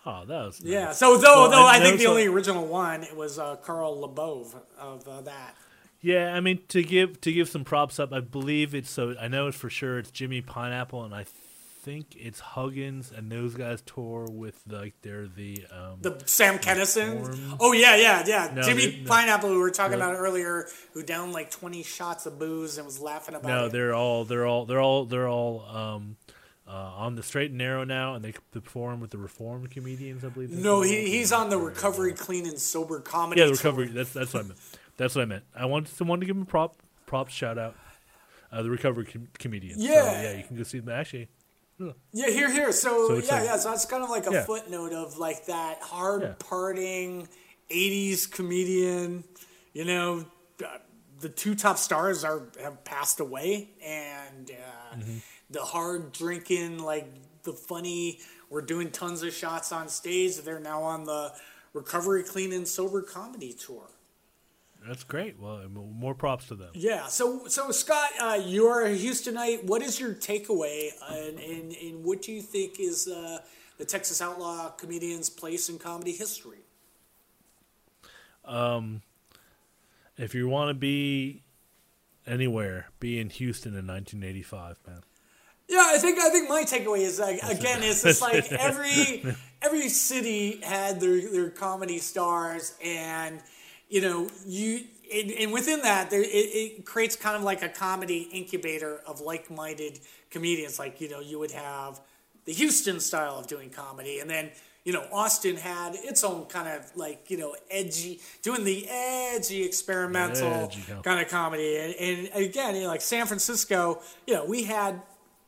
Oh, 0.05 0.25
that 0.25 0.45
was 0.45 0.61
Yeah. 0.61 0.91
So 0.91 1.17
though 1.17 1.41
Well, 1.41 1.51
though 1.51 1.65
I, 1.65 1.79
know 1.79 1.85
think 1.85 1.99
the 1.99 2.07
only 2.07 2.25
original 2.27 2.65
one 2.65 3.03
it 3.03 3.15
was 3.15 3.37
uh, 3.37 3.57
Carl 3.57 3.97
LeBove 3.97 4.55
of 4.79 5.07
uh, 5.07 5.21
that. 5.21 5.55
Yeah, 6.01 6.33
I 6.33 6.39
mean 6.39 6.61
to 6.69 6.81
give 6.81 7.19
to 7.21 7.31
give 7.31 7.49
some 7.49 7.65
props 7.65 7.99
up, 7.99 8.13
I 8.13 8.21
believe 8.21 8.73
it's 8.73 8.89
so 8.89 9.15
I 9.19 9.27
know 9.27 9.47
it's 9.47 9.57
for 9.57 9.69
sure 9.69 9.99
it's 9.99 10.11
Jimmy 10.11 10.41
Pineapple 10.41 11.03
and 11.03 11.13
I 11.13 11.25
think 11.89 12.15
it's 12.15 12.39
Huggins 12.39 13.11
and 13.11 13.31
those 13.31 13.55
guys 13.55 13.81
tour 13.81 14.27
with 14.29 14.61
like 14.67 14.93
they're 15.01 15.27
the 15.27 15.65
um 15.71 15.97
The 16.01 16.21
Sam 16.25 16.59
Kinison. 16.59 17.57
Oh 17.59 17.71
yeah, 17.73 17.95
yeah, 17.95 18.23
yeah. 18.27 18.51
No, 18.53 18.61
Jimmy 18.61 19.01
no. 19.03 19.09
Pineapple, 19.09 19.49
who 19.49 19.55
we 19.55 19.61
were 19.61 19.71
talking 19.71 19.97
No. 19.97 20.05
about 20.05 20.15
earlier, 20.19 20.67
who 20.93 21.01
downed 21.03 21.33
like 21.33 21.49
twenty 21.49 21.81
shots 21.83 22.25
of 22.25 22.37
booze 22.37 22.77
and 22.77 22.85
was 22.85 22.99
laughing 22.99 23.35
about 23.35 23.47
No, 23.47 23.65
it. 23.65 23.71
they're 23.71 23.93
all 23.95 24.23
they're 24.25 24.45
all 24.45 24.65
they're 24.65 24.81
all 24.81 25.05
they're 25.05 25.27
all 25.27 25.61
um 25.67 26.17
uh, 26.67 26.71
on 26.71 27.15
the 27.15 27.23
straight 27.23 27.49
and 27.49 27.57
narrow 27.57 27.83
now 27.83 28.13
and 28.13 28.23
they 28.23 28.33
perform 28.51 28.99
with 28.99 29.09
the 29.09 29.17
reformed 29.17 29.71
comedians, 29.71 30.23
I 30.23 30.29
believe. 30.29 30.51
No, 30.51 30.81
he, 30.83 31.09
he's 31.09 31.31
on 31.31 31.49
the 31.49 31.57
recovery, 31.57 32.13
clean 32.13 32.45
and 32.45 32.59
sober 32.59 32.99
comedy. 32.99 33.41
Yeah, 33.41 33.47
the 33.47 33.55
tour. 33.55 33.71
recovery. 33.71 33.87
That's 33.87 34.13
that's 34.13 34.33
what 34.35 34.43
I 34.45 34.47
meant. 34.49 34.59
That's 34.97 35.15
what 35.15 35.21
I 35.23 35.25
meant. 35.25 35.43
I 35.55 35.65
wanted 35.65 35.91
someone 35.91 36.19
to 36.19 36.27
give 36.27 36.35
him 36.35 36.43
a 36.43 36.45
prop 36.45 36.75
props 37.07 37.33
shout 37.33 37.57
out. 37.57 37.75
Uh, 38.51 38.63
the 38.63 38.69
recovery 38.69 39.05
com- 39.05 39.27
comedian. 39.37 39.79
So, 39.79 39.85
Yeah. 39.85 40.21
yeah, 40.23 40.37
you 40.37 40.43
can 40.43 40.57
go 40.57 40.63
see 40.63 40.79
them. 40.79 40.89
Actually, 40.89 41.27
Yeah, 42.11 42.29
here, 42.29 42.51
here. 42.51 42.71
So, 42.71 43.07
So 43.07 43.13
yeah, 43.15 43.35
like- 43.35 43.45
yeah. 43.45 43.57
So 43.57 43.69
that's 43.69 43.85
kind 43.85 44.03
of 44.03 44.09
like 44.09 44.27
a 44.27 44.31
Yeah. 44.31 44.45
footnote 44.45 44.93
of 44.93 45.17
like 45.17 45.45
that 45.45 45.81
hard 45.81 46.21
Yeah. 46.23 46.33
parting 46.39 47.27
'80s 47.69 48.25
comedian. 48.29 49.23
You 49.73 49.85
know, 49.85 50.25
uh, 50.65 50.77
the 51.19 51.29
two 51.29 51.55
top 51.55 51.77
stars 51.77 52.23
are 52.23 52.47
have 52.61 52.83
passed 52.83 53.19
away, 53.19 53.69
and 53.83 54.51
uh, 54.51 54.95
Mm-hmm. 54.95 55.17
the 55.51 55.61
hard 55.61 56.11
drinking, 56.11 56.79
like 56.79 57.07
the 57.43 57.53
funny. 57.53 58.19
We're 58.49 58.61
doing 58.63 58.89
tons 58.91 59.21
of 59.21 59.31
shots 59.33 59.71
on 59.71 59.89
stage. 59.89 60.37
They're 60.37 60.59
now 60.59 60.81
on 60.81 61.03
the 61.05 61.33
recovery, 61.73 62.23
clean 62.23 62.51
and 62.51 62.67
sober 62.67 63.01
comedy 63.03 63.53
tour. 63.53 63.87
That's 64.89 65.03
great. 65.03 65.39
Well, 65.39 65.61
more 65.69 66.15
props 66.15 66.47
to 66.47 66.55
them. 66.55 66.71
Yeah. 66.73 67.05
So, 67.05 67.45
so 67.47 67.69
Scott, 67.69 68.09
uh, 68.19 68.41
you're 68.43 68.87
a 68.87 68.97
Houstonite. 68.97 69.63
What 69.65 69.83
is 69.83 69.99
your 69.99 70.15
takeaway, 70.15 70.89
uh, 71.07 71.13
and, 71.13 71.39
and, 71.39 71.71
and 71.73 72.03
what 72.03 72.23
do 72.23 72.31
you 72.31 72.41
think 72.41 72.79
is 72.79 73.07
uh, 73.07 73.37
the 73.77 73.85
Texas 73.85 74.19
Outlaw 74.19 74.69
comedian's 74.71 75.29
place 75.29 75.69
in 75.69 75.77
comedy 75.77 76.13
history? 76.13 76.57
Um, 78.43 79.03
if 80.17 80.33
you 80.33 80.49
want 80.49 80.69
to 80.69 80.73
be 80.73 81.43
anywhere, 82.25 82.87
be 82.99 83.19
in 83.19 83.29
Houston 83.29 83.73
in 83.73 83.85
1985, 83.85 84.79
man. 84.87 85.01
Yeah, 85.67 85.85
I 85.85 85.99
think 85.99 86.17
I 86.17 86.29
think 86.31 86.49
my 86.49 86.63
takeaway 86.63 87.01
is 87.01 87.19
like 87.19 87.43
again, 87.43 87.83
it's 87.83 88.01
just 88.01 88.23
like 88.23 88.51
every 88.51 89.23
every 89.61 89.87
city 89.89 90.61
had 90.63 90.99
their 90.99 91.29
their 91.29 91.51
comedy 91.51 91.99
stars, 91.99 92.73
and 92.83 93.39
you 93.89 94.01
know 94.01 94.29
you 94.45 94.85
and, 95.13 95.31
and 95.31 95.51
within 95.51 95.81
that 95.81 96.09
there 96.09 96.21
it, 96.21 96.27
it 96.27 96.85
creates 96.85 97.15
kind 97.15 97.35
of 97.35 97.43
like 97.43 97.61
a 97.63 97.69
comedy 97.69 98.29
incubator 98.31 99.01
of 99.05 99.21
like 99.21 99.49
minded 99.49 99.99
comedians. 100.29 100.79
Like 100.79 101.01
you 101.01 101.09
know 101.09 101.19
you 101.19 101.39
would 101.39 101.51
have 101.51 101.99
the 102.45 102.53
Houston 102.53 102.99
style 102.99 103.37
of 103.37 103.47
doing 103.47 103.69
comedy, 103.69 104.19
and 104.19 104.29
then 104.29 104.51
you 104.85 104.93
know 104.93 105.05
Austin 105.11 105.55
had 105.55 105.95
its 105.95 106.23
own 106.23 106.45
kind 106.45 106.67
of 106.67 106.95
like 106.95 107.29
you 107.29 107.37
know 107.37 107.55
edgy 107.69 108.21
doing 108.41 108.63
the 108.63 108.87
edgy 108.87 109.63
experimental 109.63 110.47
Edgy 110.47 110.83
kind 111.03 111.19
of 111.19 111.27
comedy, 111.27 111.77
and, 111.77 111.95
and 111.95 112.45
again 112.45 112.75
you 112.75 112.83
know, 112.83 112.87
like 112.87 113.01
San 113.01 113.25
Francisco, 113.25 114.01
you 114.25 114.33
know 114.33 114.45
we 114.45 114.63
had 114.63 115.01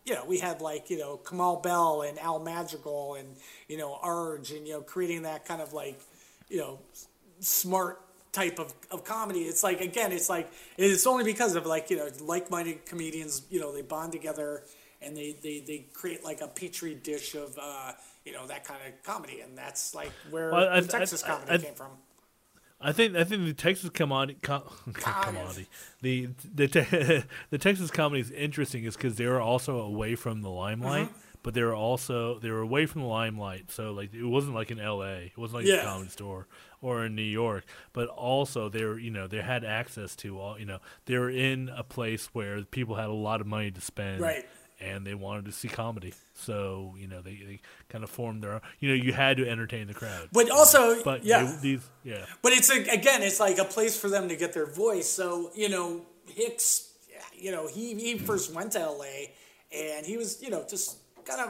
you 0.05 0.15
know, 0.15 0.25
we 0.25 0.39
had 0.39 0.61
like, 0.61 0.89
you 0.89 0.97
know, 0.97 1.19
Kamau 1.23 1.61
Bell 1.61 2.01
and 2.01 2.17
Al 2.19 2.39
Madrigal 2.39 3.15
and, 3.15 3.35
you 3.67 3.77
know, 3.77 3.99
Arge 4.01 4.51
and, 4.51 4.67
you 4.67 4.73
know, 4.73 4.81
creating 4.81 5.23
that 5.23 5.45
kind 5.45 5.61
of 5.61 5.73
like, 5.73 5.99
you 6.49 6.57
know, 6.57 6.79
smart 7.39 8.01
type 8.31 8.59
of, 8.59 8.73
of 8.91 9.03
comedy. 9.03 9.41
It's 9.41 9.63
like, 9.63 9.81
again, 9.81 10.11
it's 10.11 10.29
like, 10.29 10.49
it's 10.77 11.05
only 11.07 11.23
because 11.23 11.55
of 11.55 11.65
like, 11.65 11.89
you 11.89 11.97
know, 11.97 12.07
like 12.21 12.49
minded 12.49 12.85
comedians, 12.85 13.41
you 13.49 13.59
know, 13.59 13.73
they 13.73 13.81
bond 13.81 14.11
together 14.11 14.63
and 15.01 15.17
they, 15.17 15.35
they, 15.43 15.59
they 15.59 15.85
create 15.93 16.23
like 16.23 16.41
a 16.41 16.47
petri 16.47 16.95
dish 16.95 17.35
of, 17.35 17.57
uh, 17.61 17.91
you 18.25 18.31
know, 18.31 18.45
that 18.47 18.63
kind 18.63 18.79
of 18.87 19.03
comedy. 19.03 19.41
And 19.41 19.57
that's 19.57 19.93
like 19.95 20.11
where 20.29 20.51
Well, 20.51 20.69
I- 20.69 20.79
the 20.79 20.87
Texas 20.87 21.23
I- 21.23 21.27
comedy 21.27 21.51
I- 21.51 21.57
came 21.57 21.73
from. 21.73 21.91
I 22.83 22.93
think 22.93 23.15
I 23.15 23.23
think 23.23 23.45
the 23.45 23.53
Texas 23.53 23.91
comedy 23.91 24.37
com- 24.41 24.63
commodity 24.93 25.67
the 26.01 26.29
the 26.55 26.67
te- 26.67 27.23
the 27.51 27.57
Texas 27.59 27.91
comedy 27.91 28.21
is 28.21 28.31
interesting 28.31 28.85
is 28.85 28.95
because 28.95 29.17
they 29.17 29.27
were 29.27 29.39
also 29.39 29.81
away 29.81 30.15
from 30.15 30.41
the 30.41 30.49
limelight, 30.49 31.09
Mm-hmm. 31.09 31.17
but 31.43 31.53
they 31.53 31.61
were 31.61 31.75
also 31.75 32.39
they 32.39 32.49
were 32.49 32.61
away 32.61 32.87
from 32.87 33.01
the 33.01 33.07
limelight. 33.07 33.69
So 33.69 33.91
like 33.91 34.15
it 34.15 34.23
wasn't 34.23 34.55
like 34.55 34.71
in 34.71 34.79
L.A. 34.79 35.25
It 35.25 35.37
wasn't 35.37 35.61
like 35.61 35.67
Yeah. 35.67 35.81
a 35.81 35.83
comedy 35.83 36.09
store 36.09 36.47
or 36.81 37.05
in 37.05 37.15
New 37.15 37.21
York, 37.21 37.63
but 37.93 38.07
also 38.09 38.69
they 38.69 38.83
were 38.83 38.97
you 38.99 39.11
know 39.11 39.27
they 39.27 39.41
had 39.41 39.63
access 39.63 40.15
to 40.17 40.39
all 40.39 40.59
you 40.59 40.65
know 40.65 40.79
they 41.05 41.17
were 41.17 41.29
in 41.29 41.69
a 41.75 41.83
place 41.83 42.27
where 42.33 42.63
people 42.63 42.95
had 42.95 43.09
a 43.09 43.13
lot 43.13 43.41
of 43.41 43.47
money 43.47 43.71
to 43.71 43.81
spend, 43.81 44.21
Right. 44.21 44.45
And 44.83 45.05
they 45.05 45.13
wanted 45.13 45.45
to 45.45 45.51
see 45.51 45.67
comedy, 45.67 46.11
so 46.33 46.95
you 46.97 47.07
know 47.07 47.21
they, 47.21 47.35
they 47.35 47.59
kind 47.89 48.03
of 48.03 48.09
formed 48.09 48.41
their. 48.43 48.61
You 48.79 48.89
know, 48.89 48.95
you 48.95 49.13
had 49.13 49.37
to 49.37 49.47
entertain 49.47 49.85
the 49.85 49.93
crowd, 49.93 50.29
But 50.33 50.49
also, 50.49 51.03
but 51.03 51.23
yeah. 51.23 51.43
they- 51.43 51.61
these 51.61 51.87
yeah. 52.03 52.25
But 52.41 52.53
it's 52.53 52.71
a, 52.71 52.79
again, 52.89 53.21
it's 53.21 53.39
like 53.39 53.59
a 53.59 53.63
place 53.63 53.95
for 53.99 54.09
them 54.09 54.27
to 54.29 54.35
get 54.35 54.53
their 54.53 54.65
voice. 54.65 55.07
So 55.07 55.51
you 55.53 55.69
know, 55.69 56.01
Hicks, 56.33 56.93
you 57.37 57.51
know, 57.51 57.67
he 57.67 57.93
he 57.93 58.17
first 58.17 58.55
went 58.55 58.71
to 58.71 58.79
L.A. 58.79 59.31
and 59.71 60.03
he 60.03 60.17
was 60.17 60.41
you 60.41 60.49
know 60.49 60.65
just 60.67 60.97
kind 61.25 61.41
of 61.41 61.49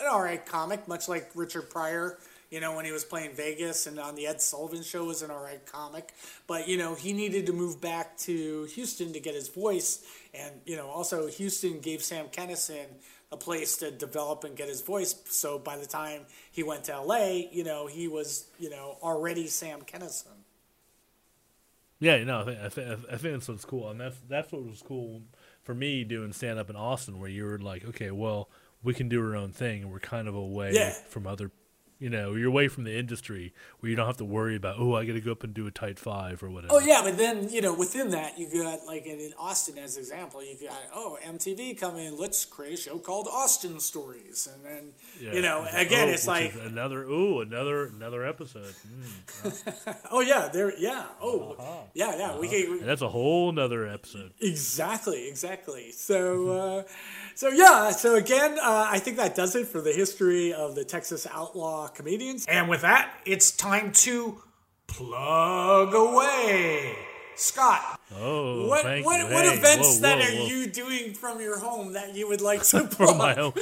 an 0.00 0.06
all 0.10 0.20
right 0.20 0.44
comic, 0.44 0.88
much 0.88 1.08
like 1.08 1.30
Richard 1.36 1.70
Pryor. 1.70 2.18
You 2.52 2.60
know, 2.60 2.76
when 2.76 2.84
he 2.84 2.92
was 2.92 3.02
playing 3.02 3.34
Vegas 3.34 3.86
and 3.86 3.98
on 3.98 4.14
the 4.14 4.26
Ed 4.26 4.42
Sullivan 4.42 4.82
Show 4.82 5.04
was 5.06 5.22
an 5.22 5.30
all 5.30 5.42
right 5.42 5.64
comic, 5.64 6.12
but 6.46 6.68
you 6.68 6.76
know 6.76 6.94
he 6.94 7.14
needed 7.14 7.46
to 7.46 7.52
move 7.54 7.80
back 7.80 8.16
to 8.18 8.64
Houston 8.74 9.14
to 9.14 9.20
get 9.20 9.34
his 9.34 9.48
voice, 9.48 10.04
and 10.34 10.60
you 10.66 10.76
know 10.76 10.88
also 10.88 11.28
Houston 11.28 11.80
gave 11.80 12.02
Sam 12.02 12.26
Kinison 12.26 12.84
a 13.32 13.38
place 13.38 13.78
to 13.78 13.90
develop 13.90 14.44
and 14.44 14.54
get 14.54 14.68
his 14.68 14.82
voice. 14.82 15.14
So 15.30 15.58
by 15.58 15.78
the 15.78 15.86
time 15.86 16.26
he 16.50 16.62
went 16.62 16.84
to 16.84 17.00
LA, 17.00 17.44
you 17.50 17.64
know, 17.64 17.86
he 17.86 18.06
was, 18.06 18.44
you 18.58 18.68
know, 18.68 18.98
already 19.02 19.46
Sam 19.46 19.80
Kinison. 19.80 20.36
Yeah, 22.00 22.22
no, 22.24 22.40
I 22.40 22.44
think 22.44 22.58
I 22.60 22.68
think, 22.68 22.88
I 23.10 23.16
think 23.16 23.34
that's 23.34 23.48
what's 23.48 23.64
cool, 23.64 23.88
and 23.88 23.98
that's 23.98 24.16
that's 24.28 24.52
what 24.52 24.62
was 24.64 24.82
cool 24.82 25.22
for 25.62 25.74
me 25.74 26.04
doing 26.04 26.34
stand 26.34 26.58
up 26.58 26.68
in 26.68 26.76
Austin, 26.76 27.18
where 27.18 27.30
you 27.30 27.44
were 27.44 27.58
like, 27.58 27.84
okay, 27.86 28.10
well, 28.10 28.50
we 28.82 28.92
can 28.92 29.08
do 29.08 29.22
our 29.26 29.36
own 29.36 29.52
thing, 29.52 29.82
and 29.84 29.90
we're 29.90 30.00
kind 30.00 30.28
of 30.28 30.34
away 30.34 30.74
Yeah. 30.74 30.90
from 31.08 31.26
other, 31.26 31.50
You 32.02 32.10
know, 32.10 32.34
you're 32.34 32.48
away 32.48 32.66
from 32.66 32.82
the 32.82 32.98
industry 32.98 33.52
where 33.78 33.88
you 33.88 33.94
don't 33.94 34.08
have 34.08 34.16
to 34.16 34.24
worry 34.24 34.56
about 34.56 34.74
oh 34.80 34.96
I 34.96 35.04
got 35.04 35.12
to 35.12 35.20
go 35.20 35.30
up 35.30 35.44
and 35.44 35.54
do 35.54 35.68
a 35.68 35.70
tight 35.70 36.00
five 36.00 36.42
or 36.42 36.50
whatever. 36.50 36.74
Oh 36.74 36.80
yeah, 36.80 37.00
but 37.04 37.16
then 37.16 37.48
you 37.48 37.60
know 37.60 37.72
within 37.72 38.10
that 38.10 38.36
you 38.36 38.48
got 38.52 38.84
like 38.86 39.06
in 39.06 39.20
in 39.20 39.32
Austin 39.38 39.78
as 39.78 39.94
an 39.96 40.02
example, 40.02 40.42
you 40.42 40.56
got 40.68 40.76
oh 40.92 41.16
MTV 41.24 41.78
coming, 41.78 42.18
let's 42.18 42.44
create 42.44 42.74
a 42.74 42.76
show 42.76 42.98
called 42.98 43.28
Austin 43.30 43.78
Stories, 43.78 44.48
and 44.52 44.64
then 44.64 44.92
Yeah. 45.20 45.34
you 45.34 45.42
know 45.42 45.64
again 45.72 46.08
oh, 46.08 46.12
it's 46.12 46.26
like 46.26 46.54
another 46.64 47.04
ooh 47.04 47.40
another 47.40 47.84
another 47.86 48.26
episode. 48.26 48.74
Mm. 49.44 49.96
oh 50.10 50.22
yeah 50.22 50.48
there 50.52 50.76
yeah 50.76 51.04
oh 51.22 51.86
yeah 51.94 52.16
yeah 52.16 52.36
we 52.36 52.48
can 52.48 52.80
And 52.80 52.88
that's 52.88 53.02
a 53.02 53.08
whole 53.08 53.52
nother 53.52 53.86
episode. 53.86 54.32
Exactly, 54.40 55.28
exactly. 55.28 55.92
So, 55.92 56.48
uh, 56.50 56.82
so 57.34 57.48
yeah. 57.48 57.90
So 57.90 58.14
again, 58.16 58.58
uh, 58.58 58.86
I 58.90 58.98
think 58.98 59.16
that 59.18 59.34
does 59.34 59.54
it 59.56 59.66
for 59.68 59.80
the 59.80 59.92
history 59.92 60.52
of 60.52 60.74
the 60.74 60.84
Texas 60.84 61.26
outlaw 61.30 61.88
comedians. 61.88 62.46
And 62.48 62.68
with 62.68 62.82
that, 62.82 63.12
it's 63.24 63.50
time 63.50 63.92
to 63.92 64.42
plug 64.86 65.94
away. 65.94 66.94
Scott, 67.34 67.98
Oh, 68.14 68.68
what 68.68 68.84
what, 68.84 69.04
what 69.04 69.44
Hey, 69.46 69.56
events 69.56 69.96
whoa, 69.96 70.02
that 70.02 70.18
whoa, 70.18 70.24
are 70.26 70.38
whoa. 70.40 70.46
you 70.46 70.66
doing 70.66 71.14
from 71.14 71.40
your 71.40 71.58
home 71.58 71.94
that 71.94 72.14
you 72.14 72.28
would 72.28 72.42
like 72.42 72.62
to 72.68 72.84
plug? 72.84 72.92
from 73.08 73.16
my 73.18 73.32
home. 73.34 73.54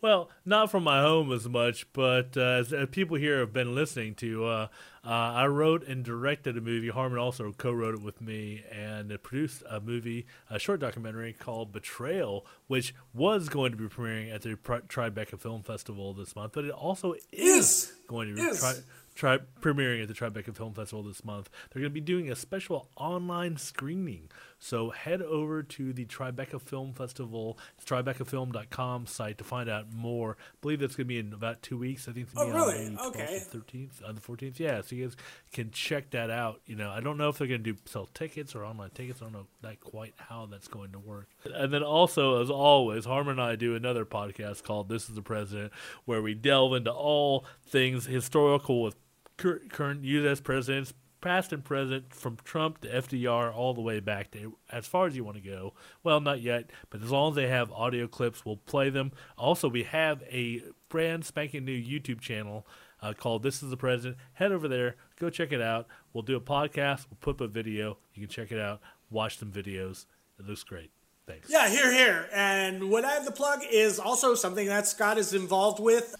Well, 0.00 0.30
not 0.44 0.70
from 0.70 0.84
my 0.84 1.00
home 1.02 1.32
as 1.32 1.48
much, 1.48 1.92
but 1.92 2.36
uh, 2.36 2.40
as, 2.40 2.72
as 2.72 2.88
people 2.90 3.16
here 3.16 3.40
have 3.40 3.52
been 3.52 3.74
listening 3.74 4.14
to, 4.16 4.44
uh, 4.44 4.68
uh, 5.04 5.08
I 5.08 5.46
wrote 5.48 5.84
and 5.88 6.04
directed 6.04 6.56
a 6.56 6.60
movie. 6.60 6.88
Harmon 6.88 7.18
also 7.18 7.52
co-wrote 7.52 7.94
it 7.96 8.02
with 8.02 8.20
me, 8.20 8.62
and 8.70 9.10
it 9.10 9.24
produced 9.24 9.64
a 9.68 9.80
movie, 9.80 10.26
a 10.48 10.58
short 10.60 10.78
documentary 10.78 11.32
called 11.32 11.72
"Betrayal," 11.72 12.46
which 12.68 12.94
was 13.12 13.48
going 13.48 13.72
to 13.72 13.76
be 13.76 13.86
premiering 13.88 14.32
at 14.32 14.42
the 14.42 14.54
Pri- 14.54 14.82
Tribeca 14.82 15.38
Film 15.40 15.62
Festival 15.64 16.14
this 16.14 16.36
month, 16.36 16.52
but 16.52 16.64
it 16.64 16.70
also 16.70 17.14
is, 17.14 17.24
Is. 17.32 17.92
going 18.06 18.28
to 18.28 18.34
be 18.36 18.42
Is. 18.42 18.60
tri- 18.60 18.74
tri- 19.16 19.44
premiering 19.60 20.00
at 20.02 20.06
the 20.06 20.14
Tribeca 20.14 20.54
Film 20.56 20.74
Festival 20.74 21.02
this 21.02 21.24
month. 21.24 21.50
They're 21.70 21.80
going 21.80 21.90
to 21.90 21.94
be 21.94 22.00
doing 22.00 22.30
a 22.30 22.36
special 22.36 22.88
online 22.96 23.56
screening. 23.56 24.30
So 24.58 24.90
head 24.90 25.22
over 25.22 25.62
to 25.62 25.92
the 25.92 26.04
Tribeca 26.04 26.60
Film 26.60 26.92
Festival, 26.92 27.58
tribecafilm.com 27.86 29.06
site 29.06 29.38
to 29.38 29.44
find 29.44 29.68
out 29.68 29.92
more. 29.92 30.36
I 30.40 30.56
believe 30.60 30.80
that's 30.80 30.96
going 30.96 31.06
to 31.06 31.08
be 31.08 31.18
in 31.18 31.32
about 31.32 31.62
two 31.62 31.78
weeks. 31.78 32.08
I 32.08 32.12
think 32.12 32.26
it's 32.26 32.34
going 32.34 32.52
Oh, 32.52 32.66
to 32.66 32.72
be 32.72 32.76
really? 32.78 32.86
on 32.88 32.94
the 32.94 33.00
12th 33.00 33.06
Okay. 33.08 33.36
or 33.36 33.60
13th, 33.60 34.02
on 34.04 34.10
uh, 34.10 34.12
the 34.12 34.20
14th. 34.20 34.58
Yeah, 34.58 34.80
so 34.80 34.96
you 34.96 35.04
guys 35.06 35.16
can 35.52 35.70
check 35.70 36.10
that 36.10 36.30
out. 36.30 36.60
You 36.66 36.76
know, 36.76 36.90
I 36.90 37.00
don't 37.00 37.16
know 37.16 37.28
if 37.28 37.38
they're 37.38 37.46
going 37.46 37.62
to 37.62 37.72
do 37.72 37.78
sell 37.84 38.06
tickets 38.14 38.54
or 38.54 38.64
online 38.64 38.90
tickets. 38.90 39.20
I 39.22 39.26
don't 39.26 39.32
know 39.32 39.46
that 39.62 39.80
quite 39.80 40.14
how 40.16 40.46
that's 40.46 40.68
going 40.68 40.92
to 40.92 40.98
work. 40.98 41.28
And 41.44 41.72
then 41.72 41.82
also, 41.82 42.42
as 42.42 42.50
always, 42.50 43.04
Harmon 43.04 43.32
and 43.32 43.40
I 43.42 43.56
do 43.56 43.74
another 43.76 44.04
podcast 44.04 44.64
called 44.64 44.88
"This 44.88 45.08
Is 45.08 45.14
the 45.14 45.22
President," 45.22 45.72
where 46.04 46.20
we 46.22 46.34
delve 46.34 46.74
into 46.74 46.92
all 46.92 47.44
things 47.64 48.06
historical 48.06 48.82
with 48.82 48.96
current 49.36 50.02
U.S. 50.04 50.40
presidents, 50.40 50.92
past 51.20 51.52
and 51.52 51.64
present, 51.64 52.14
from 52.14 52.36
Trump 52.44 52.80
to 52.82 52.88
FDR, 52.88 53.54
all 53.54 53.74
the 53.74 53.80
way 53.80 54.00
back 54.00 54.30
to 54.32 54.56
as 54.70 54.86
far 54.86 55.06
as 55.06 55.16
you 55.16 55.24
want 55.24 55.36
to 55.36 55.42
go. 55.42 55.74
Well, 56.02 56.20
not 56.20 56.40
yet, 56.40 56.70
but 56.90 57.02
as 57.02 57.10
long 57.10 57.32
as 57.32 57.36
they 57.36 57.48
have 57.48 57.72
audio 57.72 58.06
clips, 58.06 58.44
we'll 58.44 58.56
play 58.56 58.90
them. 58.90 59.12
Also, 59.36 59.68
we 59.68 59.84
have 59.84 60.22
a 60.30 60.62
brand 60.88 61.24
spanking 61.24 61.64
new 61.64 61.76
YouTube 61.76 62.20
channel 62.20 62.66
uh, 63.02 63.12
called 63.12 63.42
"This 63.42 63.62
Is 63.62 63.70
the 63.70 63.76
President." 63.76 64.18
Head 64.34 64.52
over 64.52 64.68
there, 64.68 64.96
go 65.18 65.30
check 65.30 65.52
it 65.52 65.60
out. 65.60 65.86
We'll 66.12 66.22
do 66.22 66.36
a 66.36 66.40
podcast. 66.40 67.06
We'll 67.10 67.18
put 67.20 67.36
up 67.36 67.40
a 67.40 67.48
video. 67.48 67.98
You 68.14 68.26
can 68.26 68.30
check 68.30 68.52
it 68.52 68.60
out. 68.60 68.80
Watch 69.10 69.38
some 69.38 69.50
videos. 69.50 70.06
It 70.38 70.46
looks 70.46 70.62
great. 70.62 70.90
Thanks. 71.26 71.50
Yeah, 71.50 71.68
here, 71.68 71.92
here. 71.92 72.28
And 72.32 72.90
what 72.90 73.04
I 73.04 73.12
have 73.12 73.26
to 73.26 73.32
plug 73.32 73.60
is 73.70 73.98
also 73.98 74.34
something 74.34 74.66
that 74.66 74.86
Scott 74.86 75.18
is 75.18 75.34
involved 75.34 75.78
with. 75.78 76.14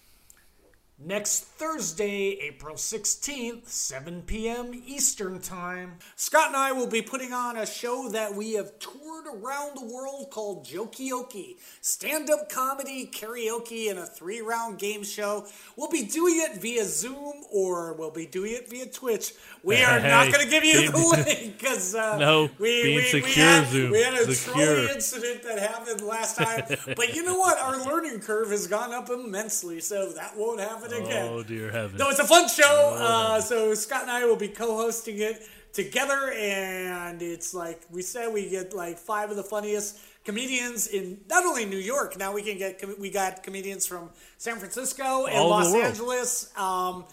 Next 1.01 1.45
Thursday, 1.45 2.31
April 2.43 2.75
16th, 2.75 3.69
7 3.69 4.23
p.m. 4.23 4.73
Eastern 4.85 5.41
Time, 5.41 5.99
Scott 6.17 6.49
and 6.49 6.57
I 6.57 6.73
will 6.73 6.89
be 6.89 7.03
putting 7.03 7.33
on 7.33 7.57
a 7.57 7.67
show 7.67 8.09
that 8.09 8.35
we 8.35 8.55
have 8.55 8.77
toured 8.81 9.27
around 9.33 9.77
the 9.77 9.85
world 9.95 10.31
called 10.31 10.67
Jokioki 10.67 11.55
stand 11.81 12.31
up 12.31 12.49
comedy, 12.51 13.09
karaoke, 13.13 13.89
and 13.91 14.01
a 14.01 14.07
three 14.07 14.41
round 14.41 14.81
game 14.81 15.05
show. 15.05 15.47
We'll 15.77 15.89
be 15.89 16.03
doing 16.03 16.35
it 16.39 16.61
via 16.61 16.85
Zoom 16.85 17.45
or 17.53 17.93
we'll 17.95 18.11
be 18.11 18.27
doing 18.27 18.55
it 18.55 18.69
via 18.69 18.87
Twitch. 18.87 19.35
We 19.63 19.81
are 19.85 20.01
not 20.01 20.33
going 20.33 20.45
to 20.45 20.51
give 20.51 20.65
you 20.65 20.91
the 20.91 20.99
link 21.27 21.59
because 21.59 21.95
uh, 21.95 22.19
No, 22.19 22.51
we, 22.59 22.83
being 22.83 22.97
we, 22.97 23.03
we 23.03 23.09
secure, 23.23 23.47
had, 23.47 23.69
Zoom, 23.69 23.93
we 23.93 24.03
had 24.03 24.15
a 24.15 24.35
secure. 24.35 24.67
trolley 24.75 24.91
incident 24.95 25.45
that 25.45 25.61
happened 25.61 26.01
last 26.01 26.37
time. 26.39 26.65
but 26.97 27.15
you 27.15 27.23
know 27.23 27.39
what? 27.39 27.57
Our 27.57 27.85
learning 27.85 28.19
curve 28.21 28.51
has 28.51 28.67
gone 28.67 28.93
up 28.93 29.11
immensely, 29.11 29.79
so 29.79 30.11
that 30.13 30.37
won't 30.37 30.59
happen 30.59 30.88
again. 30.93 31.29
Oh 31.31 31.43
dear 31.43 31.71
heavens. 31.71 31.99
No, 31.99 32.09
it's 32.11 32.19
a 32.21 32.25
fun 32.25 32.49
show. 32.49 32.97
Uh, 32.99 33.41
so 33.41 33.75
Scott 33.75 34.03
and 34.03 34.11
I 34.11 34.25
will 34.25 34.37
be 34.37 34.49
co-hosting 34.49 35.19
it 35.19 35.43
together, 35.73 36.33
and 36.37 37.21
it's 37.23 37.55
like 37.55 37.83
we 37.91 38.03
said, 38.03 38.33
we 38.33 38.49
get 38.49 38.73
like 38.75 38.99
five 38.99 39.31
of 39.31 39.37
the 39.37 39.43
funniest 39.43 39.99
comedians 40.25 40.87
in 40.89 41.21
not 41.29 41.45
only 41.45 41.65
New 41.65 41.79
York. 41.79 42.17
Now 42.19 42.33
we 42.33 42.43
can 42.43 42.59
get 42.59 42.81
com- 42.81 42.97
we 42.99 43.11
got 43.11 43.43
comedians 43.43 43.87
from 43.87 44.11
San 44.37 44.57
Francisco 44.57 45.27
and 45.27 45.39
All 45.39 45.51
Los. 45.51 45.75
Angeles. 45.75 46.51
Um, 46.57 47.05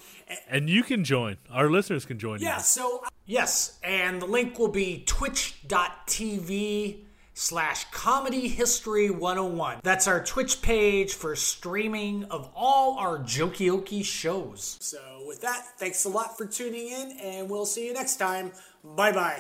and 0.50 0.70
you 0.70 0.84
can 0.84 1.04
join. 1.04 1.38
Our 1.52 1.70
listeners 1.70 2.06
can 2.06 2.18
join. 2.18 2.40
yeah, 2.42 2.58
you. 2.58 2.64
so 2.64 3.04
yes, 3.26 3.78
and 3.84 4.22
the 4.22 4.26
link 4.26 4.58
will 4.58 4.70
be 4.70 5.04
twitch.tv 5.06 7.02
slash 7.36 7.86
comedy 7.92 8.48
history 8.48 9.10
101. 9.10 9.80
That's 9.84 10.08
our 10.08 10.24
Twitch 10.24 10.62
page 10.62 11.14
for 11.14 11.36
streaming 11.36 12.24
of 12.26 12.50
all 12.56 12.98
our 12.98 13.20
Jokioki 13.20 14.04
shows. 14.04 14.78
So 14.80 15.22
with 15.28 15.42
that, 15.42 15.66
thanks 15.78 16.06
a 16.06 16.10
lot 16.10 16.38
for 16.38 16.46
tuning 16.48 16.88
in, 16.88 17.12
and 17.22 17.50
we'll 17.50 17.66
see 17.66 17.86
you 17.86 17.94
next 17.94 18.16
time. 18.16 18.52
Bye 18.96 19.12
bye. 19.12 19.40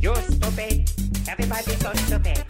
You're 0.00 0.16
stupid. 0.16 0.90
Everybody's 1.28 1.80
so 1.80 1.92
stupid. 1.92 2.44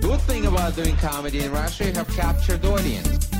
Good 0.00 0.20
thing 0.22 0.46
about 0.46 0.76
doing 0.76 0.96
comedy 0.96 1.40
in 1.44 1.50
Russia, 1.50 1.86
you 1.86 1.92
have 1.94 2.08
captured 2.08 2.62
the 2.62 2.70
audience. 2.70 3.30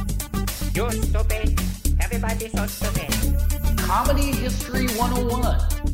You're 0.74 0.90
stupid. 0.90 1.60
Everybody's 2.00 2.52
so 2.52 2.66
stupid. 2.66 3.78
Comedy 3.78 4.32
History 4.32 4.88
101. 4.96 5.93